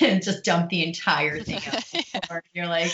and 0.00 0.22
just 0.22 0.44
dump 0.44 0.70
the 0.70 0.86
entire 0.86 1.42
thing 1.42 1.60
out. 2.30 2.42
You're 2.54 2.66
like, 2.66 2.92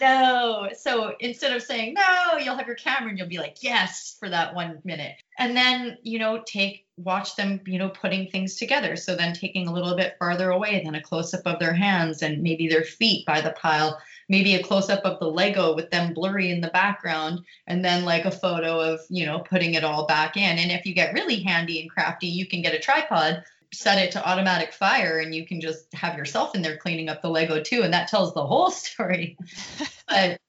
no. 0.00 0.68
So 0.76 1.14
instead 1.20 1.54
of 1.54 1.62
saying 1.62 1.94
no, 1.94 2.38
you'll 2.38 2.56
have 2.56 2.66
your 2.66 2.76
camera 2.76 3.10
and 3.10 3.18
you'll 3.18 3.28
be 3.28 3.38
like, 3.38 3.62
yes, 3.62 4.16
for 4.18 4.28
that 4.28 4.54
one 4.54 4.80
minute. 4.84 5.16
And 5.40 5.56
then, 5.56 5.96
you 6.02 6.18
know, 6.18 6.42
take 6.46 6.86
watch 6.98 7.34
them, 7.34 7.62
you 7.64 7.78
know, 7.78 7.88
putting 7.88 8.28
things 8.28 8.56
together. 8.56 8.94
So 8.94 9.16
then 9.16 9.32
taking 9.32 9.66
a 9.66 9.72
little 9.72 9.96
bit 9.96 10.16
farther 10.18 10.50
away, 10.50 10.82
then 10.84 10.94
a 10.94 11.00
close 11.00 11.32
up 11.32 11.46
of 11.46 11.58
their 11.58 11.72
hands 11.72 12.22
and 12.22 12.42
maybe 12.42 12.68
their 12.68 12.84
feet 12.84 13.24
by 13.24 13.40
the 13.40 13.52
pile, 13.52 13.98
maybe 14.28 14.54
a 14.54 14.62
close 14.62 14.90
up 14.90 15.02
of 15.04 15.18
the 15.18 15.30
Lego 15.30 15.74
with 15.74 15.90
them 15.90 16.12
blurry 16.12 16.50
in 16.50 16.60
the 16.60 16.68
background, 16.68 17.40
and 17.66 17.82
then 17.82 18.04
like 18.04 18.26
a 18.26 18.30
photo 18.30 18.78
of, 18.80 19.00
you 19.08 19.24
know, 19.24 19.38
putting 19.38 19.72
it 19.72 19.82
all 19.82 20.06
back 20.06 20.36
in. 20.36 20.58
And 20.58 20.70
if 20.70 20.84
you 20.84 20.94
get 20.94 21.14
really 21.14 21.42
handy 21.42 21.80
and 21.80 21.90
crafty, 21.90 22.26
you 22.26 22.46
can 22.46 22.60
get 22.60 22.74
a 22.74 22.78
tripod 22.78 23.42
set 23.72 23.98
it 23.98 24.10
to 24.10 24.28
automatic 24.28 24.72
fire 24.72 25.20
and 25.20 25.32
you 25.32 25.46
can 25.46 25.60
just 25.60 25.92
have 25.94 26.16
yourself 26.18 26.56
in 26.56 26.62
there 26.62 26.76
cleaning 26.76 27.08
up 27.08 27.22
the 27.22 27.30
lego 27.30 27.62
too 27.62 27.82
and 27.82 27.94
that 27.94 28.08
tells 28.08 28.34
the 28.34 28.44
whole 28.44 28.68
story 28.72 29.38
but 30.08 30.40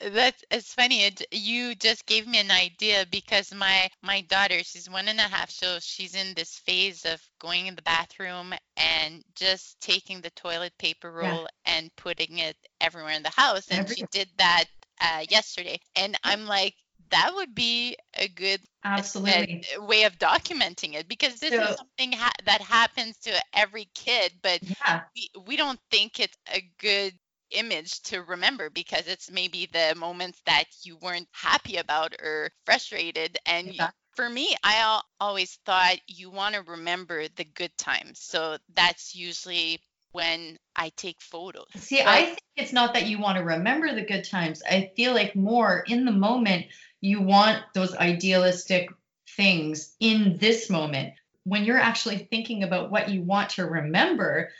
That's 0.00 0.42
it's 0.50 0.72
funny. 0.72 1.04
It, 1.04 1.22
you 1.30 1.74
just 1.74 2.06
gave 2.06 2.26
me 2.26 2.38
an 2.40 2.50
idea 2.50 3.04
because 3.10 3.52
my 3.54 3.88
my 4.02 4.22
daughter, 4.22 4.62
she's 4.62 4.88
one 4.88 5.08
and 5.08 5.18
a 5.18 5.24
half, 5.24 5.50
so 5.50 5.78
she's 5.80 6.14
in 6.14 6.32
this 6.34 6.58
phase 6.58 7.04
of 7.04 7.20
going 7.38 7.66
in 7.66 7.74
the 7.74 7.82
bathroom 7.82 8.54
and 8.78 9.22
just 9.34 9.78
taking 9.80 10.20
the 10.22 10.30
toilet 10.30 10.72
paper 10.78 11.12
Yeah. 11.22 11.30
roll 11.30 11.46
and 11.66 11.94
putting 11.96 12.38
it 12.38 12.56
everywhere 12.80 13.12
in 13.12 13.22
the 13.22 13.30
house. 13.36 13.68
And 13.70 13.86
she 13.88 14.04
did 14.10 14.28
that 14.38 14.64
uh, 15.02 15.24
yesterday, 15.28 15.78
and 15.96 16.16
I'm 16.24 16.46
like, 16.46 16.74
that 17.10 17.32
would 17.34 17.54
be 17.54 17.96
a 18.14 18.28
good 18.28 18.60
Absolutely. 18.84 19.64
a- 19.74 19.78
a 19.80 19.84
way 19.84 20.04
of 20.04 20.18
documenting 20.18 20.94
it 20.94 21.08
because 21.08 21.40
this 21.40 21.50
So- 21.54 21.62
is 21.62 21.76
something 21.76 22.12
ha- 22.12 22.32
that 22.44 22.62
happens 22.62 23.18
to 23.18 23.32
every 23.52 23.88
kid, 23.94 24.32
but 24.42 24.60
Yeah. 24.62 25.02
we, 25.14 25.28
we 25.46 25.56
don't 25.56 25.80
think 25.90 26.20
it's 26.20 26.36
a 26.54 26.62
good 26.78 27.12
image 27.50 28.00
to 28.02 28.20
remember 28.22 28.70
because 28.70 29.06
it's 29.06 29.30
maybe 29.30 29.68
the 29.72 29.94
moments 29.96 30.40
that 30.46 30.64
you 30.82 30.96
weren't 30.98 31.28
happy 31.32 31.76
about 31.76 32.14
or 32.22 32.50
frustrated 32.64 33.38
and 33.46 33.74
you- 33.74 33.84
for 34.16 34.28
me 34.28 34.54
i 34.64 34.76
al- 34.78 35.04
always 35.20 35.54
thought 35.64 35.96
you 36.06 36.30
want 36.30 36.54
to 36.54 36.62
remember 36.62 37.26
the 37.36 37.44
good 37.44 37.76
times 37.78 38.20
so 38.20 38.56
that's 38.74 39.14
usually 39.14 39.80
when 40.12 40.56
i 40.74 40.90
take 40.96 41.20
photos 41.20 41.68
See, 41.76 42.00
I 42.02 42.24
think 42.24 42.38
it's 42.56 42.72
not 42.72 42.94
that 42.94 43.06
you 43.06 43.20
want 43.20 43.38
to 43.38 43.44
remember 43.44 43.94
the 43.94 44.02
good 44.04 44.24
times. 44.24 44.62
I 44.68 44.90
feel 44.96 45.14
like 45.14 45.36
more 45.36 45.84
in 45.86 46.04
the 46.04 46.12
moment, 46.12 46.66
you 47.00 47.20
want 47.20 47.62
those 47.74 47.94
idealistic 47.94 48.90
things 49.36 49.94
in 50.00 50.36
this 50.38 50.68
moment. 50.68 51.14
When 51.44 51.64
you're 51.64 51.78
actually 51.78 52.18
thinking 52.18 52.64
about 52.64 52.90
what 52.90 53.08
you 53.08 53.22
want 53.22 53.50
to 53.50 53.64
remember, 53.64 54.50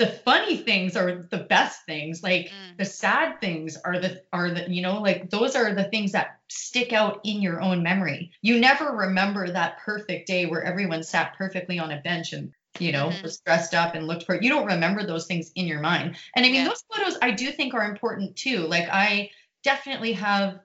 the 0.00 0.06
funny 0.06 0.56
things 0.56 0.96
are 0.96 1.28
the 1.30 1.44
best 1.50 1.84
things. 1.84 2.22
Like 2.22 2.46
Mm. 2.46 2.78
the 2.78 2.86
sad 2.86 3.38
things 3.38 3.76
are 3.84 4.00
the 4.00 4.22
are 4.32 4.50
the 4.50 4.68
you 4.70 4.80
know 4.80 5.02
like 5.02 5.28
those 5.28 5.54
are 5.54 5.74
the 5.74 5.84
things 5.84 6.12
that 6.12 6.40
stick 6.48 6.94
out 6.94 7.20
in 7.22 7.42
your 7.42 7.60
own 7.60 7.82
memory. 7.82 8.32
You 8.40 8.58
never 8.58 8.86
remember 8.86 9.50
that 9.50 9.78
perfect 9.84 10.26
day 10.26 10.46
where 10.46 10.64
everyone 10.64 11.02
sat 11.02 11.36
perfectly 11.36 11.78
on 11.78 11.90
a 11.92 12.00
bench 12.00 12.32
and 12.32 12.50
you 12.78 12.92
know 12.92 13.08
Mhm. 13.08 13.22
was 13.22 13.40
dressed 13.40 13.74
up 13.74 13.94
and 13.94 14.06
looked 14.06 14.24
for 14.24 14.40
you 14.40 14.48
don't 14.48 14.66
remember 14.66 15.06
those 15.06 15.26
things 15.26 15.52
in 15.54 15.66
your 15.66 15.80
mind. 15.80 16.16
And 16.34 16.46
I 16.46 16.48
mean 16.48 16.64
Yeah. 16.64 16.68
those 16.68 16.82
photos 16.90 17.18
I 17.20 17.32
do 17.32 17.52
think 17.52 17.74
are 17.74 17.84
important 17.84 18.36
too. 18.36 18.60
Like 18.66 18.88
I 18.90 19.30
definitely 19.62 20.14
have 20.14 20.60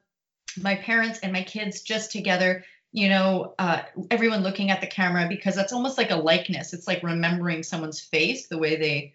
my 0.61 0.75
parents 0.75 1.19
and 1.19 1.33
my 1.33 1.43
kids 1.43 1.81
just 1.81 2.13
together 2.13 2.63
you 2.93 3.09
know 3.09 3.53
uh, 3.59 3.81
everyone 4.09 4.43
looking 4.43 4.71
at 4.71 4.79
the 4.79 4.88
camera 4.88 5.27
because 5.27 5.55
that's 5.55 5.73
almost 5.73 5.97
like 5.97 6.11
a 6.11 6.15
likeness 6.15 6.71
it's 6.73 6.88
like 6.88 7.03
remembering 7.03 7.61
someone's 7.61 7.99
face 7.99 8.47
the 8.47 8.57
way 8.57 8.77
they 8.77 9.13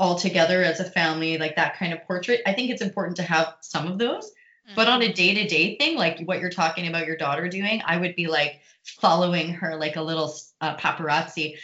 all 0.00 0.16
together 0.16 0.64
as 0.64 0.80
a 0.80 0.84
family 0.84 1.38
like 1.38 1.54
that 1.56 1.76
kind 1.76 1.92
of 1.92 2.02
portrait 2.04 2.40
i 2.46 2.52
think 2.54 2.70
it's 2.70 2.82
important 2.82 3.16
to 3.18 3.22
have 3.22 3.54
some 3.60 3.86
of 3.86 3.98
those. 3.98 4.32
But 4.76 4.88
on 4.88 5.02
a 5.02 5.12
day-to-day 5.12 5.76
thing 5.78 5.96
like 5.96 6.20
what 6.24 6.40
you're 6.40 6.48
talking 6.50 6.88
about 6.88 7.06
your 7.06 7.16
daughter 7.16 7.48
doing 7.48 7.82
i 7.84 7.96
would 7.96 8.16
be 8.16 8.26
like 8.26 8.60
following 8.84 9.52
her 9.54 9.76
like 9.76 9.96
a 9.96 10.02
little 10.02 10.34
uh, 10.60 10.76
paparazzi. 10.76 11.56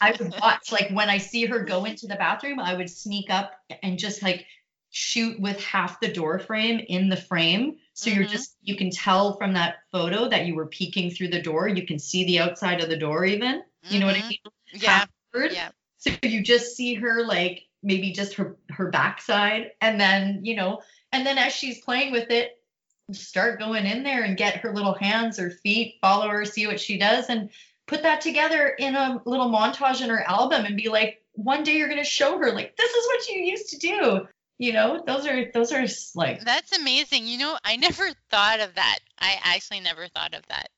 I 0.00 0.12
would 0.12 0.32
watch 0.42 0.70
like 0.70 0.90
when 0.90 1.08
i 1.08 1.18
see 1.18 1.46
her 1.46 1.60
go 1.64 1.84
into 1.86 2.06
the 2.06 2.16
bathroom 2.16 2.60
i 2.60 2.74
would 2.74 2.90
sneak 2.90 3.30
up 3.30 3.52
and 3.82 3.98
just 3.98 4.22
like 4.22 4.46
shoot 4.90 5.40
with 5.40 5.58
half 5.60 6.00
the 6.00 6.12
door 6.12 6.38
frame 6.38 6.80
in 6.88 7.08
the 7.08 7.16
frame. 7.16 7.76
So 7.94 8.10
you're 8.10 8.24
Mhm. 8.24 8.32
just 8.32 8.56
you 8.62 8.76
can 8.76 8.90
tell 8.90 9.36
from 9.38 9.54
that 9.54 9.76
photo 9.92 10.28
that 10.28 10.46
you 10.46 10.54
were 10.56 10.66
peeking 10.66 11.10
through 11.12 11.28
the 11.28 11.40
door. 11.42 11.68
You 11.68 11.86
can 11.86 11.98
see 11.98 12.24
the 12.24 12.40
outside 12.40 12.82
of 12.82 12.88
the 12.88 12.96
door 12.96 13.24
even. 13.24 13.62
You 13.88 14.00
know 14.00 14.06
what 14.06 14.16
i 14.16 14.22
Mhm. 14.22 14.28
mean? 14.28 14.38
Yeah. 14.72 15.04
Yeah. 15.52 15.70
So 15.98 16.10
you 16.22 16.42
just 16.42 16.76
see 16.76 16.94
her 16.94 17.24
like 17.24 17.69
maybe 17.82 18.12
just 18.12 18.34
her 18.34 18.56
her 18.70 18.90
backside, 18.90 19.72
and 19.80 20.00
then 20.00 20.40
you 20.44 20.56
know, 20.56 20.80
and 21.12 21.26
then 21.26 21.38
as 21.38 21.52
she's 21.52 21.80
playing 21.80 22.12
with 22.12 22.30
it, 22.30 22.58
start 23.12 23.58
going 23.58 23.86
in 23.86 24.02
there 24.02 24.22
and 24.24 24.36
get 24.36 24.56
her 24.56 24.72
little 24.72 24.94
hands 24.94 25.38
or 25.38 25.50
feet, 25.50 25.96
follow 26.00 26.28
her, 26.28 26.44
see 26.44 26.66
what 26.66 26.80
she 26.80 26.98
does, 26.98 27.26
and 27.28 27.50
put 27.86 28.02
that 28.02 28.20
together 28.20 28.68
in 28.78 28.94
a 28.94 29.20
little 29.24 29.50
montage 29.50 30.02
in 30.02 30.10
her 30.10 30.22
album, 30.28 30.64
and 30.64 30.76
be 30.76 30.88
like, 30.88 31.22
one 31.32 31.62
day 31.62 31.76
you're 31.76 31.88
gonna 31.88 32.04
show 32.04 32.38
her 32.38 32.52
like 32.52 32.76
this 32.76 32.90
is 32.90 33.06
what 33.06 33.28
you 33.28 33.40
used 33.42 33.70
to 33.70 33.78
do. 33.78 34.26
You 34.58 34.74
know, 34.74 35.02
those 35.06 35.26
are 35.26 35.50
those 35.52 35.72
are 35.72 35.86
like 36.14 36.44
That's 36.44 36.76
amazing. 36.76 37.26
You 37.26 37.38
know, 37.38 37.58
I 37.64 37.76
never 37.76 38.10
thought 38.30 38.60
of 38.60 38.74
that. 38.74 38.98
I 39.18 39.38
actually 39.42 39.80
never 39.80 40.06
thought 40.08 40.34
of 40.34 40.46
that. 40.48 40.68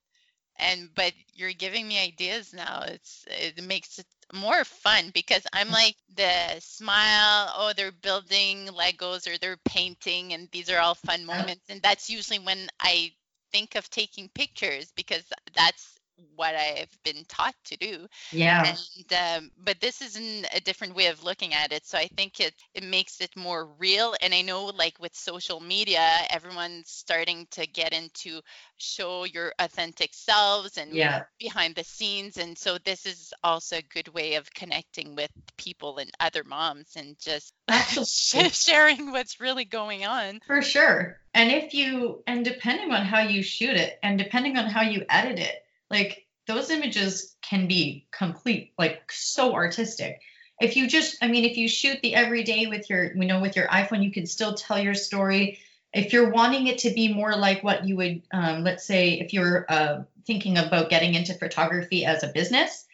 And 0.57 0.89
but 0.95 1.13
you're 1.35 1.53
giving 1.53 1.89
me 1.89 2.01
ideas 2.01 2.55
now. 2.55 2.85
It's 2.87 3.25
it 3.29 3.63
makes 3.65 3.99
it 3.99 4.07
more 4.33 4.65
fun 4.65 5.11
because 5.13 5.47
I'm 5.53 5.67
mm-hmm. 5.67 5.75
like 5.75 5.97
the 6.17 6.61
smile, 6.61 7.53
oh, 7.57 7.73
they're 7.77 7.93
building 7.93 8.69
Legos 8.69 9.27
or 9.27 9.39
they're 9.39 9.59
painting 9.65 10.33
and 10.33 10.49
these 10.53 10.71
are 10.71 10.79
all 10.79 10.95
fun 10.95 11.25
moments. 11.25 11.65
And 11.69 11.81
that's 11.83 12.09
usually 12.09 12.39
when 12.39 12.69
I 12.81 13.13
think 13.53 13.75
of 13.75 13.89
taking 13.91 14.31
pictures 14.35 14.93
because 14.97 15.25
that's 15.55 15.92
what 16.37 16.55
I've 16.55 16.97
been 17.05 17.25
taught 17.29 17.55
to 17.67 17.77
do 17.77 18.07
yeah, 18.33 18.75
and 19.09 19.43
um, 19.43 19.51
but 19.63 19.81
this 19.81 20.01
is 20.01 20.17
a 20.17 20.61
different 20.61 20.95
way 20.95 21.07
of 21.07 21.25
looking 21.25 21.53
at 21.55 21.73
it 21.73 21.87
so 21.87 21.99
i 21.99 22.09
think 22.17 22.41
it 22.41 22.55
it 22.75 22.85
makes 22.85 23.21
it 23.21 23.35
more 23.37 23.69
real 23.79 24.15
and 24.21 24.35
i 24.35 24.43
know 24.43 24.67
like 24.67 24.99
with 25.01 25.15
social 25.15 25.61
media 25.61 26.07
everyone's 26.31 26.91
starting 26.91 27.47
to 27.51 27.67
get 27.67 27.93
into 27.93 28.41
show 28.77 29.25
your 29.25 29.53
authentic 29.59 30.11
selves 30.13 30.77
and 30.77 30.93
yeah, 30.95 31.23
behind 31.39 31.75
the 31.75 31.85
scenes 31.85 32.37
and 32.37 32.57
so 32.57 32.79
this 32.85 33.07
is 33.07 33.33
also 33.43 33.77
a 33.77 33.83
good 33.83 34.09
way 34.09 34.35
of 34.35 34.53
connecting 34.53 35.15
with 35.15 35.31
people 35.57 35.99
and 35.99 36.11
other 36.21 36.45
moms 36.45 36.93
and 36.97 37.17
just 37.19 37.53
sharing 38.53 39.13
what's 39.13 39.41
really 39.41 39.65
going 39.65 40.05
on. 40.05 40.41
For 40.47 40.63
sure. 40.63 41.19
And 41.35 41.51
if 41.51 41.75
you, 41.75 42.23
and 42.27 42.45
depending 42.45 42.93
on 42.93 43.05
how 43.05 43.21
you 43.21 43.43
shoot 43.43 43.77
it 43.77 43.99
and 44.03 44.19
depending 44.19 44.59
on 44.59 44.67
how 44.67 44.83
you 44.83 45.05
edit 45.09 45.39
it, 45.39 45.62
like 45.93 46.27
those 46.47 46.71
images 46.71 47.37
can 47.43 47.69
be 47.69 48.07
complete, 48.11 48.73
like 48.79 49.13
so 49.13 49.55
artistic. 49.55 50.21
If 50.61 50.77
you 50.77 50.89
just, 50.89 51.19
I 51.23 51.29
mean, 51.29 51.45
if 51.45 51.57
you 51.57 51.69
shoot 51.69 52.01
the 52.03 52.15
everyday 52.15 52.67
with 52.67 52.89
your, 52.89 53.15
you 53.15 53.27
know, 53.27 53.41
with 53.41 53.57
your 53.57 53.69
iPhone, 53.69 54.03
you 54.03 54.11
can 54.11 54.27
still 54.27 54.55
tell 54.55 54.79
your 54.79 54.95
story. 54.95 55.59
If 55.93 56.13
you're 56.13 56.31
wanting 56.31 56.67
it 56.67 56.79
to 56.79 56.91
be 56.91 57.13
more 57.13 57.37
like 57.37 57.63
what 57.63 57.87
you 57.87 57.97
would, 57.97 58.23
um, 58.33 58.65
let's 58.65 58.85
say, 58.85 59.21
if 59.21 59.33
you're 59.33 59.67
uh, 59.69 60.03
thinking 60.27 60.57
about 60.57 60.89
getting 60.89 61.15
into 61.15 61.35
photography 61.35 62.05
as 62.05 62.23
a 62.23 62.29
business, 62.29 62.87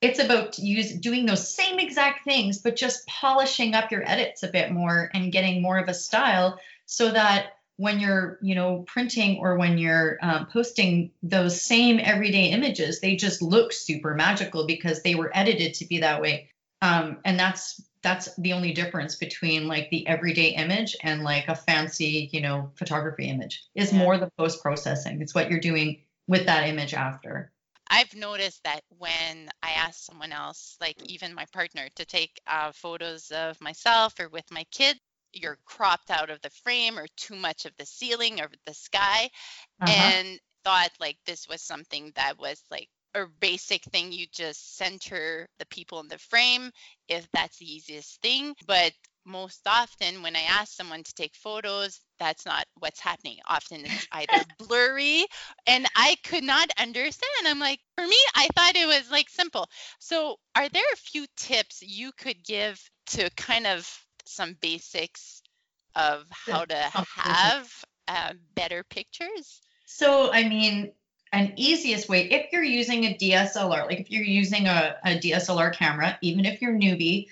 it's 0.00 0.18
about 0.18 0.58
use 0.58 0.92
doing 0.92 1.26
those 1.26 1.54
same 1.54 1.78
exact 1.78 2.24
things, 2.24 2.58
but 2.58 2.74
just 2.74 3.06
polishing 3.06 3.74
up 3.74 3.92
your 3.92 4.02
edits 4.04 4.42
a 4.42 4.48
bit 4.48 4.72
more 4.72 5.10
and 5.14 5.30
getting 5.30 5.62
more 5.62 5.78
of 5.78 5.88
a 5.88 5.94
style 5.94 6.58
so 6.86 7.12
that 7.12 7.56
when 7.76 8.00
you're 8.00 8.38
you 8.42 8.54
know 8.54 8.84
printing 8.86 9.38
or 9.38 9.56
when 9.56 9.78
you're 9.78 10.18
um, 10.22 10.46
posting 10.52 11.10
those 11.22 11.60
same 11.60 11.98
everyday 12.02 12.46
images 12.50 13.00
they 13.00 13.16
just 13.16 13.42
look 13.42 13.72
super 13.72 14.14
magical 14.14 14.66
because 14.66 15.02
they 15.02 15.14
were 15.14 15.30
edited 15.34 15.74
to 15.74 15.86
be 15.86 16.00
that 16.00 16.20
way. 16.20 16.50
Um, 16.80 17.18
and 17.24 17.38
that's 17.38 17.80
that's 18.02 18.34
the 18.36 18.52
only 18.52 18.72
difference 18.72 19.16
between 19.16 19.68
like 19.68 19.88
the 19.90 20.06
everyday 20.06 20.48
image 20.50 20.96
and 21.02 21.22
like 21.22 21.48
a 21.48 21.54
fancy 21.54 22.28
you 22.32 22.40
know 22.40 22.70
photography 22.76 23.28
image. 23.28 23.64
Is 23.74 23.92
Yeah. 23.92 23.98
more 23.98 24.18
the 24.18 24.30
post 24.38 24.62
processing 24.62 25.22
it's 25.22 25.34
what 25.34 25.50
you're 25.50 25.60
doing 25.60 26.02
with 26.26 26.46
that 26.46 26.68
image 26.68 26.94
after. 26.94 27.52
I've 27.90 28.14
noticed 28.14 28.64
that 28.64 28.80
when 28.96 29.50
I 29.62 29.72
ask 29.72 30.00
someone 30.04 30.32
else, 30.32 30.76
like 30.80 30.96
even 31.04 31.34
my 31.34 31.44
partner, 31.52 31.88
to 31.96 32.04
take 32.06 32.40
uh, 32.46 32.72
photos 32.72 33.30
of 33.30 33.60
myself 33.60 34.18
or 34.18 34.28
with 34.30 34.50
my 34.50 34.64
kid, 34.70 34.98
you're 35.32 35.58
cropped 35.64 36.10
out 36.10 36.30
of 36.30 36.40
the 36.42 36.50
frame 36.50 36.98
or 36.98 37.06
too 37.16 37.36
much 37.36 37.64
of 37.66 37.72
the 37.78 37.86
ceiling 37.86 38.40
or 38.40 38.48
the 38.66 38.74
sky, 38.74 39.30
Uh-huh. 39.80 40.12
and 40.16 40.38
thought 40.64 40.90
like 41.00 41.18
this 41.26 41.48
was 41.48 41.62
something 41.62 42.12
that 42.16 42.38
was 42.38 42.62
like 42.70 42.88
a 43.14 43.24
basic 43.40 43.82
thing. 43.84 44.12
You 44.12 44.26
just 44.32 44.76
center 44.76 45.48
the 45.58 45.66
people 45.66 46.00
in 46.00 46.08
the 46.08 46.18
frame 46.18 46.70
if 47.08 47.26
that's 47.32 47.58
the 47.58 47.66
easiest 47.72 48.20
thing. 48.22 48.54
But 48.66 48.92
most 49.24 49.60
often, 49.66 50.22
when 50.22 50.34
I 50.36 50.42
ask 50.48 50.72
someone 50.74 51.02
to 51.04 51.14
take 51.14 51.34
photos, 51.34 52.00
that's 52.18 52.46
not 52.46 52.64
what's 52.78 53.00
happening. 53.00 53.38
Often 53.48 53.84
it's 53.86 54.06
either 54.12 54.44
blurry 54.58 55.26
and 55.66 55.86
I 55.96 56.16
could 56.24 56.44
not 56.44 56.70
understand. 56.78 57.46
I'm 57.46 57.58
like, 57.58 57.80
for 57.96 58.06
me, 58.06 58.16
I 58.34 58.48
thought 58.56 58.76
it 58.76 58.86
was 58.86 59.10
like 59.10 59.28
simple. 59.28 59.68
So, 59.98 60.36
are 60.56 60.68
there 60.68 60.84
a 60.92 60.96
few 60.96 61.26
tips 61.36 61.82
you 61.82 62.12
could 62.16 62.42
give 62.44 62.80
to 63.08 63.30
kind 63.36 63.66
of 63.66 63.88
some 64.24 64.56
basics 64.60 65.42
of 65.94 66.26
how 66.30 66.64
to 66.64 66.74
have 66.74 67.84
uh, 68.08 68.32
better 68.54 68.84
pictures? 68.84 69.60
So, 69.86 70.32
I 70.32 70.48
mean, 70.48 70.92
an 71.32 71.54
easiest 71.56 72.08
way, 72.08 72.30
if 72.30 72.52
you're 72.52 72.62
using 72.62 73.04
a 73.04 73.14
DSLR, 73.14 73.86
like 73.86 74.00
if 74.00 74.10
you're 74.10 74.22
using 74.22 74.66
a, 74.66 74.96
a 75.04 75.18
DSLR 75.18 75.74
camera, 75.74 76.18
even 76.22 76.44
if 76.44 76.60
you're 76.60 76.74
newbie, 76.74 77.26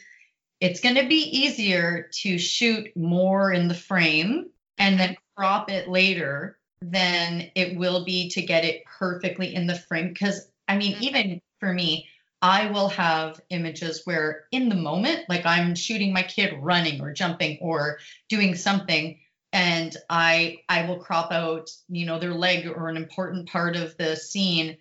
it's 0.61 0.81
going 0.81 0.97
to 0.97 1.07
be 1.07 1.23
easier 1.23 2.11
to 2.23 2.39
shoot 2.39 2.95
more 2.97 3.53
in 3.53 3.69
the 3.69 3.75
frame 3.75 4.51
and 4.79 5.01
then 5.01 5.17
crop 5.37 5.71
it 5.71 5.89
later 5.89 6.59
than 6.83 7.51
it 7.55 7.77
will 7.77 8.05
be 8.05 8.31
to 8.31 8.43
get 8.43 8.65
it 8.65 8.85
perfectly 8.85 9.55
in 9.55 9.67
the 9.67 9.79
frame. 9.79 10.09
Because, 10.09 10.51
I 10.69 10.77
mean, 10.77 10.97
Mhm. 10.97 11.03
even 11.03 11.41
for 11.61 11.73
me, 11.73 12.09
I 12.43 12.71
will 12.71 12.89
have 12.89 13.41
images 13.51 14.03
where 14.05 14.45
in 14.51 14.69
the 14.69 14.75
moment, 14.75 15.29
like 15.29 15.45
I'm 15.45 15.75
shooting 15.75 16.13
my 16.13 16.23
kid 16.23 16.55
running 16.61 17.01
or 17.01 17.13
jumping 17.13 17.59
or 17.61 17.99
doing 18.29 18.55
something, 18.55 19.19
and 19.53 19.95
I 20.09 20.61
I 20.69 20.87
will 20.87 20.99
crop 20.99 21.33
out, 21.33 21.71
you 21.89 22.07
know, 22.07 22.19
their 22.19 22.35
leg 22.35 22.67
or 22.67 22.89
an 22.89 22.97
important 22.97 23.49
part 23.49 23.77
of 23.77 23.97
the 23.99 24.17
scene. 24.17 24.79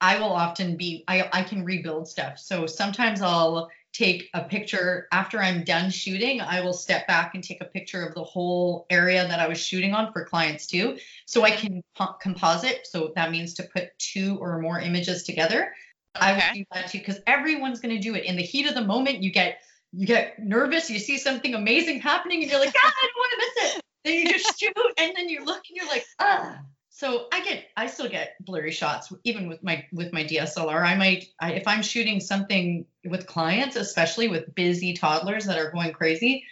I 0.00 0.18
will 0.18 0.32
often 0.32 0.76
be 0.76 1.04
I 1.08 1.28
I 1.32 1.42
can 1.42 1.64
rebuild 1.64 2.08
stuff. 2.08 2.38
So 2.38 2.66
sometimes 2.66 3.22
I'll 3.22 3.70
take 3.92 4.30
a 4.34 4.44
picture 4.44 5.08
after 5.10 5.40
I'm 5.42 5.64
done 5.64 5.90
shooting. 5.90 6.40
I 6.40 6.60
will 6.60 6.72
step 6.72 7.08
back 7.08 7.34
and 7.34 7.42
take 7.42 7.60
a 7.60 7.64
picture 7.64 8.06
of 8.06 8.14
the 8.14 8.22
whole 8.22 8.86
area 8.88 9.26
that 9.26 9.40
I 9.40 9.48
was 9.48 9.58
shooting 9.58 9.94
on 9.94 10.12
for 10.12 10.24
clients 10.24 10.68
too. 10.68 10.98
So 11.26 11.42
I 11.42 11.50
can 11.50 11.82
po- 11.96 12.14
composite. 12.20 12.86
So 12.86 13.12
that 13.16 13.32
means 13.32 13.54
to 13.54 13.64
put 13.64 13.98
two 13.98 14.38
or 14.40 14.60
more 14.60 14.78
images 14.78 15.24
together. 15.24 15.72
I 16.14 16.32
would 16.32 16.42
Okay. 16.42 16.52
do 16.54 16.64
that 16.72 16.90
too 16.90 16.98
because 16.98 17.20
everyone's 17.26 17.80
going 17.80 17.94
to 17.94 18.00
do 18.00 18.14
it 18.14 18.24
in 18.24 18.36
the 18.36 18.42
heat 18.42 18.66
of 18.66 18.74
the 18.74 18.84
moment. 18.84 19.22
You 19.22 19.30
get 19.30 19.60
you 19.92 20.06
get 20.06 20.38
nervous. 20.38 20.90
You 20.90 20.98
see 20.98 21.18
something 21.18 21.54
amazing 21.54 22.00
happening, 22.00 22.42
and 22.42 22.50
you're 22.50 22.60
like, 22.60 22.74
ah, 22.76 22.92
I 23.02 23.08
don't 23.08 23.16
want 23.16 23.32
to 23.32 23.38
miss 23.38 23.76
it. 23.76 23.82
Then 24.04 24.14
you 24.14 24.32
just 24.38 24.58
shoot, 24.60 24.76
and 24.98 25.12
then 25.16 25.28
you 25.28 25.44
look, 25.44 25.62
and 25.68 25.76
you're 25.76 25.88
like, 25.88 26.04
ah. 26.18 26.60
So 26.90 27.28
I 27.32 27.42
get, 27.42 27.64
I 27.76 27.86
still 27.86 28.08
get 28.08 28.34
blurry 28.40 28.72
shots, 28.72 29.12
even 29.24 29.48
with 29.48 29.62
my 29.62 29.86
with 29.92 30.12
my 30.12 30.22
DSLR. 30.22 30.84
I 30.84 30.96
might, 30.96 31.28
I, 31.40 31.52
if 31.52 31.66
I'm 31.66 31.82
shooting 31.82 32.20
something 32.20 32.84
with 33.04 33.26
clients, 33.26 33.76
especially 33.76 34.28
with 34.28 34.54
busy 34.54 34.92
toddlers 34.92 35.46
that 35.46 35.58
are 35.58 35.70
going 35.70 35.92
crazy, 35.92 36.44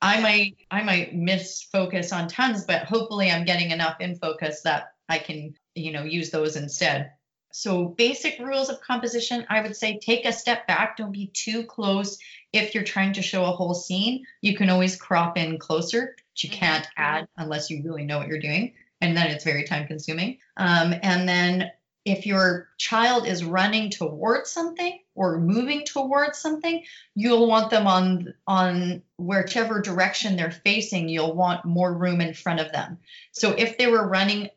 I 0.00 0.20
might, 0.20 0.56
I 0.70 0.82
might 0.82 1.14
miss 1.14 1.62
focus 1.62 2.12
on 2.12 2.26
tons, 2.26 2.64
but 2.64 2.84
hopefully 2.84 3.30
I'm 3.30 3.44
getting 3.44 3.70
enough 3.70 4.00
in 4.00 4.16
focus 4.16 4.62
that 4.62 4.94
I 5.08 5.18
can, 5.18 5.54
you 5.76 5.92
know, 5.92 6.02
use 6.02 6.30
those 6.30 6.56
instead. 6.56 7.12
So 7.52 7.84
basic 7.84 8.38
rules 8.38 8.70
of 8.70 8.80
composition, 8.80 9.46
I 9.48 9.60
would 9.60 9.76
say 9.76 9.98
take 9.98 10.24
a 10.26 10.32
step 10.32 10.66
back. 10.66 10.96
Don't 10.96 11.12
be 11.12 11.28
too 11.28 11.64
close. 11.64 12.18
If 12.52 12.74
you're 12.74 12.84
trying 12.84 13.12
to 13.14 13.22
show 13.22 13.44
a 13.44 13.52
whole 13.52 13.74
scene, 13.74 14.24
you 14.40 14.56
can 14.56 14.70
always 14.70 14.96
crop 14.96 15.38
in 15.38 15.58
closer, 15.58 16.16
but 16.16 16.42
you 16.42 16.50
Mhm. 16.50 16.54
can't 16.54 16.88
add 16.96 17.28
unless 17.36 17.70
you 17.70 17.82
really 17.84 18.04
know 18.04 18.18
what 18.18 18.28
you're 18.28 18.40
doing. 18.40 18.74
And 19.00 19.16
then 19.16 19.30
it's 19.30 19.44
very 19.44 19.64
time 19.64 19.86
consuming. 19.86 20.38
Um, 20.56 20.94
and 21.02 21.28
then 21.28 21.70
if 22.04 22.26
your 22.26 22.68
child 22.78 23.26
is 23.26 23.44
running 23.44 23.90
towards 23.90 24.50
something 24.50 24.98
or 25.14 25.38
moving 25.38 25.84
towards 25.84 26.38
something, 26.38 26.82
you'll 27.14 27.46
want 27.46 27.70
them 27.70 27.86
on 27.86 28.34
on 28.46 29.02
whichever 29.18 29.80
direction 29.80 30.36
they're 30.36 30.50
facing. 30.50 31.08
You'll 31.08 31.34
want 31.34 31.64
more 31.64 31.92
room 31.92 32.20
in 32.20 32.34
front 32.34 32.60
of 32.60 32.72
them. 32.72 32.98
So 33.30 33.52
if 33.52 33.78
they 33.78 33.86
were 33.86 34.08
running 34.08 34.50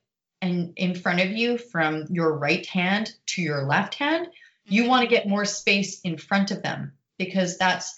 and 0.45 0.73
in 0.77 0.95
front 0.95 1.19
of 1.19 1.31
you 1.31 1.57
from 1.57 2.05
your 2.09 2.37
right 2.37 2.65
hand 2.65 3.13
to 3.27 3.41
your 3.41 3.63
left 3.63 3.95
hand, 3.95 4.27
you 4.65 4.87
want 4.87 5.03
to 5.03 5.07
get 5.07 5.27
more 5.27 5.45
space 5.45 6.01
in 6.01 6.17
front 6.17 6.51
of 6.51 6.61
them 6.63 6.93
because 7.17 7.57
that's 7.57 7.95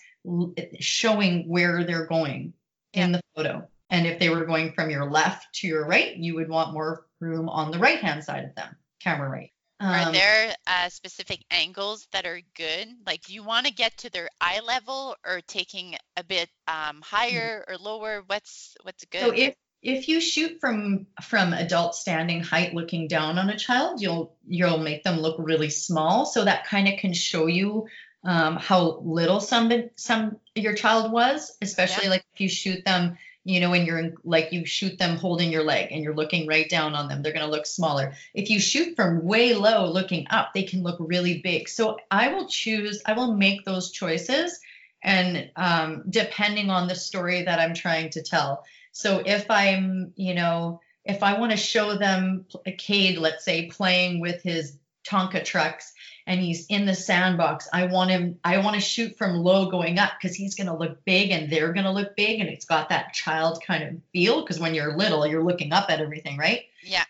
showing 0.79 1.47
where 1.47 1.83
they're 1.83 2.05
going 2.05 2.53
in 2.93 3.11
the 3.11 3.21
photo. 3.35 3.67
And 3.89 4.05
if 4.05 4.19
they 4.19 4.29
were 4.29 4.45
going 4.45 4.73
from 4.73 4.89
your 4.89 5.09
left 5.09 5.47
to 5.55 5.67
your 5.67 5.87
right, 5.87 6.15
you 6.15 6.35
would 6.35 6.49
want 6.49 6.73
more 6.73 7.05
room 7.19 7.47
on 7.47 7.71
the 7.71 7.79
right 7.79 7.99
hand 7.99 8.23
side 8.23 8.43
of 8.43 8.55
them, 8.55 8.75
camera 8.99 9.29
right. 9.29 9.51
Are 9.79 10.07
Um, 10.07 10.13
there 10.13 10.55
uh, 10.65 10.89
specific 10.89 11.45
angles 11.51 12.07
that 12.11 12.25
are 12.25 12.41
good? 12.55 12.87
Like, 13.05 13.21
do 13.23 13.33
you 13.33 13.43
want 13.43 13.67
to 13.67 13.71
get 13.73 13.95
to 13.99 14.09
their 14.09 14.27
eye 14.41 14.59
level 14.59 15.15
or 15.23 15.41
taking 15.41 15.95
a 16.17 16.23
bit 16.23 16.49
um, 16.67 17.01
higher 17.01 17.63
or 17.67 17.77
lower? 17.77 18.23
What's 18.25 18.75
what's 18.81 19.05
good? 19.05 19.21
So 19.21 19.31
if 19.31 19.53
if 19.87 20.09
you 20.09 20.19
shoot 20.19 20.59
from 20.59 21.07
from 21.23 21.53
adult 21.53 21.95
standing 21.95 22.41
height 22.41 22.73
looking 22.73 23.07
down 23.07 23.39
on 23.39 23.49
a 23.49 23.57
child, 23.57 24.01
you'll 24.01 24.35
you'll 24.45 24.79
make 24.79 25.01
them 25.05 25.21
look 25.21 25.37
really 25.39 25.69
small. 25.69 26.25
So 26.25 26.43
that 26.43 26.67
kind 26.67 26.89
of 26.89 26.99
can 26.99 27.13
show 27.13 27.47
you 27.47 27.87
um, 28.25 28.57
how 28.57 28.99
little 29.01 29.39
some 29.39 29.71
some 29.95 30.39
your 30.55 30.73
child 30.73 31.13
was, 31.13 31.57
especially 31.61 32.09
like 32.09 32.25
if 32.33 32.41
you 32.41 32.49
shoot 32.49 32.83
them, 32.83 33.17
you 33.45 33.61
know, 33.61 33.69
when 33.69 33.85
you're 33.85 33.99
in, 33.99 34.17
like 34.25 34.51
you 34.51 34.65
shoot 34.65 34.99
them 34.99 35.15
holding 35.15 35.53
your 35.53 35.63
leg 35.63 35.93
and 35.93 36.03
you're 36.03 36.13
looking 36.13 36.47
right 36.47 36.69
down 36.69 36.93
on 36.93 37.07
them, 37.07 37.23
they're 37.23 37.31
going 37.31 37.45
to 37.45 37.51
look 37.51 37.65
smaller. 37.65 38.13
If 38.33 38.49
you 38.49 38.59
shoot 38.59 38.97
from 38.97 39.23
way 39.23 39.53
low 39.53 39.89
looking 39.89 40.27
up, 40.29 40.53
they 40.53 40.63
can 40.63 40.83
look 40.83 40.97
really 40.99 41.39
big. 41.39 41.69
So 41.69 41.97
I 42.11 42.33
will 42.33 42.47
choose, 42.47 43.01
I 43.05 43.13
will 43.13 43.35
make 43.35 43.63
those 43.63 43.91
choices, 43.91 44.59
and 45.01 45.49
um, 45.55 46.03
depending 46.09 46.69
on 46.69 46.89
the 46.89 46.95
story 46.95 47.43
that 47.43 47.59
I'm 47.59 47.73
trying 47.73 48.09
to 48.09 48.21
tell. 48.21 48.65
So 48.97 49.21
if 49.23 49.45
I'm, 49.51 50.11
you 50.15 50.33
know, 50.33 50.81
if 51.05 51.21
I 51.21 51.39
want 51.39 51.51
to 51.51 51.57
show 51.57 51.99
them 51.99 52.47
a 52.65 52.71
Cade, 52.71 53.19
let's 53.19 53.45
say, 53.45 53.67
playing 53.67 54.21
with 54.21 54.41
his 54.41 54.79
Tonka 55.07 55.45
trucks 55.45 55.93
and 56.25 56.41
he's 56.41 56.65
in 56.65 56.87
the 56.87 56.95
sandbox, 56.95 57.69
I 57.71 57.85
want 57.85 58.09
him, 58.09 58.39
I 58.43 58.57
want 58.57 58.73
to 58.73 58.81
shoot 58.81 59.15
from 59.15 59.35
low 59.43 59.69
going 59.69 59.99
up 59.99 60.13
because 60.19 60.35
he's 60.35 60.55
going 60.55 60.65
to 60.65 60.75
look 60.75 61.05
big 61.05 61.29
and 61.29 61.47
they're 61.47 61.73
going 61.73 61.85
to 61.85 61.91
look 61.91 62.15
big 62.15 62.39
and 62.39 62.49
it's 62.49 62.65
got 62.65 62.89
that 62.89 63.13
child 63.13 63.61
kind 63.63 63.83
of 63.83 64.01
feel 64.13 64.41
because 64.41 64.59
when 64.59 64.73
you're 64.73 64.97
little, 64.97 65.27
you're 65.27 65.43
looking 65.43 65.73
up 65.73 65.91
at 65.91 66.01
everything, 66.01 66.35
right? 66.35 66.63
yeah. 66.83 67.03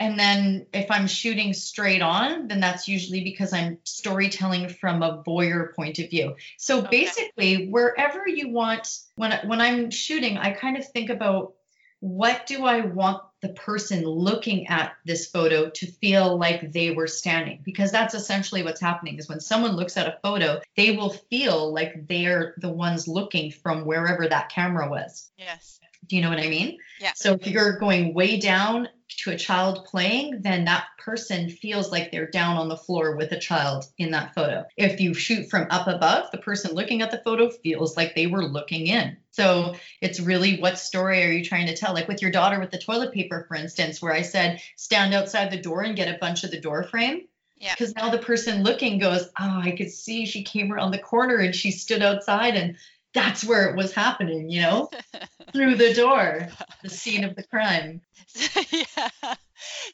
And 0.00 0.18
then 0.18 0.66
if 0.72 0.90
I'm 0.90 1.06
shooting 1.06 1.52
straight 1.52 2.02
on, 2.02 2.48
then 2.48 2.60
that's 2.60 2.88
usually 2.88 3.22
because 3.22 3.52
I'm 3.52 3.78
storytelling 3.84 4.68
from 4.68 5.02
a 5.02 5.22
voyeur 5.22 5.74
point 5.74 5.98
of 5.98 6.10
view. 6.10 6.36
So 6.58 6.80
Okay. 6.80 7.04
basically, 7.04 7.68
wherever 7.68 8.26
you 8.26 8.48
want, 8.48 8.88
when 9.16 9.32
when 9.46 9.60
I'm 9.60 9.90
shooting, 9.90 10.36
I 10.36 10.50
kind 10.50 10.76
of 10.76 10.86
think 10.88 11.10
about 11.10 11.54
what 12.00 12.46
do 12.46 12.66
I 12.66 12.82
want 12.82 13.22
the 13.40 13.48
person 13.50 14.04
looking 14.04 14.66
at 14.66 14.94
this 15.06 15.26
photo 15.26 15.70
to 15.70 15.86
feel 15.86 16.36
like 16.36 16.72
they 16.72 16.90
were 16.90 17.06
standing 17.06 17.60
because 17.64 17.90
that's 17.92 18.14
essentially 18.14 18.62
what's 18.62 18.80
happening 18.80 19.16
is 19.18 19.28
when 19.28 19.40
someone 19.40 19.72
looks 19.72 19.96
at 19.96 20.06
a 20.06 20.18
photo 20.22 20.60
they 20.76 20.96
will 20.96 21.10
feel 21.10 21.72
like 21.72 22.06
they're 22.06 22.54
the 22.58 22.68
ones 22.68 23.08
looking 23.08 23.50
from 23.50 23.86
wherever 23.86 24.28
that 24.28 24.50
camera 24.50 24.88
was 24.88 25.30
Yes. 25.38 25.80
do 26.06 26.16
you 26.16 26.22
know 26.22 26.28
what 26.28 26.40
I 26.40 26.48
mean? 26.48 26.78
Yeah. 27.00 27.12
So 27.14 27.34
if 27.34 27.46
you're 27.46 27.78
going 27.78 28.12
way 28.14 28.38
down 28.38 28.88
to 29.18 29.30
a 29.30 29.38
child 29.38 29.84
playing, 29.84 30.42
then 30.42 30.64
that 30.64 30.86
person 30.98 31.48
feels 31.48 31.92
like 31.92 32.10
they're 32.10 32.30
down 32.30 32.56
on 32.56 32.68
the 32.68 32.76
floor 32.76 33.16
with 33.16 33.32
a 33.32 33.38
child 33.38 33.86
in 33.98 34.10
that 34.12 34.34
photo. 34.34 34.64
If 34.76 35.00
you 35.00 35.14
shoot 35.14 35.48
from 35.48 35.66
up 35.70 35.86
above, 35.86 36.30
the 36.30 36.38
person 36.38 36.74
looking 36.74 37.02
at 37.02 37.10
the 37.10 37.22
photo 37.24 37.50
feels 37.50 37.96
like 37.96 38.14
they 38.14 38.26
were 38.26 38.44
looking 38.44 38.86
in. 38.86 39.16
So 39.30 39.74
it's 40.00 40.20
really 40.20 40.60
what 40.60 40.78
story 40.78 41.24
are 41.24 41.32
you 41.32 41.44
trying 41.44 41.66
to 41.66 41.76
tell? 41.76 41.92
Like 41.92 42.08
with 42.08 42.22
your 42.22 42.30
daughter 42.30 42.60
with 42.60 42.70
the 42.70 42.78
toilet 42.78 43.12
paper, 43.12 43.44
for 43.48 43.56
instance, 43.56 44.00
where 44.00 44.12
I 44.12 44.22
said 44.22 44.60
stand 44.76 45.14
outside 45.14 45.50
the 45.50 45.60
door 45.60 45.82
and 45.82 45.96
get 45.96 46.14
a 46.14 46.18
bunch 46.18 46.44
of 46.44 46.50
the 46.50 46.60
door 46.60 46.84
frame. 46.84 47.22
Yeah. 47.56 47.74
Because 47.74 47.94
now 47.94 48.10
the 48.10 48.18
person 48.18 48.62
looking 48.62 48.98
goes, 48.98 49.24
Oh, 49.38 49.60
I 49.60 49.72
could 49.72 49.90
see 49.90 50.26
she 50.26 50.42
came 50.42 50.72
around 50.72 50.90
the 50.90 50.98
corner 50.98 51.36
and 51.36 51.54
she 51.54 51.70
stood 51.70 52.02
outside 52.02 52.56
and 52.56 52.76
that's 53.14 53.44
where 53.44 53.68
it 53.68 53.76
was 53.76 53.92
happening, 53.92 54.50
you 54.50 54.60
know, 54.62 54.90
through 55.52 55.76
the 55.76 55.94
door, 55.94 56.48
the 56.82 56.88
scene 56.90 57.24
of 57.24 57.34
the 57.36 57.44
crime. 57.44 58.02
yeah. 58.70 59.34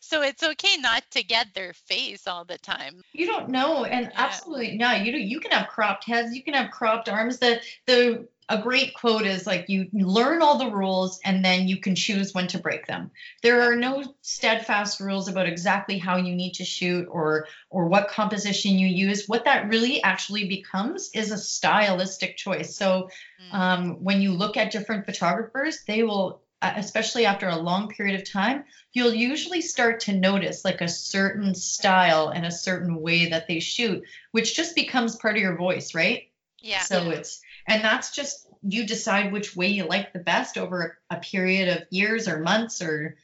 So 0.00 0.22
it's 0.22 0.42
okay 0.42 0.76
not 0.78 1.02
to 1.12 1.22
get 1.22 1.54
their 1.54 1.72
face 1.72 2.26
all 2.26 2.44
the 2.44 2.58
time. 2.58 3.02
You 3.12 3.26
don't 3.26 3.48
know, 3.50 3.84
and 3.84 4.06
Yeah. 4.06 4.12
absolutely 4.16 4.76
no. 4.76 4.92
You 4.92 5.12
do, 5.12 5.18
you 5.18 5.40
can 5.40 5.50
have 5.52 5.68
cropped 5.68 6.04
heads, 6.04 6.34
you 6.34 6.42
can 6.42 6.54
have 6.54 6.70
cropped 6.70 7.08
arms. 7.08 7.38
The 7.38 7.60
the 7.86 8.28
a 8.48 8.60
great 8.60 8.94
quote 8.94 9.26
is 9.26 9.46
like 9.46 9.68
you 9.68 9.88
learn 9.92 10.42
all 10.42 10.58
the 10.58 10.70
rules 10.70 11.20
and 11.24 11.44
then 11.44 11.68
you 11.68 11.76
can 11.76 11.94
choose 11.94 12.34
when 12.34 12.48
to 12.48 12.58
break 12.58 12.86
them. 12.86 13.10
There 13.42 13.62
are 13.62 13.76
no 13.76 14.02
steadfast 14.22 14.98
rules 15.00 15.28
about 15.28 15.46
exactly 15.46 15.98
how 15.98 16.16
you 16.16 16.34
need 16.34 16.54
to 16.54 16.64
shoot 16.64 17.06
or 17.10 17.46
or 17.70 17.86
what 17.86 18.08
composition 18.08 18.78
you 18.78 18.88
use. 18.88 19.28
What 19.28 19.44
that 19.44 19.68
really 19.68 20.02
actually 20.02 20.48
becomes 20.48 21.10
is 21.14 21.30
a 21.30 21.38
stylistic 21.38 22.36
choice. 22.36 22.76
So 22.76 23.08
Mm. 23.40 23.54
um, 23.54 24.04
when 24.04 24.20
you 24.20 24.32
look 24.32 24.56
at 24.56 24.70
different 24.72 25.06
photographers, 25.06 25.82
they 25.86 26.02
will, 26.02 26.42
Uh, 26.62 26.74
especially 26.76 27.24
after 27.24 27.48
a 27.48 27.56
long 27.56 27.88
period 27.88 28.20
of 28.20 28.30
time, 28.30 28.64
you'll 28.92 29.14
usually 29.14 29.62
start 29.62 30.00
to 30.00 30.12
notice 30.12 30.62
like 30.62 30.82
a 30.82 30.88
certain 30.88 31.54
style 31.54 32.28
and 32.28 32.44
a 32.44 32.50
certain 32.50 33.00
way 33.00 33.30
that 33.30 33.48
they 33.48 33.60
shoot, 33.60 34.04
which 34.32 34.54
just 34.54 34.74
becomes 34.74 35.16
part 35.16 35.36
of 35.36 35.42
your 35.42 35.56
voice, 35.56 35.94
right? 35.94 36.24
yeah. 36.62 36.80
So 36.80 37.10
it's, 37.10 37.40
and 37.66 37.82
that's 37.82 38.14
just, 38.14 38.46
you 38.62 38.86
decide 38.86 39.32
which 39.32 39.56
way 39.56 39.68
you 39.68 39.84
like 39.84 40.12
the 40.12 40.18
best 40.18 40.58
over 40.58 40.98
a, 41.10 41.16
a 41.16 41.20
period 41.20 41.68
of 41.68 41.86
years 41.90 42.28
or 42.28 42.40
months 42.40 42.82
or 42.82 43.16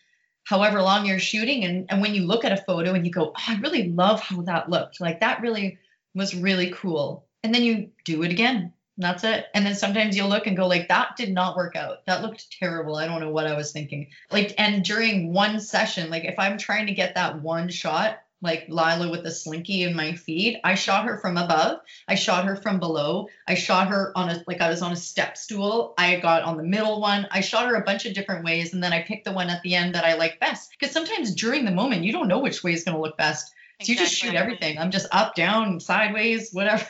however 0.45 0.82
long 0.82 1.07
you're 1.07 1.18
shooting. 1.18 1.64
And, 1.64 1.87
and 1.91 2.01
when 2.01 2.14
you 2.14 2.22
look 2.26 2.45
at 2.45 2.53
a 2.53 2.62
photo 2.64 2.95
and 2.95 3.05
you 3.05 3.12
go, 3.12 3.32
oh, 3.37 3.43
I 3.47 3.59
really 3.59 3.91
love 3.91 4.20
how 4.20 4.43
that 4.43 4.70
looked, 4.70 5.01
like 5.01 5.20
that 5.20 5.43
really 5.43 5.78
was 6.14 6.34
really 6.34 6.70
cool. 6.70 7.26
And 7.43 7.55
then 7.55 7.64
you 7.64 7.91
do 8.05 8.22
it 8.22 8.30
again. 8.30 8.72
And 8.97 9.05
that's 9.05 9.24
it. 9.24 9.47
And 9.55 9.64
then 9.66 9.74
sometimes 9.74 10.16
you'll 10.16 10.28
look 10.28 10.47
and 10.47 10.57
go 10.57 10.66
like 10.66 10.88
that 10.88 11.16
did 11.16 11.32
not 11.32 11.57
work 11.57 11.76
out. 11.76 12.07
That 12.07 12.22
looked 12.22 12.51
terrible. 12.51 12.97
I 12.97 13.07
don't 13.07 13.20
know 13.20 13.30
what 13.30 13.47
I 13.47 13.57
was 13.57 13.72
thinking. 13.72 14.09
Like 14.30 14.55
and 14.59 14.82
during 14.82 15.32
one 15.32 15.61
session, 15.61 16.09
like 16.11 16.24
if 16.24 16.38
I'm 16.38 16.57
trying 16.57 16.86
to 16.86 16.94
get 16.94 17.14
that 17.14 17.42
one 17.42 17.68
shot, 17.68 18.18
like 18.40 18.66
Lila 18.68 19.11
with 19.11 19.22
the 19.22 19.30
slinky 19.30 19.82
in 19.82 19.94
my 19.94 20.14
feed, 20.14 20.61
I 20.64 20.74
shot 20.74 21.05
her 21.05 21.18
from 21.18 21.36
above. 21.36 21.80
I 22.09 22.14
shot 22.14 22.47
her 22.47 22.57
from 22.57 22.78
below. 22.78 23.28
I 23.47 23.55
shot 23.55 23.88
her 23.88 24.12
on 24.16 24.30
a 24.30 24.42
like 24.47 24.62
I 24.62 24.70
was 24.70 24.80
on 24.80 24.92
a 24.92 24.97
step 24.97 25.36
stool. 25.36 25.94
I 25.99 26.16
got 26.20 26.42
on 26.42 26.57
the 26.57 26.62
middle 26.62 27.01
one. 27.01 27.26
I 27.30 27.40
shot 27.42 27.68
her 27.68 27.74
a 27.74 27.84
bunch 27.84 28.07
of 28.07 28.14
different 28.14 28.44
ways 28.44 28.72
and 28.72 28.82
then 28.82 28.94
I 28.94 29.03
picked 29.03 29.26
the 29.26 29.32
one 29.32 29.51
at 29.51 29.62
the 29.62 29.74
end 29.74 29.94
that 29.94 30.05
I 30.05 30.14
like 30.14 30.40
best. 30.40 30.70
Because 30.70 30.92
sometimes 30.92 31.34
during 31.34 31.66
the 31.66 31.70
moment 31.70 32.05
you 32.05 32.12
don't 32.12 32.28
know 32.28 32.38
which 32.38 32.64
way 32.64 32.72
is 32.72 32.84
going 32.84 32.97
to 32.97 33.03
look 33.03 33.18
best. 33.18 33.53
So 33.82 33.92
you 33.92 33.99
just 33.99 34.14
shoot 34.14 34.34
everything. 34.34 34.78
I'm 34.78 34.90
just 34.90 35.07
up, 35.12 35.34
down, 35.34 35.80
sideways, 35.80 36.51
whatever. 36.51 36.86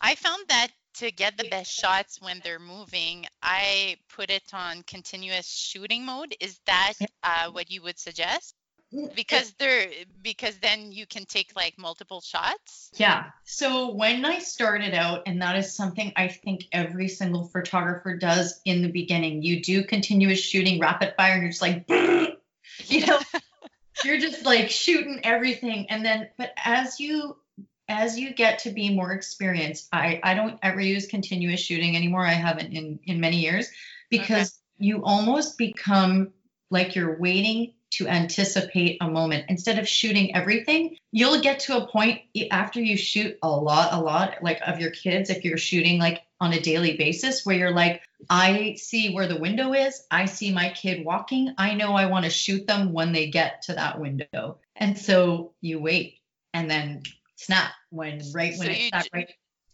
I 0.00 0.14
found 0.14 0.48
that 0.48 0.68
to 0.94 1.10
get 1.10 1.36
the 1.36 1.48
best 1.48 1.72
shots 1.72 2.20
when 2.20 2.40
they're 2.44 2.58
moving, 2.58 3.26
I 3.42 3.96
put 4.14 4.30
it 4.30 4.44
on 4.52 4.82
continuous 4.82 5.48
shooting 5.48 6.04
mode. 6.04 6.34
Is 6.40 6.58
that 6.66 6.94
uh, 7.22 7.50
what 7.50 7.70
you 7.70 7.82
would 7.82 7.98
suggest? 7.98 8.54
because 9.14 9.52
they're 9.58 9.88
because 10.22 10.56
then 10.58 10.92
you 10.92 11.06
can 11.06 11.24
take 11.24 11.52
like 11.56 11.74
multiple 11.78 12.20
shots. 12.20 12.90
Yeah. 12.94 13.26
So 13.44 13.92
when 13.94 14.24
I 14.24 14.38
started 14.38 14.94
out, 14.94 15.22
and 15.26 15.42
that 15.42 15.56
is 15.56 15.74
something 15.74 16.12
I 16.16 16.28
think 16.28 16.64
every 16.72 17.08
single 17.08 17.44
photographer 17.48 18.16
does 18.16 18.60
in 18.64 18.82
the 18.82 18.88
beginning, 18.88 19.42
you 19.42 19.62
do 19.62 19.84
continuous 19.84 20.40
shooting, 20.40 20.80
rapid 20.80 21.14
fire, 21.16 21.34
and 21.34 21.42
you're 21.42 21.50
just 21.50 21.62
like, 21.62 21.84
you 22.86 23.06
know, 23.06 23.20
you're 24.04 24.20
just 24.20 24.44
like 24.44 24.70
shooting 24.70 25.20
everything. 25.24 25.86
And 25.90 26.04
then, 26.04 26.28
but 26.38 26.52
as 26.64 27.00
you 27.00 27.36
as 27.88 28.18
you 28.18 28.34
get 28.34 28.60
to 28.60 28.70
be 28.70 28.94
more 28.94 29.12
experienced, 29.12 29.88
I 29.92 30.20
I 30.22 30.34
don't 30.34 30.58
ever 30.62 30.80
use 30.80 31.06
continuous 31.06 31.60
shooting 31.60 31.96
anymore. 31.96 32.26
I 32.26 32.32
haven't 32.32 32.72
in 32.72 32.98
in 33.04 33.20
many 33.20 33.38
years 33.38 33.68
because 34.10 34.48
okay. 34.48 34.86
you 34.86 35.04
almost 35.04 35.58
become 35.58 36.32
like 36.70 36.96
you're 36.96 37.18
waiting 37.18 37.74
to 37.90 38.08
anticipate 38.08 38.98
a 39.00 39.08
moment 39.08 39.44
instead 39.48 39.78
of 39.78 39.88
shooting 39.88 40.34
everything 40.34 40.96
you'll 41.12 41.40
get 41.40 41.60
to 41.60 41.76
a 41.76 41.86
point 41.86 42.20
after 42.50 42.80
you 42.80 42.96
shoot 42.96 43.38
a 43.42 43.48
lot 43.48 43.92
a 43.92 44.00
lot 44.00 44.34
like 44.42 44.60
of 44.66 44.80
your 44.80 44.90
kids 44.90 45.30
if 45.30 45.44
you're 45.44 45.56
shooting 45.56 46.00
like 46.00 46.22
on 46.40 46.52
a 46.52 46.60
daily 46.60 46.96
basis 46.96 47.46
where 47.46 47.56
you're 47.56 47.70
like 47.70 48.02
i 48.28 48.74
see 48.76 49.14
where 49.14 49.28
the 49.28 49.38
window 49.38 49.72
is 49.72 50.02
i 50.10 50.24
see 50.24 50.52
my 50.52 50.70
kid 50.70 51.04
walking 51.04 51.54
i 51.56 51.74
know 51.74 51.92
i 51.92 52.06
want 52.06 52.24
to 52.24 52.30
shoot 52.30 52.66
them 52.66 52.92
when 52.92 53.12
they 53.12 53.28
get 53.28 53.62
to 53.62 53.74
that 53.74 54.00
window 54.00 54.58
and 54.74 54.98
so 54.98 55.52
you 55.60 55.78
wait 55.78 56.18
and 56.52 56.68
then 56.68 57.02
snap 57.36 57.72
when 57.90 58.22
right 58.32 58.54
when 58.58 58.68
so 58.68 58.72
it's 58.72 58.90
that 58.90 59.08
right. 59.12 59.32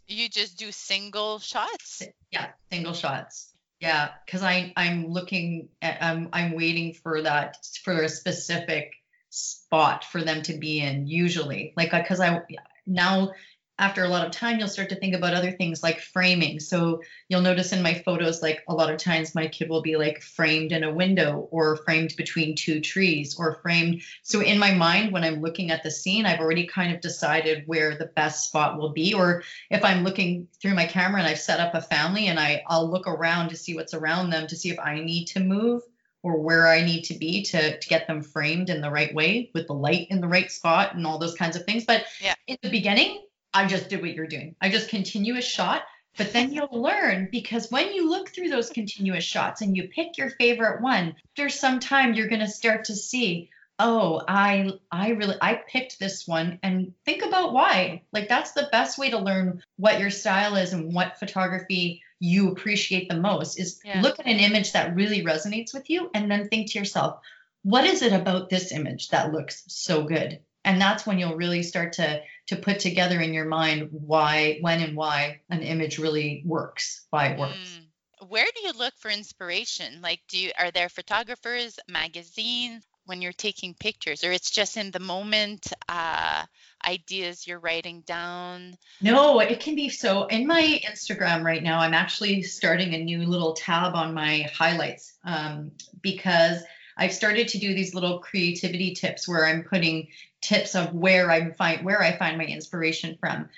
you 0.08 0.28
just 0.28 0.58
do 0.58 0.72
single 0.72 1.38
shots? 1.38 2.02
Yeah 2.30 2.48
single 2.70 2.94
shots. 2.94 3.52
Yeah, 3.80 4.10
because 4.26 4.42
I 4.42 4.72
I'm 4.76 5.08
looking 5.08 5.70
at 5.80 6.02
I'm 6.02 6.24
um, 6.24 6.28
I'm 6.32 6.52
waiting 6.54 6.92
for 6.92 7.22
that 7.22 7.56
for 7.82 8.02
a 8.02 8.08
specific 8.08 8.92
spot 9.30 10.04
for 10.04 10.22
them 10.22 10.42
to 10.42 10.54
be 10.54 10.80
in 10.80 11.06
usually. 11.06 11.72
Like 11.76 11.94
uh, 11.94 12.02
because 12.02 12.20
I 12.20 12.42
now 12.86 13.32
after 13.80 14.04
a 14.04 14.08
lot 14.08 14.26
of 14.26 14.30
time, 14.30 14.58
you'll 14.58 14.68
start 14.68 14.90
to 14.90 14.94
think 14.94 15.14
about 15.14 15.32
other 15.32 15.50
things 15.50 15.82
like 15.82 16.00
framing. 16.00 16.60
So 16.60 17.02
you'll 17.28 17.40
notice 17.40 17.72
in 17.72 17.82
my 17.82 17.94
photos, 17.94 18.42
like 18.42 18.62
a 18.68 18.74
lot 18.74 18.92
of 18.92 18.98
times 18.98 19.34
my 19.34 19.48
kid 19.48 19.70
will 19.70 19.80
be 19.80 19.96
like 19.96 20.20
framed 20.20 20.70
in 20.70 20.84
a 20.84 20.92
window 20.92 21.48
or 21.50 21.76
framed 21.78 22.14
between 22.16 22.54
two 22.54 22.80
trees 22.80 23.36
or 23.38 23.58
framed. 23.62 24.02
So 24.22 24.42
in 24.42 24.58
my 24.58 24.74
mind, 24.74 25.12
when 25.12 25.24
I'm 25.24 25.40
looking 25.40 25.70
at 25.70 25.82
the 25.82 25.90
scene, 25.90 26.26
I've 26.26 26.40
already 26.40 26.66
kind 26.66 26.94
of 26.94 27.00
decided 27.00 27.64
where 27.66 27.96
the 27.96 28.12
best 28.14 28.48
spot 28.48 28.78
will 28.78 28.92
be. 28.92 29.14
Or 29.14 29.42
if 29.70 29.82
I'm 29.82 30.04
looking 30.04 30.46
through 30.60 30.74
my 30.74 30.84
camera 30.84 31.20
and 31.20 31.28
I've 31.28 31.40
set 31.40 31.58
up 31.58 31.74
a 31.74 31.80
family 31.80 32.26
and 32.26 32.38
I, 32.38 32.62
I'll 32.68 32.90
look 32.90 33.08
around 33.08 33.48
to 33.48 33.56
see 33.56 33.74
what's 33.74 33.94
around 33.94 34.28
them 34.28 34.46
to 34.48 34.56
see 34.56 34.68
if 34.68 34.78
I 34.78 35.00
need 35.00 35.24
to 35.28 35.40
move 35.40 35.80
or 36.22 36.38
where 36.38 36.68
I 36.68 36.82
need 36.82 37.04
to 37.04 37.14
be 37.14 37.42
to, 37.44 37.78
to 37.78 37.88
get 37.88 38.06
them 38.06 38.20
framed 38.20 38.68
in 38.68 38.82
the 38.82 38.90
right 38.90 39.14
way 39.14 39.50
with 39.54 39.68
the 39.68 39.72
light 39.72 40.08
in 40.10 40.20
the 40.20 40.28
right 40.28 40.52
spot 40.52 40.94
and 40.94 41.06
all 41.06 41.18
those 41.18 41.34
kinds 41.34 41.56
of 41.56 41.64
things. 41.64 41.86
But 41.86 42.04
yeah. 42.20 42.34
in 42.46 42.58
the 42.62 42.68
beginning, 42.68 43.22
I 43.52 43.66
just 43.66 43.88
did 43.88 44.00
what 44.00 44.14
you're 44.14 44.26
doing. 44.26 44.54
I 44.60 44.68
just 44.68 44.88
continuous 44.88 45.44
shot, 45.44 45.82
but 46.16 46.32
then 46.32 46.52
you'll 46.52 46.82
learn 46.82 47.28
because 47.30 47.70
when 47.70 47.92
you 47.92 48.08
look 48.08 48.30
through 48.30 48.48
those 48.48 48.70
continuous 48.70 49.24
shots 49.24 49.60
and 49.60 49.76
you 49.76 49.88
pick 49.88 50.18
your 50.18 50.30
favorite 50.30 50.82
one, 50.82 51.16
after 51.32 51.48
some 51.48 51.80
time 51.80 52.14
you're 52.14 52.28
going 52.28 52.40
to 52.40 52.48
start 52.48 52.84
to 52.84 52.96
see, 52.96 53.50
oh, 53.78 54.22
I 54.26 54.72
I 54.90 55.10
really 55.10 55.36
I 55.40 55.54
picked 55.54 55.98
this 55.98 56.26
one 56.28 56.58
and 56.62 56.92
think 57.04 57.24
about 57.24 57.52
why. 57.52 58.02
Like 58.12 58.28
that's 58.28 58.52
the 58.52 58.68
best 58.70 58.98
way 58.98 59.10
to 59.10 59.18
learn 59.18 59.62
what 59.76 60.00
your 60.00 60.10
style 60.10 60.56
is 60.56 60.72
and 60.72 60.92
what 60.92 61.18
photography 61.18 62.02
you 62.18 62.50
appreciate 62.50 63.08
the 63.08 63.16
most 63.16 63.58
is 63.58 63.80
yeah. 63.84 64.02
look 64.02 64.18
at 64.18 64.26
an 64.26 64.40
image 64.40 64.72
that 64.72 64.94
really 64.94 65.24
resonates 65.24 65.72
with 65.72 65.88
you 65.88 66.10
and 66.14 66.30
then 66.30 66.48
think 66.48 66.70
to 66.70 66.78
yourself, 66.78 67.20
what 67.62 67.84
is 67.84 68.02
it 68.02 68.12
about 68.12 68.50
this 68.50 68.72
image 68.72 69.08
that 69.08 69.32
looks 69.32 69.64
so 69.68 70.04
good? 70.04 70.40
and 70.64 70.80
that's 70.80 71.06
when 71.06 71.18
you'll 71.18 71.36
really 71.36 71.62
start 71.62 71.94
to 71.94 72.20
to 72.50 72.56
put 72.56 72.80
together 72.80 73.20
in 73.20 73.32
your 73.32 73.44
mind 73.44 73.88
why 73.92 74.58
when 74.60 74.80
and 74.80 74.96
why 74.96 75.40
an 75.50 75.62
image 75.62 76.00
really 76.00 76.42
works 76.44 77.06
why 77.10 77.28
it 77.28 77.38
works. 77.38 77.78
Mm. 77.78 78.28
where 78.28 78.46
do 78.56 78.66
you 78.66 78.72
look 78.72 78.92
for 78.98 79.08
inspiration? 79.08 80.00
Like 80.02 80.18
do 80.28 80.36
you 80.36 80.50
are 80.58 80.72
there 80.72 80.88
photographers 80.88 81.78
magazines 81.88 82.82
when 83.06 83.22
you're 83.22 83.32
taking 83.32 83.74
pictures 83.74 84.24
or 84.24 84.32
it's 84.32 84.50
just 84.50 84.76
in 84.76 84.90
the 84.90 84.98
moment 84.98 85.72
uh, 85.88 86.44
ideas 86.84 87.46
you're 87.46 87.60
writing 87.60 88.02
down? 88.04 88.74
No 89.00 89.38
it 89.38 89.60
can 89.60 89.76
be 89.76 89.88
so 89.88 90.26
in 90.26 90.44
my 90.44 90.80
instagram 90.90 91.44
right 91.44 91.62
now 91.62 91.78
i'm 91.78 91.94
actually 91.94 92.42
starting 92.42 92.94
a 92.94 93.04
new 93.04 93.22
little 93.26 93.52
tab 93.52 93.94
on 93.94 94.12
my 94.12 94.48
highlights 94.52 95.14
um, 95.22 95.70
because 96.02 96.64
I've 97.00 97.14
started 97.14 97.48
to 97.48 97.58
do 97.58 97.74
these 97.74 97.94
little 97.94 98.18
creativity 98.18 98.94
tips 98.94 99.26
where 99.26 99.46
I'm 99.46 99.64
putting 99.64 100.08
tips 100.42 100.74
of 100.74 100.94
where 100.94 101.30
I 101.30 101.50
find 101.52 101.84
where 101.84 102.02
I 102.02 102.16
find 102.16 102.36
my 102.36 102.44
inspiration 102.44 103.16
from. 103.18 103.48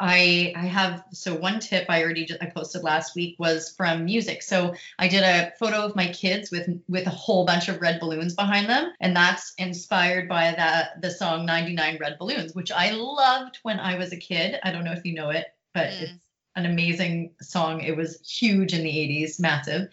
I 0.00 0.52
I 0.56 0.66
have 0.66 1.04
so 1.12 1.34
one 1.34 1.58
tip 1.60 1.86
I 1.88 2.02
already 2.02 2.24
just, 2.24 2.42
I 2.42 2.46
posted 2.46 2.84
last 2.84 3.16
week 3.16 3.36
was 3.38 3.74
from 3.76 4.04
music. 4.04 4.42
So 4.42 4.74
I 4.98 5.08
did 5.08 5.24
a 5.24 5.52
photo 5.58 5.84
of 5.84 5.96
my 5.96 6.06
kids 6.08 6.52
with 6.52 6.68
with 6.88 7.06
a 7.08 7.10
whole 7.10 7.44
bunch 7.44 7.68
of 7.68 7.80
red 7.80 7.98
balloons 7.98 8.34
behind 8.34 8.68
them, 8.68 8.92
and 9.00 9.14
that's 9.14 9.54
inspired 9.58 10.28
by 10.28 10.52
that 10.52 11.02
the 11.02 11.10
song 11.10 11.44
99 11.46 11.98
Red 12.00 12.16
Balloons, 12.18 12.54
which 12.54 12.70
I 12.70 12.90
loved 12.90 13.58
when 13.64 13.80
I 13.80 13.96
was 13.96 14.12
a 14.12 14.16
kid. 14.16 14.60
I 14.62 14.70
don't 14.70 14.84
know 14.84 14.92
if 14.92 15.04
you 15.04 15.14
know 15.14 15.30
it, 15.30 15.46
but 15.74 15.90
mm. 15.90 16.02
it's 16.02 16.12
an 16.56 16.66
amazing 16.66 17.32
song. 17.40 17.80
It 17.80 17.96
was 17.96 18.20
huge 18.20 18.72
in 18.72 18.84
the 18.84 18.90
80s, 18.90 19.40
massive. 19.40 19.88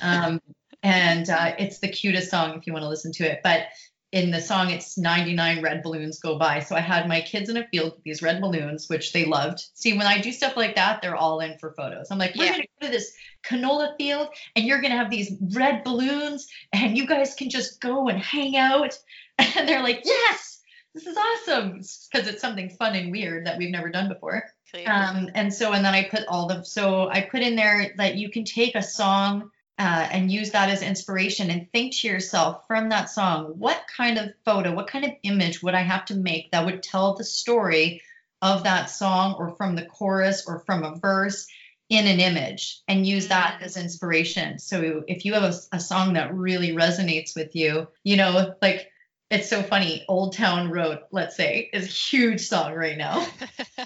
Um, 0.00 0.40
and 0.84 1.30
uh, 1.30 1.54
it's 1.58 1.78
the 1.78 1.88
cutest 1.88 2.30
song 2.30 2.56
if 2.56 2.66
you 2.66 2.72
want 2.72 2.84
to 2.84 2.88
listen 2.88 3.10
to 3.12 3.24
it. 3.24 3.40
But 3.42 3.68
in 4.12 4.30
the 4.30 4.40
song 4.40 4.70
it's 4.70 4.96
99 4.96 5.60
red 5.60 5.82
balloons 5.82 6.20
go 6.20 6.38
by. 6.38 6.60
So 6.60 6.76
i 6.76 6.80
had 6.80 7.08
my 7.08 7.20
kids 7.20 7.50
in 7.50 7.56
a 7.56 7.66
field 7.66 7.94
with 7.94 8.04
these 8.04 8.22
red 8.22 8.40
balloons 8.40 8.88
which 8.88 9.12
they 9.12 9.24
loved. 9.24 9.64
See 9.74 9.96
when 9.96 10.06
i 10.06 10.20
do 10.20 10.30
stuff 10.30 10.56
like 10.56 10.76
that 10.76 11.02
they're 11.02 11.16
all 11.16 11.40
in 11.40 11.58
for 11.58 11.72
photos. 11.72 12.12
I'm 12.12 12.18
like 12.18 12.36
we're 12.36 12.44
yeah. 12.44 12.52
going 12.52 12.62
to 12.62 12.68
go 12.80 12.86
to 12.86 12.92
this 12.92 13.12
canola 13.44 13.96
field 13.98 14.28
and 14.54 14.64
you're 14.64 14.80
going 14.80 14.92
to 14.92 14.96
have 14.96 15.10
these 15.10 15.32
red 15.52 15.82
balloons 15.82 16.46
and 16.72 16.96
you 16.96 17.06
guys 17.06 17.34
can 17.34 17.50
just 17.50 17.80
go 17.80 18.08
and 18.08 18.20
hang 18.20 18.56
out. 18.56 18.96
And 19.56 19.68
they're 19.68 19.82
like 19.82 20.02
yes 20.04 20.60
this 20.94 21.08
is 21.08 21.16
awesome. 21.16 21.80
Because 22.12 22.28
it's 22.28 22.40
something 22.40 22.70
fun 22.70 22.94
and 22.94 23.10
weird 23.10 23.46
that 23.46 23.58
we've 23.58 23.72
never 23.72 23.90
done 23.90 24.08
before. 24.08 24.44
Um, 24.86 25.28
and 25.34 25.52
so 25.52 25.72
and 25.72 25.84
then 25.84 25.92
i 25.92 26.04
put 26.04 26.22
all 26.28 26.46
the 26.46 26.62
so 26.62 27.08
i 27.08 27.20
put 27.20 27.42
in 27.42 27.56
there 27.56 27.94
that 27.96 28.14
you 28.14 28.30
can 28.30 28.44
take 28.44 28.76
a 28.76 28.82
song 28.82 29.50
uh, 29.78 30.08
and 30.10 30.30
use 30.30 30.52
that 30.52 30.70
as 30.70 30.82
inspiration 30.82 31.50
and 31.50 31.70
think 31.72 31.94
to 31.94 32.08
yourself 32.08 32.66
from 32.66 32.90
that 32.90 33.10
song, 33.10 33.54
what 33.58 33.82
kind 33.96 34.18
of 34.18 34.32
photo, 34.44 34.72
what 34.72 34.86
kind 34.86 35.04
of 35.04 35.12
image 35.22 35.62
would 35.62 35.74
I 35.74 35.80
have 35.80 36.04
to 36.06 36.14
make 36.14 36.50
that 36.50 36.64
would 36.64 36.82
tell 36.82 37.14
the 37.14 37.24
story 37.24 38.02
of 38.40 38.64
that 38.64 38.90
song 38.90 39.34
or 39.38 39.56
from 39.56 39.74
the 39.74 39.86
chorus 39.86 40.44
or 40.46 40.60
from 40.60 40.84
a 40.84 40.96
verse 40.96 41.46
in 41.88 42.06
an 42.06 42.20
image 42.20 42.82
and 42.88 43.06
use 43.06 43.28
that 43.28 43.58
mm. 43.60 43.64
as 43.64 43.76
inspiration. 43.76 44.58
So 44.58 45.02
if 45.08 45.24
you 45.24 45.34
have 45.34 45.42
a, 45.42 45.76
a 45.76 45.80
song 45.80 46.14
that 46.14 46.34
really 46.34 46.72
resonates 46.72 47.34
with 47.34 47.54
you, 47.56 47.88
you 48.04 48.16
know, 48.16 48.54
like 48.62 48.90
it's 49.30 49.48
so 49.48 49.62
funny, 49.62 50.04
Old 50.08 50.34
Town 50.34 50.70
Road, 50.70 51.00
let's 51.10 51.36
say, 51.36 51.70
is 51.72 51.84
a 51.84 51.88
huge 51.88 52.46
song 52.46 52.74
right 52.74 52.96
now. 52.96 53.26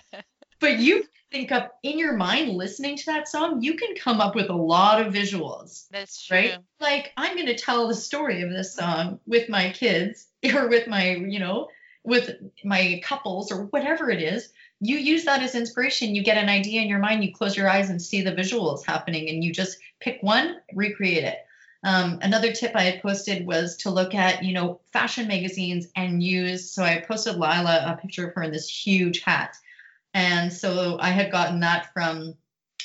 but 0.60 0.78
you 0.78 1.04
think 1.30 1.52
up 1.52 1.78
in 1.82 1.98
your 1.98 2.14
mind 2.14 2.50
listening 2.50 2.96
to 2.96 3.06
that 3.06 3.28
song, 3.28 3.62
you 3.62 3.74
can 3.74 3.94
come 3.94 4.20
up 4.20 4.34
with 4.34 4.50
a 4.50 4.54
lot 4.54 5.00
of 5.00 5.12
visuals. 5.12 5.86
That's 5.90 6.24
true. 6.24 6.36
Right? 6.36 6.58
Like 6.80 7.12
I'm 7.16 7.34
going 7.34 7.46
to 7.46 7.56
tell 7.56 7.88
the 7.88 7.94
story 7.94 8.42
of 8.42 8.50
this 8.50 8.74
song 8.74 9.20
with 9.26 9.48
my 9.48 9.70
kids 9.70 10.26
or 10.54 10.68
with 10.68 10.86
my, 10.86 11.10
you 11.10 11.38
know, 11.38 11.68
with 12.04 12.36
my 12.64 13.00
couples 13.04 13.52
or 13.52 13.64
whatever 13.66 14.10
it 14.10 14.22
is. 14.22 14.50
You 14.80 14.96
use 14.96 15.24
that 15.24 15.42
as 15.42 15.54
inspiration. 15.54 16.14
You 16.14 16.22
get 16.22 16.38
an 16.38 16.48
idea 16.48 16.80
in 16.80 16.88
your 16.88 17.00
mind, 17.00 17.24
you 17.24 17.34
close 17.34 17.56
your 17.56 17.68
eyes 17.68 17.90
and 17.90 18.00
see 18.00 18.22
the 18.22 18.32
visuals 18.32 18.86
happening, 18.86 19.28
and 19.28 19.42
you 19.42 19.52
just 19.52 19.76
pick 20.00 20.22
one, 20.22 20.58
recreate 20.72 21.24
it. 21.24 21.38
Um, 21.84 22.20
another 22.22 22.52
tip 22.52 22.72
I 22.74 22.84
had 22.84 23.02
posted 23.02 23.44
was 23.44 23.76
to 23.78 23.90
look 23.90 24.14
at, 24.14 24.44
you 24.44 24.52
know, 24.52 24.80
fashion 24.92 25.26
magazines 25.26 25.88
and 25.96 26.22
use. 26.22 26.70
So 26.70 26.82
I 26.84 27.00
posted 27.00 27.34
Lila 27.34 27.84
a 27.86 28.00
picture 28.00 28.28
of 28.28 28.34
her 28.34 28.42
in 28.44 28.52
this 28.52 28.68
huge 28.68 29.20
hat 29.20 29.56
and 30.18 30.52
so 30.52 30.98
I 31.00 31.10
had 31.10 31.30
gotten 31.30 31.60
that 31.60 31.92
from 31.92 32.34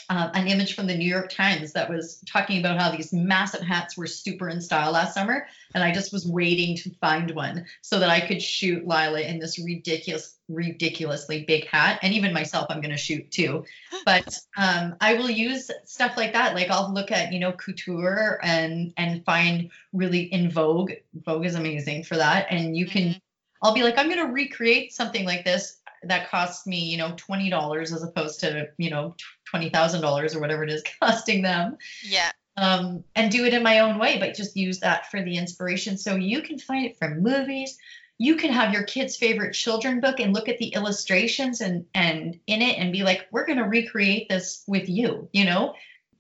uh, 0.08 0.30
an 0.36 0.48
image 0.48 0.76
from 0.76 0.86
the 0.86 0.96
New 0.96 1.10
York 1.10 1.32
Times 1.32 1.74
that 1.74 1.90
was 1.90 2.24
talking 2.28 2.60
about 2.60 2.80
how 2.80 2.92
these 2.92 3.12
massive 3.12 3.62
hats 3.62 3.98
were 3.98 4.06
super 4.06 4.50
in 4.50 4.62
style 4.62 4.92
last 4.92 5.16
summer. 5.16 5.48
And 5.74 5.84
I 5.84 5.92
just 5.92 6.14
was 6.14 6.28
waiting 6.28 6.78
to 6.78 6.92
find 7.02 7.32
one 7.32 7.66
so 7.82 7.98
that 7.98 8.12
I 8.12 8.20
could 8.20 8.40
shoot 8.40 8.88
Lila 8.88 9.22
in 9.22 9.40
this 9.40 9.58
ridiculous, 9.58 10.38
ridiculously 10.48 11.44
big 11.46 11.66
hat. 11.66 11.98
And 12.04 12.14
even 12.14 12.34
myself, 12.34 12.68
I'm 12.70 12.82
going 12.82 12.92
to 12.92 12.98
shoot 12.98 13.32
too. 13.32 13.66
But 14.06 14.38
um, 14.58 14.96
I 15.02 15.16
will 15.16 15.30
use 15.30 15.72
stuff 15.86 16.18
like 16.18 16.34
that. 16.34 16.54
Like 16.54 16.70
I'll 16.70 16.94
look 16.94 17.10
at, 17.10 17.34
you 17.34 17.40
know, 17.40 17.54
couture 17.54 18.40
and 18.44 18.94
and 18.98 19.26
find 19.26 19.72
really 19.92 20.24
in 20.24 20.52
Vogue. 20.52 20.92
Vogue 21.16 21.46
is 21.46 21.56
amazing 21.56 22.04
for 22.04 22.18
that. 22.18 22.46
And 22.52 22.78
you 22.78 22.86
can, 22.86 23.04
mm-hmm. 23.04 23.18
I'll 23.64 23.74
be 23.74 23.82
like, 23.82 23.98
I'm 23.98 24.08
going 24.08 24.28
to 24.28 24.32
recreate 24.32 24.94
something 24.94 25.26
like 25.26 25.46
this 25.46 25.80
that 26.06 26.30
costs 26.30 26.66
me, 26.68 26.80
you 26.80 26.98
know, 26.98 27.12
$20 27.14 27.82
as 27.82 28.04
opposed 28.04 28.40
to, 28.42 28.68
you 28.78 28.90
know, 28.90 29.16
$20,000 29.54 30.36
or 30.36 30.40
whatever 30.40 30.64
it 30.64 30.70
is 30.70 30.84
costing 31.02 31.42
them. 31.42 31.78
Yeah. 32.04 32.32
um, 32.58 33.04
and 33.16 33.32
do 33.32 33.46
it 33.46 33.54
in 33.54 33.64
my 33.64 33.80
own 33.80 33.98
way, 33.98 34.20
but 34.20 34.36
just 34.36 34.56
use 34.56 34.80
that 34.80 35.10
for 35.10 35.24
the 35.24 35.38
inspiration. 35.38 35.98
So 35.98 36.16
you 36.16 36.42
can 36.42 36.60
find 36.60 36.86
it 36.86 36.98
from 36.98 37.24
movies. 37.24 37.78
You 38.20 38.36
can 38.36 38.52
have 38.52 38.74
your 38.74 38.84
kid's 38.84 39.18
favorite 39.18 39.54
children 39.54 40.00
book 40.00 40.20
and 40.20 40.34
look 40.34 40.48
at 40.48 40.60
the 40.60 40.68
illustrations 40.68 41.62
and 41.62 41.86
and 41.96 42.40
in 42.46 42.62
it 42.62 42.78
and 42.78 42.92
be 42.92 43.04
like, 43.04 43.26
we're 43.32 43.46
going 43.46 43.58
to 43.58 43.64
recreate 43.64 44.30
this 44.30 44.64
with 44.68 44.88
you. 44.88 45.30
You 45.34 45.46
know, 45.46 45.74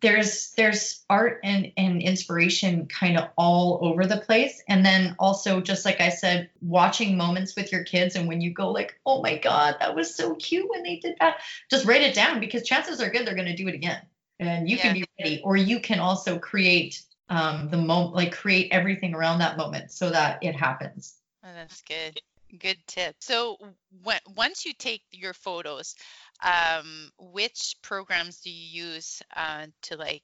there's 0.04 0.52
there's 0.52 1.04
art 1.10 1.40
and 1.44 1.72
and 1.78 2.02
inspiration 2.02 2.86
kind 2.88 3.18
of 3.18 3.30
all 3.38 3.80
over 3.82 4.06
the 4.06 4.18
place. 4.18 4.62
And 4.68 4.86
then 4.86 5.16
also 5.18 5.62
just 5.62 5.86
like 5.86 6.02
i 6.02 6.10
said 6.10 6.50
watching 6.62 7.18
moments 7.18 7.56
with 7.56 7.72
your 7.72 7.86
kids 7.86 8.16
and 8.16 8.28
when 8.28 8.42
you 8.42 8.52
go 8.52 8.70
like 8.70 9.00
oh 9.06 9.22
my 9.22 9.38
god 9.38 9.78
that 9.80 9.96
was 9.96 10.14
so 10.14 10.36
cute 10.36 10.70
when 10.70 10.84
they 10.84 10.98
did 10.98 11.16
that. 11.20 11.38
Just 11.72 11.86
write 11.86 12.02
it 12.02 12.14
down 12.14 12.40
because 12.42 12.64
chances 12.64 13.02
are 13.02 13.10
good 13.10 13.26
they're 13.26 13.34
going 13.34 13.48
to 13.48 13.56
do 13.56 13.68
it 13.68 13.76
again. 13.76 14.02
And 14.40 14.70
you 14.70 14.76
yeah. 14.76 14.82
can 14.82 14.94
be 14.94 15.06
ready 15.20 15.42
or 15.44 15.56
you 15.56 15.80
can 15.80 16.00
also 16.00 16.38
create 16.38 17.02
um 17.30 17.70
the 17.70 17.78
moment 17.78 18.14
like 18.14 18.34
create 18.34 18.68
everything 18.74 19.16
around 19.16 19.40
that 19.40 19.58
moment 19.58 19.92
so 19.92 20.10
that 20.10 20.44
it 20.44 20.56
happens. 20.56 21.16
Oh, 21.46 21.50
that's 21.56 21.82
good 21.82 22.20
good 22.60 22.78
tip 22.88 23.16
so 23.20 23.58
when, 24.04 24.20
once 24.36 24.66
you 24.66 24.74
take 24.78 25.02
your 25.12 25.34
photos 25.34 25.96
um, 26.44 27.12
which 27.18 27.76
programs 27.82 28.40
do 28.42 28.50
you 28.50 28.86
use 28.86 29.22
uh, 29.36 29.68
to 29.84 29.98
like 29.98 30.24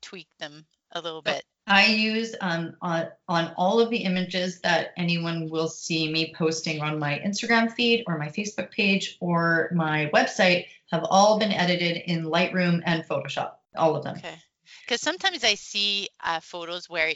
tweak 0.00 0.28
them 0.38 0.64
a 0.92 1.00
little 1.00 1.22
bit? 1.22 1.44
I 1.66 1.86
use 1.86 2.34
um, 2.40 2.76
on 2.80 3.08
on 3.28 3.52
all 3.56 3.78
of 3.80 3.90
the 3.90 3.98
images 3.98 4.60
that 4.60 4.92
anyone 4.96 5.50
will 5.50 5.68
see 5.68 6.10
me 6.10 6.32
posting 6.36 6.80
on 6.80 6.98
my 6.98 7.20
Instagram 7.24 7.70
feed 7.70 8.04
or 8.06 8.16
my 8.16 8.28
Facebook 8.28 8.70
page 8.70 9.18
or 9.20 9.68
my 9.74 10.10
website 10.14 10.66
have 10.90 11.04
all 11.10 11.38
been 11.38 11.52
edited 11.52 11.98
in 12.06 12.24
Lightroom 12.24 12.82
and 12.86 13.04
Photoshop. 13.04 13.52
All 13.76 13.94
of 13.94 14.04
them. 14.04 14.16
Okay. 14.16 14.34
Because 14.84 15.02
sometimes 15.02 15.44
I 15.44 15.54
see 15.54 16.08
uh, 16.24 16.40
photos 16.40 16.88
where 16.88 17.12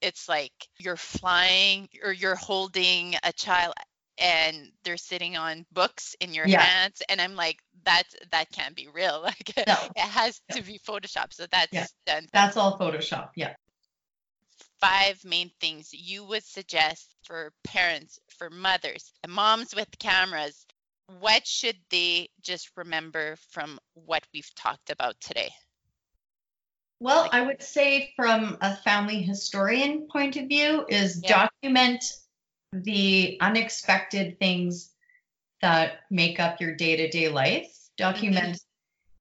it's 0.00 0.28
like 0.28 0.52
you're 0.78 0.96
flying 0.96 1.88
or 2.04 2.12
you're 2.12 2.36
holding 2.36 3.16
a 3.24 3.32
child 3.32 3.74
and 4.18 4.70
they're 4.84 4.96
sitting 4.96 5.36
on 5.36 5.64
books 5.72 6.16
in 6.20 6.34
your 6.34 6.46
yeah. 6.46 6.60
hands 6.60 7.02
and 7.08 7.20
i'm 7.20 7.34
like 7.34 7.58
that 7.84 8.04
that 8.32 8.50
can't 8.50 8.74
be 8.74 8.88
real 8.92 9.20
like 9.24 9.52
no. 9.66 9.74
it 9.96 10.00
has 10.00 10.40
to 10.50 10.62
be 10.62 10.78
photoshop 10.78 11.32
so 11.32 11.46
that's 11.50 11.72
yeah. 11.72 11.86
done 12.06 12.26
that's 12.32 12.56
all 12.56 12.78
photoshop 12.78 13.30
yeah 13.36 13.54
five 14.80 15.24
main 15.24 15.50
things 15.60 15.90
you 15.92 16.24
would 16.24 16.44
suggest 16.44 17.14
for 17.24 17.52
parents 17.64 18.18
for 18.28 18.50
mothers 18.50 19.12
and 19.22 19.32
moms 19.32 19.74
with 19.74 19.88
cameras 19.98 20.66
what 21.20 21.46
should 21.46 21.76
they 21.90 22.28
just 22.42 22.70
remember 22.76 23.36
from 23.50 23.78
what 23.94 24.22
we've 24.32 24.54
talked 24.54 24.90
about 24.90 25.14
today 25.20 25.50
well 27.00 27.28
i 27.32 27.40
would 27.40 27.62
say 27.62 28.12
from 28.14 28.56
a 28.60 28.76
family 28.76 29.22
historian 29.22 30.06
point 30.10 30.36
of 30.36 30.46
view 30.48 30.84
is 30.88 31.20
yeah. 31.22 31.48
document 31.62 32.04
the 32.72 33.38
unexpected 33.40 34.38
things 34.38 34.90
that 35.62 36.00
make 36.10 36.38
up 36.38 36.60
your 36.60 36.74
day-to-day 36.74 37.28
life 37.28 37.74
document 37.96 38.60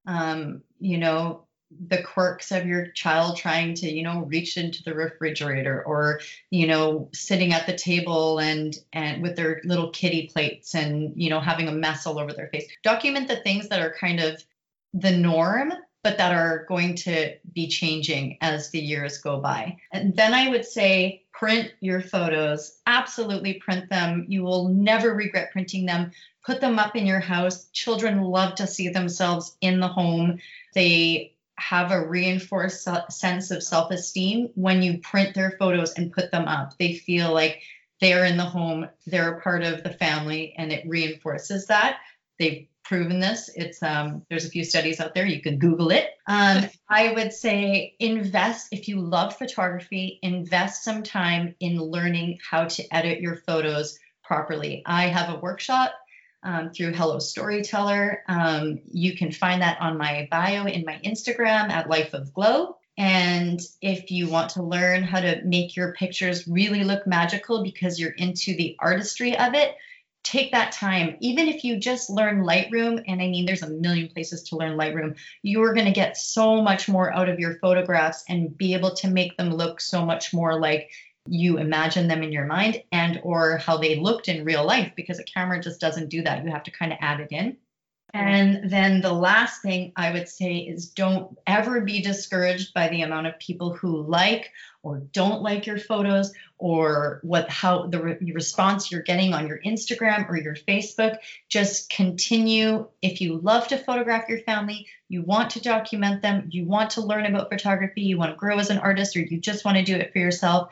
mm-hmm. 0.07 0.13
um, 0.15 0.61
you 0.79 0.97
know 0.97 1.47
the 1.87 2.01
quirks 2.01 2.51
of 2.51 2.65
your 2.65 2.87
child 2.87 3.35
trying 3.35 3.73
to 3.73 3.89
you 3.89 4.03
know 4.03 4.23
reach 4.25 4.57
into 4.57 4.83
the 4.83 4.93
refrigerator 4.93 5.83
or 5.83 6.21
you 6.49 6.65
know 6.65 7.09
sitting 7.13 7.51
at 7.51 7.67
the 7.67 7.75
table 7.75 8.39
and 8.39 8.77
and 8.93 9.21
with 9.21 9.35
their 9.35 9.61
little 9.65 9.89
kitty 9.91 10.29
plates 10.31 10.75
and 10.75 11.11
you 11.15 11.29
know 11.29 11.39
having 11.39 11.67
a 11.67 11.71
mess 11.71 12.07
all 12.07 12.19
over 12.19 12.31
their 12.31 12.47
face 12.47 12.67
document 12.83 13.27
the 13.27 13.35
things 13.37 13.67
that 13.67 13.81
are 13.81 13.93
kind 13.99 14.19
of 14.19 14.41
the 14.93 15.11
norm 15.11 15.73
but 16.03 16.17
that 16.17 16.33
are 16.33 16.65
going 16.69 16.95
to 16.95 17.35
be 17.53 17.67
changing 17.67 18.37
as 18.39 18.69
the 18.69 18.79
years 18.79 19.17
go 19.17 19.39
by 19.39 19.75
and 19.91 20.15
then 20.15 20.33
i 20.33 20.47
would 20.47 20.65
say 20.65 21.21
print 21.37 21.71
your 21.79 22.01
photos 22.01 22.79
absolutely 22.87 23.55
print 23.55 23.89
them 23.89 24.25
you 24.27 24.43
will 24.43 24.69
never 24.69 25.13
regret 25.13 25.51
printing 25.51 25.85
them 25.85 26.11
put 26.47 26.61
them 26.61 26.79
up 26.79 26.95
in 26.95 27.05
your 27.05 27.19
house. 27.19 27.67
Children 27.73 28.21
love 28.21 28.55
to 28.55 28.65
see 28.65 28.87
themselves 28.87 29.57
in 29.59 29.81
the 29.81 29.87
home. 29.89 30.39
They 30.73 31.33
have 31.59 31.91
a 31.91 32.07
reinforced 32.07 32.87
sense 33.09 33.51
of 33.51 33.61
self 33.61 33.91
esteem 33.91 34.49
when 34.55 34.81
you 34.81 34.99
print 34.99 35.35
their 35.35 35.51
photos 35.59 35.93
and 35.93 36.13
put 36.13 36.31
them 36.31 36.47
up. 36.47 36.77
They 36.79 36.95
feel 36.95 37.33
like 37.33 37.61
they're 37.99 38.25
in 38.25 38.37
the 38.37 38.45
home, 38.45 38.87
they're 39.07 39.37
a 39.37 39.41
part 39.41 39.63
of 39.63 39.83
the 39.83 39.93
family, 39.93 40.53
and 40.57 40.71
it 40.71 40.87
reinforces 40.87 41.65
that. 41.65 41.97
They've 42.39 42.67
proven 42.87 43.19
this. 43.19 43.49
It's 43.53 43.83
um, 43.83 44.25
there's 44.29 44.45
a 44.45 44.49
few 44.49 44.63
studies 44.63 44.99
out 44.99 45.13
there. 45.13 45.25
You 45.25 45.41
can 45.41 45.59
Google 45.59 45.91
it. 45.91 46.09
Um, 46.25 46.65
I 46.89 47.11
would 47.11 47.33
say 47.33 47.95
invest 47.99 48.69
if 48.71 48.87
you 48.87 48.99
love 49.01 49.37
photography. 49.37 50.19
Invest 50.23 50.83
some 50.83 51.03
time 51.03 51.55
in 51.59 51.79
learning 51.79 52.39
how 52.49 52.65
to 52.65 52.95
edit 52.95 53.19
your 53.19 53.35
photos 53.35 53.99
properly. 54.23 54.83
I 54.85 55.07
have 55.07 55.33
a 55.33 55.39
workshop 55.39 55.93
um, 56.43 56.71
through 56.71 56.93
Hello 56.93 57.19
Storyteller. 57.19 58.23
Um, 58.27 58.79
you 58.89 59.17
can 59.17 59.31
find 59.31 59.61
that 59.61 59.81
on 59.81 59.97
my 59.97 60.27
bio 60.31 60.65
in 60.65 60.85
my 60.85 60.99
Instagram 61.03 61.69
at 61.69 61.89
Life 61.89 62.13
of 62.13 62.33
Glow. 62.33 62.77
And 62.97 63.59
if 63.81 64.09
you 64.09 64.27
want 64.27 64.51
to 64.51 64.63
learn 64.63 65.03
how 65.03 65.19
to 65.19 65.41
make 65.43 65.75
your 65.75 65.93
pictures 65.93 66.47
really 66.47 66.83
look 66.83 67.05
magical 67.05 67.63
because 67.63 67.99
you're 67.99 68.11
into 68.11 68.55
the 68.55 68.75
artistry 68.79 69.37
of 69.37 69.53
it, 69.53 69.75
take 70.27 70.51
that 70.51 70.71
time. 70.73 71.15
Even 71.21 71.47
if 71.47 71.63
you 71.63 71.77
just 71.77 72.09
learn 72.09 72.43
Lightroom, 72.43 73.03
and 73.07 73.21
I 73.21 73.27
mean, 73.27 73.45
there's 73.45 73.63
a 73.63 73.69
million 73.69 74.09
places 74.09 74.43
to 74.43 74.57
learn 74.57 74.77
Lightroom, 74.77 75.15
you're 75.41 75.73
going 75.73 75.85
to 75.85 75.91
get 75.91 76.17
so 76.17 76.61
much 76.61 76.89
more 76.89 77.13
out 77.13 77.29
of 77.29 77.39
your 77.39 77.55
photographs 77.59 78.23
and 78.27 78.55
be 78.57 78.73
able 78.73 78.93
to 78.95 79.07
make 79.07 79.37
them 79.37 79.53
look 79.53 79.79
so 79.79 80.05
much 80.05 80.33
more 80.33 80.59
like 80.59 80.89
you 81.29 81.57
imagine 81.57 82.07
them 82.07 82.23
in 82.23 82.31
your 82.31 82.45
mind 82.45 82.83
and 82.91 83.19
or 83.23 83.57
how 83.57 83.77
they 83.77 83.99
looked 83.99 84.27
in 84.27 84.45
real 84.45 84.65
life 84.65 84.91
because 84.95 85.19
a 85.19 85.23
camera 85.23 85.61
just 85.61 85.79
doesn't 85.79 86.07
do 86.07 86.21
that 86.21 86.41
you 86.45 86.49
have 86.49 86.63
to 86.63 86.71
kind 86.71 86.93
of 86.93 86.97
add 87.01 87.19
it 87.19 87.27
in 87.31 87.57
and 88.13 88.69
then 88.69 89.01
the 89.01 89.11
last 89.11 89.61
thing 89.61 89.91
I 89.97 90.11
would 90.11 90.29
say 90.29 90.59
is 90.59 90.89
don't 90.89 91.37
ever 91.45 91.81
be 91.81 92.01
discouraged 92.01 92.73
by 92.73 92.87
the 92.87 93.01
amount 93.01 93.27
of 93.27 93.37
people 93.37 93.73
who 93.73 94.01
like 94.03 94.51
or 94.81 94.99
don't 95.11 95.41
like 95.41 95.65
your 95.65 95.77
photos 95.77 96.31
or 96.57 97.19
what 97.23 97.49
how 97.49 97.87
the 97.87 98.01
re- 98.01 98.31
response 98.33 98.89
you're 98.89 99.01
getting 99.01 99.33
on 99.33 99.45
your 99.45 99.59
Instagram 99.59 100.29
or 100.29 100.37
your 100.37 100.55
Facebook. 100.55 101.17
Just 101.49 101.89
continue. 101.89 102.87
If 103.01 103.19
you 103.19 103.39
love 103.39 103.67
to 103.67 103.77
photograph 103.77 104.29
your 104.29 104.39
family, 104.39 104.87
you 105.09 105.21
want 105.21 105.49
to 105.51 105.61
document 105.61 106.21
them, 106.21 106.47
you 106.49 106.65
want 106.65 106.91
to 106.91 107.01
learn 107.01 107.25
about 107.25 107.49
photography, 107.49 108.03
you 108.03 108.17
want 108.17 108.31
to 108.31 108.37
grow 108.37 108.57
as 108.57 108.69
an 108.69 108.77
artist, 108.77 109.17
or 109.17 109.21
you 109.21 109.37
just 109.37 109.65
want 109.65 109.77
to 109.77 109.83
do 109.83 109.95
it 109.95 110.13
for 110.13 110.19
yourself, 110.19 110.69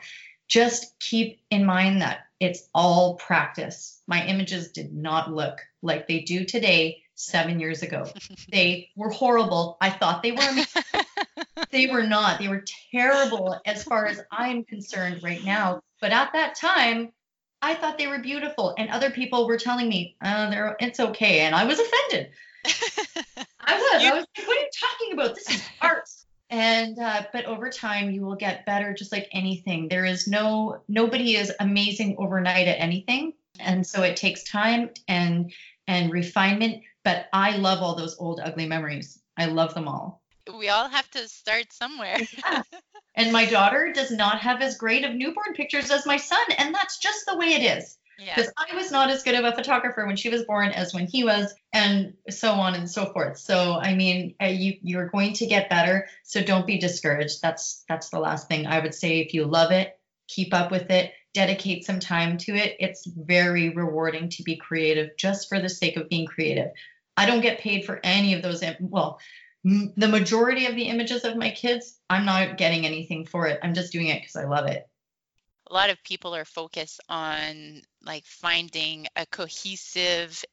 just 0.48 0.98
keep 1.00 1.40
in 1.50 1.66
mind 1.66 2.00
that 2.00 2.25
it's 2.40 2.68
all 2.74 3.14
practice. 3.14 4.02
My 4.06 4.26
images 4.26 4.72
did 4.72 4.92
not 4.92 5.32
look 5.32 5.60
like 5.82 6.06
they 6.06 6.20
do 6.20 6.44
today 6.44 7.02
seven 7.14 7.60
years 7.60 7.82
ago. 7.82 8.06
they 8.52 8.90
were 8.94 9.10
horrible. 9.10 9.76
I 9.80 9.90
thought 9.90 10.22
they 10.22 10.32
were. 10.32 10.64
they 11.70 11.86
were 11.86 12.02
not. 12.02 12.38
They 12.38 12.48
were 12.48 12.64
terrible 12.92 13.58
as 13.64 13.84
far 13.84 14.06
as 14.06 14.20
I'm 14.30 14.64
concerned 14.64 15.22
right 15.22 15.44
now. 15.44 15.80
But 16.00 16.12
at 16.12 16.32
that 16.34 16.56
time, 16.56 17.12
I 17.62 17.74
thought 17.74 17.98
they 17.98 18.06
were 18.06 18.18
beautiful, 18.18 18.74
and 18.76 18.90
other 18.90 19.10
people 19.10 19.46
were 19.46 19.56
telling 19.56 19.88
me, 19.88 20.16
"Oh, 20.22 20.50
they're 20.50 20.76
it's 20.78 21.00
okay," 21.00 21.40
and 21.40 21.54
I 21.54 21.64
was 21.64 21.80
offended. 21.80 22.30
I 23.60 23.78
was. 23.78 24.02
You, 24.02 24.10
I 24.10 24.14
was 24.14 24.26
like, 24.36 24.46
"What 24.46 24.58
are 24.58 24.60
you 24.60 24.70
talking 24.78 25.12
about? 25.14 25.34
This 25.34 25.50
is 25.50 25.62
art." 25.80 26.08
And 26.50 26.98
uh, 26.98 27.24
but 27.32 27.44
over 27.46 27.70
time 27.70 28.10
you 28.10 28.22
will 28.22 28.36
get 28.36 28.66
better 28.66 28.94
just 28.94 29.12
like 29.12 29.28
anything. 29.32 29.88
There 29.88 30.04
is 30.04 30.28
no 30.28 30.82
nobody 30.88 31.36
is 31.36 31.52
amazing 31.60 32.16
overnight 32.18 32.68
at 32.68 32.80
anything. 32.80 33.32
And 33.58 33.86
so 33.86 34.02
it 34.02 34.16
takes 34.16 34.44
time 34.44 34.90
and 35.08 35.52
and 35.88 36.12
refinement. 36.12 36.82
But 37.04 37.26
i 37.32 37.56
love 37.56 37.82
all 37.82 37.96
those 37.96 38.16
old 38.18 38.40
ugly 38.42 38.66
memories. 38.66 39.20
I 39.36 39.46
love 39.46 39.74
them 39.74 39.88
all. 39.88 40.22
We 40.58 40.68
all 40.68 40.88
have 40.88 41.10
to 41.12 41.28
start 41.28 41.72
somewhere. 41.72 42.18
Yeah. 42.38 42.62
and 43.16 43.32
my 43.32 43.46
daughter 43.46 43.92
does 43.92 44.10
not 44.10 44.40
have 44.40 44.62
as 44.62 44.76
great 44.76 45.04
of 45.04 45.14
newborn 45.14 45.54
pictures 45.54 45.90
as 45.90 46.06
my 46.06 46.16
son 46.16 46.44
and 46.58 46.74
that's 46.74 46.98
just 46.98 47.26
the 47.26 47.36
way 47.36 47.54
it 47.54 47.78
is 47.78 47.98
because 48.18 48.46
yeah. 48.46 48.64
I 48.70 48.74
was 48.74 48.90
not 48.90 49.10
as 49.10 49.22
good 49.22 49.34
of 49.34 49.44
a 49.44 49.52
photographer 49.52 50.06
when 50.06 50.16
she 50.16 50.28
was 50.28 50.44
born 50.44 50.70
as 50.70 50.94
when 50.94 51.06
he 51.06 51.24
was, 51.24 51.54
and 51.72 52.14
so 52.30 52.52
on 52.52 52.74
and 52.74 52.90
so 52.90 53.06
forth. 53.12 53.38
So 53.38 53.74
I 53.74 53.94
mean, 53.94 54.34
you 54.40 54.74
you're 54.82 55.08
going 55.08 55.34
to 55.34 55.46
get 55.46 55.68
better. 55.68 56.08
So 56.24 56.42
don't 56.42 56.66
be 56.66 56.78
discouraged. 56.78 57.42
That's 57.42 57.84
that's 57.88 58.10
the 58.10 58.18
last 58.18 58.48
thing 58.48 58.66
I 58.66 58.80
would 58.80 58.94
say. 58.94 59.20
If 59.20 59.34
you 59.34 59.44
love 59.44 59.70
it, 59.70 59.98
keep 60.28 60.54
up 60.54 60.70
with 60.70 60.90
it. 60.90 61.12
Dedicate 61.34 61.84
some 61.84 62.00
time 62.00 62.38
to 62.38 62.54
it. 62.54 62.76
It's 62.80 63.06
very 63.06 63.68
rewarding 63.70 64.30
to 64.30 64.42
be 64.42 64.56
creative 64.56 65.10
just 65.18 65.48
for 65.48 65.60
the 65.60 65.68
sake 65.68 65.96
of 65.96 66.08
being 66.08 66.26
creative. 66.26 66.70
I 67.18 67.26
don't 67.26 67.42
get 67.42 67.60
paid 67.60 67.84
for 67.84 68.00
any 68.02 68.32
of 68.34 68.42
those. 68.42 68.62
Well, 68.80 69.20
the 69.64 70.08
majority 70.08 70.66
of 70.66 70.76
the 70.76 70.84
images 70.84 71.24
of 71.24 71.36
my 71.36 71.50
kids, 71.50 71.98
I'm 72.08 72.24
not 72.24 72.56
getting 72.56 72.86
anything 72.86 73.26
for 73.26 73.46
it. 73.46 73.60
I'm 73.62 73.74
just 73.74 73.92
doing 73.92 74.06
it 74.06 74.22
because 74.22 74.36
I 74.36 74.44
love 74.44 74.66
it 74.66 74.86
a 75.68 75.74
lot 75.74 75.90
of 75.90 76.02
people 76.04 76.34
are 76.34 76.44
focused 76.44 77.00
on 77.08 77.82
like 78.04 78.24
finding 78.24 79.06
a 79.16 79.26
cohesive 79.26 80.44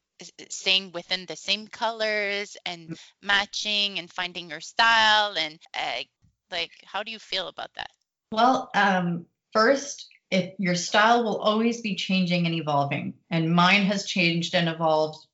staying 0.48 0.92
within 0.92 1.26
the 1.26 1.36
same 1.36 1.66
colors 1.66 2.56
and 2.64 2.90
mm. 2.90 2.98
matching 3.22 3.98
and 3.98 4.12
finding 4.12 4.50
your 4.50 4.60
style 4.60 5.36
and 5.36 5.58
uh, 5.76 6.02
Like, 6.50 6.70
how 6.84 7.02
do 7.02 7.10
you 7.10 7.18
feel 7.18 7.48
about 7.48 7.70
that? 7.74 7.90
Well, 8.32 8.70
um, 8.74 9.26
first, 9.52 10.08
if 10.30 10.54
your 10.58 10.74
style 10.74 11.24
will 11.24 11.38
always 11.38 11.80
be 11.80 11.94
changing 11.94 12.46
and 12.46 12.54
evolving, 12.54 13.14
and 13.30 13.54
mine 13.54 13.84
has 13.84 14.06
changed 14.06 14.54
and 14.54 14.68
evolved 14.68 15.26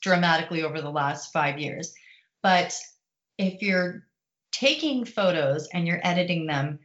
dramatically 0.00 0.62
over 0.62 0.80
the 0.80 0.90
last 0.90 1.32
five 1.32 1.58
years. 1.58 1.94
But 2.42 2.74
if 3.38 3.62
you're 3.62 4.04
taking 4.52 5.04
photos 5.04 5.68
and 5.72 5.86
you're 5.86 6.00
editing 6.02 6.46
them 6.46 6.78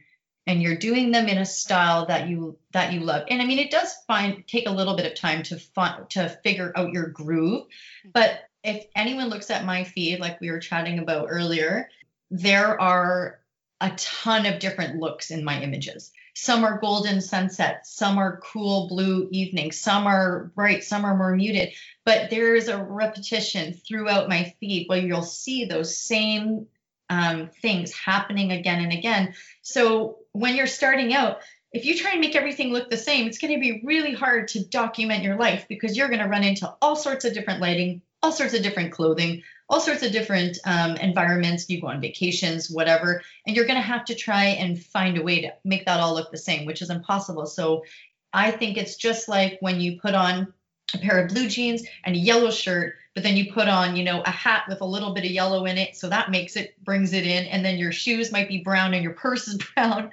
and 0.46 0.62
you're 0.62 0.76
doing 0.76 1.10
them 1.10 1.28
in 1.28 1.38
a 1.38 1.46
style 1.46 2.06
that 2.06 2.28
you 2.28 2.56
that 2.72 2.92
you 2.92 3.00
love. 3.00 3.24
And 3.28 3.40
i 3.40 3.46
mean 3.46 3.58
it 3.58 3.70
does 3.70 3.94
find 4.06 4.46
take 4.46 4.66
a 4.68 4.72
little 4.72 4.96
bit 4.96 5.06
of 5.06 5.14
time 5.14 5.42
to 5.44 5.58
find 5.58 6.08
to 6.10 6.28
figure 6.42 6.72
out 6.76 6.92
your 6.92 7.08
groove 7.08 7.66
but 8.12 8.40
if 8.64 8.84
anyone 8.94 9.28
looks 9.28 9.50
at 9.50 9.64
my 9.64 9.84
feed 9.84 10.20
like 10.20 10.40
we 10.40 10.50
were 10.50 10.60
chatting 10.60 10.98
about 10.98 11.26
earlier 11.30 11.88
there 12.30 12.80
are 12.80 13.40
a 13.80 13.90
ton 13.96 14.46
of 14.46 14.60
different 14.60 15.00
looks 15.00 15.32
in 15.32 15.44
my 15.44 15.60
images. 15.60 16.12
Some 16.34 16.64
are 16.64 16.78
golden 16.78 17.20
sunset 17.20 17.86
some 17.86 18.16
are 18.16 18.40
cool 18.40 18.88
blue 18.88 19.28
evening 19.30 19.70
some 19.70 20.06
are 20.06 20.50
bright 20.54 20.82
some 20.82 21.04
are 21.04 21.16
more 21.16 21.36
muted 21.36 21.74
but 22.04 22.30
there 22.30 22.54
is 22.54 22.68
a 22.68 22.82
repetition 22.82 23.74
throughout 23.74 24.30
my 24.30 24.54
feed 24.58 24.88
where 24.88 24.98
you'll 24.98 25.22
see 25.22 25.66
those 25.66 25.98
same 25.98 26.66
um, 27.12 27.50
things 27.60 27.92
happening 27.92 28.52
again 28.52 28.82
and 28.82 28.92
again. 28.92 29.34
So 29.60 30.18
when 30.32 30.56
you're 30.56 30.66
starting 30.66 31.12
out, 31.12 31.40
if 31.70 31.84
you 31.84 31.96
try 31.96 32.12
and 32.12 32.20
make 32.20 32.34
everything 32.34 32.72
look 32.72 32.88
the 32.88 32.96
same, 32.96 33.26
it's 33.26 33.38
going 33.38 33.52
to 33.52 33.60
be 33.60 33.82
really 33.84 34.14
hard 34.14 34.48
to 34.48 34.64
document 34.64 35.22
your 35.22 35.36
life 35.36 35.66
because 35.68 35.96
you're 35.96 36.08
going 36.08 36.20
to 36.20 36.28
run 36.28 36.42
into 36.42 36.74
all 36.80 36.96
sorts 36.96 37.24
of 37.26 37.34
different 37.34 37.60
lighting, 37.60 38.00
all 38.22 38.32
sorts 38.32 38.54
of 38.54 38.62
different 38.62 38.92
clothing, 38.92 39.42
all 39.68 39.80
sorts 39.80 40.02
of 40.02 40.12
different 40.12 40.58
um, 40.64 40.96
environments. 40.96 41.68
You 41.68 41.80
go 41.80 41.88
on 41.88 42.00
vacations, 42.00 42.70
whatever, 42.70 43.22
and 43.46 43.54
you're 43.54 43.66
going 43.66 43.80
to 43.80 43.82
have 43.82 44.06
to 44.06 44.14
try 44.14 44.44
and 44.44 44.82
find 44.82 45.18
a 45.18 45.22
way 45.22 45.42
to 45.42 45.52
make 45.64 45.84
that 45.84 46.00
all 46.00 46.14
look 46.14 46.30
the 46.30 46.38
same, 46.38 46.64
which 46.64 46.82
is 46.82 46.90
impossible. 46.90 47.46
So 47.46 47.84
I 48.32 48.50
think 48.50 48.78
it's 48.78 48.96
just 48.96 49.28
like 49.28 49.58
when 49.60 49.80
you 49.80 50.00
put 50.00 50.14
on 50.14 50.52
a 50.94 50.98
pair 50.98 51.22
of 51.22 51.28
blue 51.28 51.48
jeans 51.48 51.82
and 52.04 52.14
a 52.14 52.18
yellow 52.18 52.50
shirt 52.50 52.94
but 53.14 53.22
then 53.22 53.36
you 53.36 53.52
put 53.52 53.68
on 53.68 53.96
you 53.96 54.04
know 54.04 54.22
a 54.22 54.30
hat 54.30 54.64
with 54.68 54.80
a 54.80 54.86
little 54.86 55.12
bit 55.12 55.24
of 55.24 55.30
yellow 55.30 55.66
in 55.66 55.78
it. 55.78 55.96
So 55.96 56.08
that 56.08 56.30
makes 56.30 56.56
it 56.56 56.74
brings 56.84 57.12
it 57.12 57.26
in. 57.26 57.46
And 57.46 57.64
then 57.64 57.78
your 57.78 57.92
shoes 57.92 58.32
might 58.32 58.48
be 58.48 58.62
brown 58.62 58.94
and 58.94 59.02
your 59.02 59.12
purse 59.14 59.48
is 59.48 59.58
brown. 59.74 60.10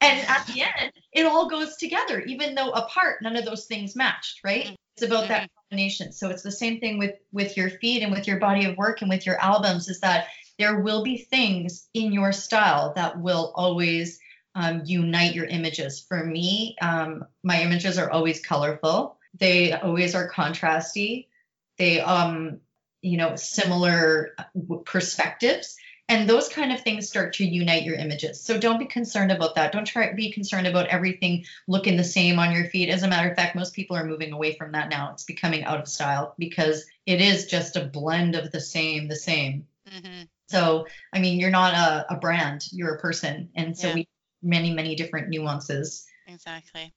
And 0.00 0.28
at 0.28 0.46
the 0.46 0.62
end 0.62 0.92
it 1.12 1.26
all 1.26 1.48
goes 1.48 1.76
together 1.76 2.20
even 2.20 2.54
though 2.54 2.70
apart 2.70 3.22
none 3.22 3.36
of 3.36 3.44
those 3.44 3.66
things 3.66 3.94
matched 3.96 4.40
right? 4.44 4.64
Mm-hmm. 4.64 4.74
it's 4.96 5.06
about 5.06 5.28
that 5.28 5.42
mm-hmm. 5.42 5.70
combination. 5.70 6.12
So 6.12 6.28
it's 6.28 6.42
the 6.42 6.52
same 6.52 6.80
thing 6.80 6.98
with 6.98 7.14
with 7.32 7.56
your 7.56 7.70
feed 7.70 8.02
and 8.02 8.12
with 8.12 8.26
your 8.26 8.38
body 8.38 8.66
of 8.66 8.76
work 8.76 9.00
and 9.00 9.10
with 9.10 9.26
your 9.26 9.40
albums 9.40 9.88
is 9.88 10.00
that 10.00 10.26
there 10.58 10.80
will 10.80 11.02
be 11.02 11.18
things 11.18 11.88
in 11.94 12.12
your 12.12 12.32
style 12.32 12.92
that 12.94 13.18
will 13.18 13.52
always 13.54 14.18
um, 14.54 14.82
unite 14.84 15.34
your 15.34 15.46
images. 15.46 16.04
For 16.06 16.24
me 16.24 16.76
um, 16.82 17.24
my 17.42 17.62
images 17.62 17.96
are 17.96 18.10
always 18.10 18.44
colorful 18.44 19.16
they 19.34 19.72
always 19.72 20.14
are 20.14 20.30
contrasty. 20.30 21.26
They 21.78 22.00
um 22.00 22.60
you 23.00 23.16
know 23.16 23.36
similar 23.36 24.34
uh, 24.38 24.76
perspectives. 24.84 25.76
And 26.08 26.28
those 26.28 26.48
kind 26.48 26.72
of 26.72 26.80
things 26.80 27.08
start 27.08 27.34
to 27.34 27.44
unite 27.44 27.84
your 27.84 27.94
images. 27.94 28.42
So 28.42 28.58
don't 28.58 28.78
be 28.78 28.84
concerned 28.84 29.32
about 29.32 29.54
that. 29.54 29.72
Don't 29.72 29.86
try 29.86 30.12
be 30.12 30.30
concerned 30.30 30.66
about 30.66 30.88
everything 30.88 31.46
looking 31.68 31.96
the 31.96 32.04
same 32.04 32.38
on 32.38 32.52
your 32.52 32.66
feed. 32.66 32.90
As 32.90 33.02
a 33.02 33.08
matter 33.08 33.30
of 33.30 33.36
fact 33.36 33.56
most 33.56 33.72
people 33.72 33.96
are 33.96 34.04
moving 34.04 34.32
away 34.32 34.54
from 34.54 34.72
that 34.72 34.90
now. 34.90 35.12
It's 35.12 35.24
becoming 35.24 35.64
out 35.64 35.80
of 35.80 35.88
style 35.88 36.34
because 36.38 36.84
it 37.06 37.20
is 37.20 37.46
just 37.46 37.76
a 37.76 37.84
blend 37.84 38.34
of 38.34 38.50
the 38.50 38.60
same 38.60 39.08
the 39.08 39.16
same. 39.16 39.66
Mm-hmm. 39.92 40.22
so 40.48 40.86
i 41.12 41.18
mean 41.18 41.38
you're 41.38 41.50
not 41.50 41.74
a, 41.74 42.14
a, 42.14 42.16
brand. 42.16 42.64
You're 42.72 42.94
a 42.94 43.00
person. 43.00 43.50
And 43.54 43.76
so 43.76 43.88
yeah. 43.88 43.94
we 43.94 44.08
many 44.42 44.72
many 44.72 44.94
different 44.94 45.28
nuances. 45.28 46.06
Exactly 46.26 46.94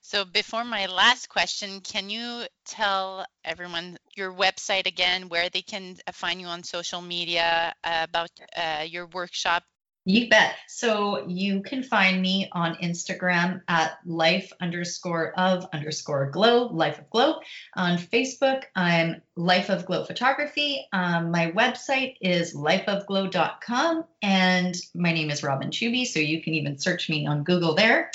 so 0.00 0.24
before 0.24 0.64
my 0.64 0.86
last 0.86 1.28
question, 1.28 1.80
can 1.80 2.10
you 2.10 2.44
tell 2.64 3.26
everyone 3.44 3.98
your 4.14 4.32
website 4.32 4.86
again, 4.86 5.28
where 5.28 5.48
they 5.48 5.62
can 5.62 5.96
uh, 6.06 6.12
find 6.12 6.40
you 6.40 6.46
on 6.46 6.62
social 6.62 7.02
media, 7.02 7.74
uh, 7.84 8.06
about 8.08 8.30
uh, 8.56 8.84
your 8.86 9.06
workshop? 9.06 9.62
You 10.08 10.28
bet. 10.28 10.54
So 10.68 11.26
you 11.26 11.62
can 11.62 11.82
find 11.82 12.22
me 12.22 12.48
on 12.52 12.76
Instagram 12.76 13.62
at 13.66 13.98
life 14.06 14.52
underscore 14.60 15.32
of 15.36 15.66
underscore 15.72 16.30
glow, 16.30 16.68
life 16.68 17.00
of 17.00 17.10
glow. 17.10 17.40
On 17.74 17.98
Facebook, 17.98 18.62
I'm 18.76 19.20
Life 19.34 19.68
of 19.68 19.84
Glow 19.84 20.04
Photography. 20.04 20.86
Um, 20.92 21.32
my 21.32 21.50
website 21.50 22.18
is 22.20 22.54
lifeofglow.com, 22.54 24.04
and 24.22 24.76
my 24.94 25.12
name 25.12 25.30
is 25.30 25.42
Robin 25.42 25.70
Chuby, 25.70 26.06
so 26.06 26.20
you 26.20 26.40
can 26.40 26.54
even 26.54 26.78
search 26.78 27.10
me 27.10 27.26
on 27.26 27.42
Google 27.42 27.74
there. 27.74 28.12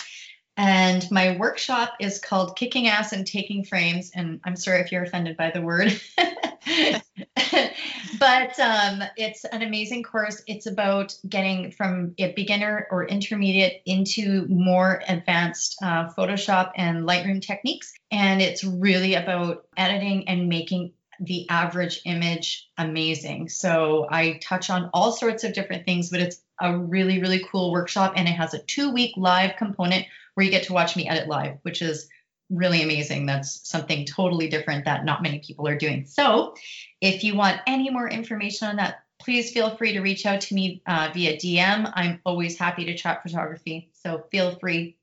And 0.62 1.10
my 1.10 1.38
workshop 1.38 1.96
is 2.00 2.20
called 2.20 2.56
Kicking 2.56 2.88
Ass 2.88 3.14
and 3.14 3.26
Taking 3.26 3.66
Frames. 3.66 4.12
And 4.14 4.40
I'm 4.44 4.56
sorry 4.56 4.82
if 4.82 4.92
you're 4.92 5.02
offended 5.02 5.36
by 5.36 5.50
the 5.50 5.60
word. 5.60 6.00
but 8.20 8.60
um, 8.60 9.02
it's 9.18 9.44
an 9.44 9.64
amazing 9.64 10.04
course. 10.04 10.44
It's 10.46 10.68
about 10.68 11.16
getting 11.28 11.72
from 11.72 12.14
a 12.20 12.32
beginner 12.34 12.88
or 12.92 13.08
intermediate 13.08 13.82
into 13.88 14.46
more 14.50 15.02
advanced 15.08 15.78
uh, 15.82 16.10
Photoshop 16.10 16.74
and 16.76 17.08
Lightroom 17.08 17.42
techniques. 17.42 17.92
And 18.12 18.40
it's 18.40 18.64
really 18.64 19.16
about 19.16 19.66
editing 19.76 20.28
and 20.28 20.48
making 20.48 20.94
the 21.20 21.50
average 21.50 22.02
image 22.06 22.70
amazing. 22.78 23.50
So 23.50 24.08
I 24.12 24.40
touch 24.44 24.70
on 24.70 24.92
all 24.94 25.12
sorts 25.12 25.44
of 25.44 25.54
different 25.54 25.86
things, 25.86 26.12
but 26.12 26.20
it's 26.20 26.40
a 26.60 26.78
really, 26.78 27.20
really 27.20 27.44
cool 27.52 27.72
workshop. 27.72 28.14
And 28.16 28.28
it 28.28 28.34
has 28.34 28.54
a 28.54 28.60
two 28.60 28.92
week 28.92 29.14
live 29.18 29.56
component 29.56 30.06
where 30.42 30.46
you 30.48 30.52
get 30.52 30.64
to 30.64 30.74
watch 30.74 30.96
me 30.96 31.08
edit 31.08 31.28
live, 31.28 31.60
which 31.62 31.84
is 31.84 32.10
really 32.50 32.82
amazing. 32.82 33.28
That's 33.28 33.70
something 33.70 34.08
totally 34.08 34.48
different 34.48 34.86
that 34.86 35.06
not 35.06 35.22
many 35.22 35.38
people 35.38 35.68
are 35.68 35.78
doing. 35.78 36.08
So, 36.08 36.56
if 37.00 37.24
you 37.24 37.36
want 37.36 37.62
any 37.68 37.92
more 37.92 38.10
information 38.10 38.68
on 38.68 38.78
that, 38.78 39.04
please 39.20 39.52
feel 39.52 39.76
free 39.76 39.94
to 39.94 40.02
reach 40.02 40.26
out 40.26 40.42
to 40.42 40.56
me 40.56 40.82
uh, 40.88 41.12
via 41.14 41.38
DM. 41.38 41.92
I'm 41.94 42.22
always 42.26 42.58
happy 42.58 42.86
to 42.86 42.98
chat 42.98 43.22
photography. 43.22 43.92
So, 44.04 44.26
feel 44.32 44.56
free. 44.56 44.98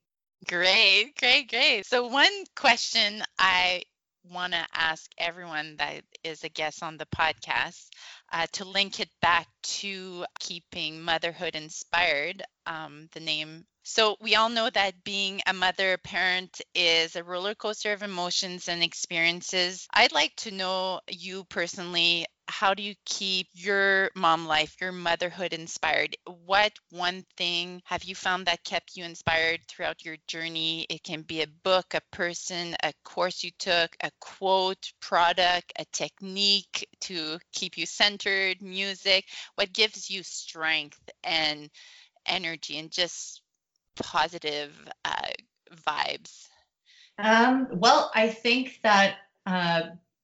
Great, 0.48 1.12
great, 1.16 1.48
great. 1.48 1.86
So, 1.86 2.08
one 2.08 2.32
question 2.56 3.22
I 3.38 3.84
want 4.28 4.54
to 4.54 4.66
ask 4.74 5.08
everyone 5.18 5.76
that 5.78 6.02
is 6.24 6.42
a 6.42 6.48
guest 6.48 6.82
on 6.82 6.96
the 6.96 7.06
podcast 7.06 7.90
uh, 8.32 8.48
to 8.54 8.64
link 8.64 8.98
it 8.98 9.10
back 9.22 9.46
to 9.62 10.24
keeping 10.40 11.00
motherhood 11.00 11.54
inspired. 11.54 12.42
Um, 12.66 13.08
the 13.12 13.20
name 13.20 13.66
so, 13.88 14.18
we 14.20 14.34
all 14.34 14.50
know 14.50 14.68
that 14.68 15.02
being 15.02 15.40
a 15.46 15.54
mother, 15.54 15.96
parent 15.96 16.60
is 16.74 17.16
a 17.16 17.24
roller 17.24 17.54
coaster 17.54 17.94
of 17.94 18.02
emotions 18.02 18.68
and 18.68 18.82
experiences. 18.82 19.88
I'd 19.94 20.12
like 20.12 20.36
to 20.36 20.50
know 20.50 21.00
you 21.08 21.44
personally. 21.44 22.26
How 22.48 22.74
do 22.74 22.82
you 22.82 22.94
keep 23.06 23.48
your 23.54 24.10
mom 24.14 24.46
life, 24.46 24.76
your 24.78 24.92
motherhood 24.92 25.54
inspired? 25.54 26.16
What 26.44 26.72
one 26.90 27.24
thing 27.38 27.80
have 27.86 28.04
you 28.04 28.14
found 28.14 28.46
that 28.46 28.62
kept 28.62 28.94
you 28.94 29.04
inspired 29.04 29.60
throughout 29.66 30.04
your 30.04 30.18
journey? 30.26 30.86
It 30.90 31.02
can 31.02 31.22
be 31.22 31.40
a 31.40 31.46
book, 31.64 31.94
a 31.94 32.02
person, 32.12 32.76
a 32.82 32.92
course 33.04 33.42
you 33.42 33.52
took, 33.58 33.96
a 34.02 34.10
quote, 34.20 34.92
product, 35.00 35.72
a 35.78 35.86
technique 35.92 36.86
to 37.02 37.38
keep 37.54 37.78
you 37.78 37.86
centered, 37.86 38.60
music. 38.60 39.24
What 39.54 39.72
gives 39.72 40.10
you 40.10 40.22
strength 40.22 41.00
and 41.24 41.70
energy 42.26 42.78
and 42.78 42.90
just 42.90 43.40
positive 44.02 44.72
uh, 45.04 45.32
vibes? 45.86 46.48
Um, 47.18 47.68
well, 47.72 48.10
I 48.14 48.28
think 48.28 48.80
that 48.82 49.16
uh, 49.46 49.82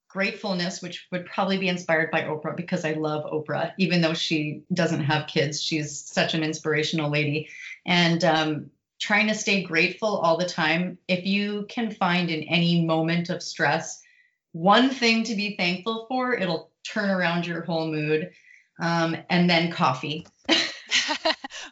gratefulness, 0.09 0.81
which 0.81 1.07
would 1.11 1.27
probably 1.27 1.59
be 1.59 1.69
inspired 1.69 2.11
by 2.11 2.23
Oprah, 2.23 2.57
because 2.57 2.85
I 2.85 2.93
love 2.93 3.25
Oprah, 3.25 3.73
even 3.79 4.01
though 4.01 4.15
she 4.15 4.63
doesn't 4.73 5.03
have 5.03 5.27
kids, 5.27 5.63
she's 5.63 6.01
such 6.01 6.35
an 6.35 6.45
inspirational 6.45 7.11
lady. 7.11 7.49
And 7.85 8.23
um, 8.25 8.71
trying 9.01 9.27
to 9.27 9.35
stay 9.35 9.63
grateful 9.63 10.17
all 10.19 10.37
the 10.37 10.47
time. 10.47 10.99
If 11.09 11.27
you 11.27 11.67
can 11.69 11.91
find 11.91 12.31
in 12.31 12.45
any 12.45 12.85
moment 12.85 13.29
of 13.29 13.43
stress 13.43 14.01
one 14.53 14.89
thing 14.91 15.25
to 15.25 15.35
be 15.35 15.57
thankful 15.57 16.07
for, 16.09 16.33
it'll 16.33 16.71
turn 16.85 17.11
around 17.11 17.45
your 17.45 17.63
whole 17.63 17.91
mood. 17.91 18.31
Um, 18.81 19.17
and 19.29 19.51
then 19.51 19.71
coffee. 19.71 20.27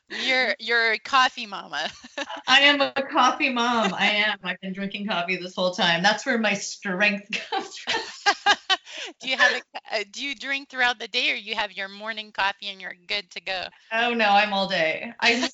You're 0.09 0.55
you're 0.59 0.93
a 0.93 0.99
coffee 0.99 1.47
mama. 1.47 1.91
I 2.47 2.61
am 2.61 2.81
a 2.81 2.93
coffee 3.11 3.51
mom. 3.51 3.95
I 3.95 4.07
am. 4.07 4.39
I've 4.43 4.61
been 4.61 4.73
drinking 4.73 5.07
coffee 5.07 5.37
this 5.37 5.55
whole 5.55 5.73
time. 5.73 6.03
That's 6.03 6.27
where 6.27 6.39
my 6.39 6.55
strength 6.55 7.29
comes 7.51 7.77
from. 7.79 8.03
do 9.21 9.29
you 9.29 9.37
have 9.37 9.53
a, 9.53 9.97
uh, 9.97 10.05
do 10.11 10.25
you 10.25 10.35
drink 10.35 10.69
throughout 10.69 10.99
the 10.99 11.09
day 11.09 11.31
or 11.31 11.35
you 11.35 11.55
have 11.55 11.73
your 11.73 11.89
morning 11.89 12.33
coffee 12.33 12.69
and 12.69 12.81
you're 12.81 12.95
good 13.07 13.31
to 13.31 13.41
go? 13.41 13.65
Oh 13.93 14.15
no, 14.15 14.27
I'm 14.27 14.53
all 14.53 14.69
day. 14.69 15.13
I'm 15.21 15.45
a 15.45 15.51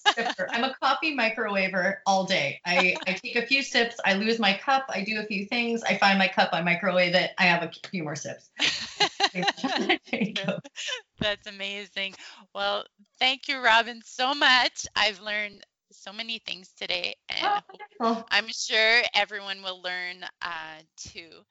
I'm 0.53 0.65
a 0.65 0.75
coffee 0.83 1.17
microwaver 1.17 1.97
all 2.07 2.25
day. 2.25 2.61
I, 2.65 2.97
I 3.07 3.13
take 3.13 3.37
a 3.37 3.47
few 3.47 3.63
sips, 3.63 3.97
I 4.05 4.15
lose 4.15 4.39
my 4.39 4.55
cup, 4.55 4.87
I 4.89 5.03
do 5.03 5.21
a 5.21 5.25
few 5.25 5.47
things, 5.47 5.83
I 5.83 5.97
find 5.97 6.19
my 6.19 6.29
cup, 6.29 6.51
I 6.53 6.63
microwave 6.63 7.15
it, 7.15 7.33
I 7.39 7.45
have 7.45 7.63
a 7.63 7.71
few 7.91 8.03
more 8.03 8.17
sips. 8.17 8.51
That's 11.21 11.47
amazing. 11.47 12.15
Well, 12.55 12.85
Thank 13.19 13.49
you, 13.49 13.59
Robin, 13.59 14.01
so 14.05 14.35
much. 14.35 14.87
I've 14.95 15.21
learned 15.21 15.65
so 15.91 16.13
many 16.13 16.39
things 16.39 16.73
today, 16.77 17.15
and 17.29 17.63
Oh, 18.01 18.25
I'm 18.31 18.49
sure 18.49 19.03
everyone 19.15 19.63
will 19.63 19.83
learn 19.83 20.25
uh, 20.43 20.81
too. 20.97 21.45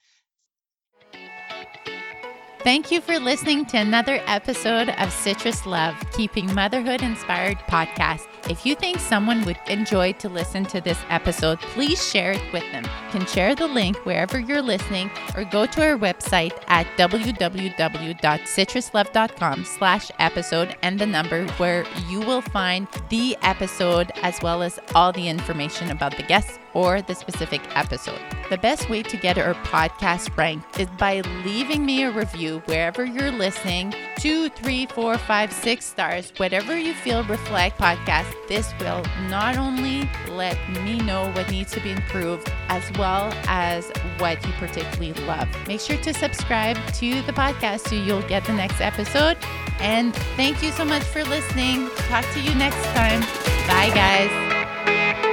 Thank 2.64 2.92
you 2.92 3.02
for 3.02 3.20
listening 3.20 3.66
to 3.68 3.78
another 3.78 4.22
episode 4.26 4.90
of 4.90 5.12
Citrus 5.12 5.66
Love, 5.66 5.96
Keeping 6.12 6.54
Motherhood 6.54 7.02
Inspired 7.02 7.58
podcast. 7.60 8.28
If 8.50 8.66
you 8.66 8.76
think 8.76 9.00
someone 9.00 9.44
would 9.44 9.60
enjoy 9.68 10.14
to 10.14 10.30
listen 10.30 10.64
to 10.68 10.80
this 10.80 10.98
episode, 11.10 11.60
please 11.60 12.10
share 12.10 12.32
it 12.32 12.54
with 12.54 12.64
them. 12.72 12.86
You 12.86 13.20
can 13.20 13.26
share 13.26 13.54
the 13.56 13.68
link 13.68 13.98
wherever 14.06 14.40
you're 14.40 14.62
listening 14.62 15.12
or 15.36 15.44
go 15.44 15.66
to 15.66 15.86
our 15.86 15.98
website 15.98 16.54
at 16.68 16.88
www.citruslove.com 16.98 19.66
slash 19.66 20.10
episode 20.20 20.78
and 20.82 20.98
the 20.98 21.06
number 21.06 21.46
where 21.58 21.84
you 22.08 22.22
will 22.22 22.40
find 22.42 22.88
the 23.10 23.36
episode 23.42 24.14
as 24.22 24.42
well 24.42 24.64
as 24.64 24.80
all 24.96 25.12
the 25.12 25.28
information 25.28 25.92
about 25.92 26.16
the 26.16 26.24
guests 26.24 26.58
or 26.74 27.02
the 27.02 27.16
specific 27.16 27.60
episode. 27.76 28.22
The 28.50 28.58
best 28.58 28.90
way 28.90 29.04
to 29.04 29.18
get 29.18 29.38
our 29.38 29.56
podcast 29.56 30.38
ranked 30.38 30.80
is 30.80 30.88
by 30.98 31.20
leaving 31.44 31.86
me 31.86 32.04
a 32.04 32.12
review 32.12 32.62
wherever 32.66 33.04
you're 33.04 33.32
listening 33.32 33.94
two, 34.18 34.48
three, 34.50 34.86
four, 34.86 35.18
five, 35.18 35.52
six 35.52 35.86
stars, 35.86 36.32
whatever 36.38 36.78
you 36.78 36.94
feel 36.94 37.24
reflect 37.26 37.80
podcast. 37.80 38.37
This 38.48 38.74
will 38.80 39.04
not 39.30 39.58
only 39.58 40.10
let 40.30 40.58
me 40.84 40.98
know 41.00 41.30
what 41.32 41.50
needs 41.52 41.72
to 41.74 41.82
be 41.82 41.92
improved 41.92 42.52
as 42.70 42.90
well 42.98 43.34
as 43.48 43.92
what 44.20 44.44
you 44.46 44.52
particularly 44.54 45.14
love. 45.26 45.48
Make 45.68 45.82
sure 45.82 45.98
to 45.98 46.14
subscribe 46.14 46.78
to 46.94 47.22
the 47.24 47.34
podcast 47.34 47.90
so 47.90 47.96
you'll 47.96 48.28
get 48.28 48.46
the 48.46 48.54
next 48.54 48.80
episode. 48.80 49.38
And 49.80 50.16
thank 50.36 50.64
you 50.64 50.72
so 50.72 50.86
much 50.86 51.04
for 51.04 51.24
listening. 51.24 51.90
Talk 52.10 52.26
to 52.34 52.42
you 52.42 52.56
next 52.56 52.84
time. 52.96 53.22
Bye, 53.68 53.92
guys. 53.94 55.27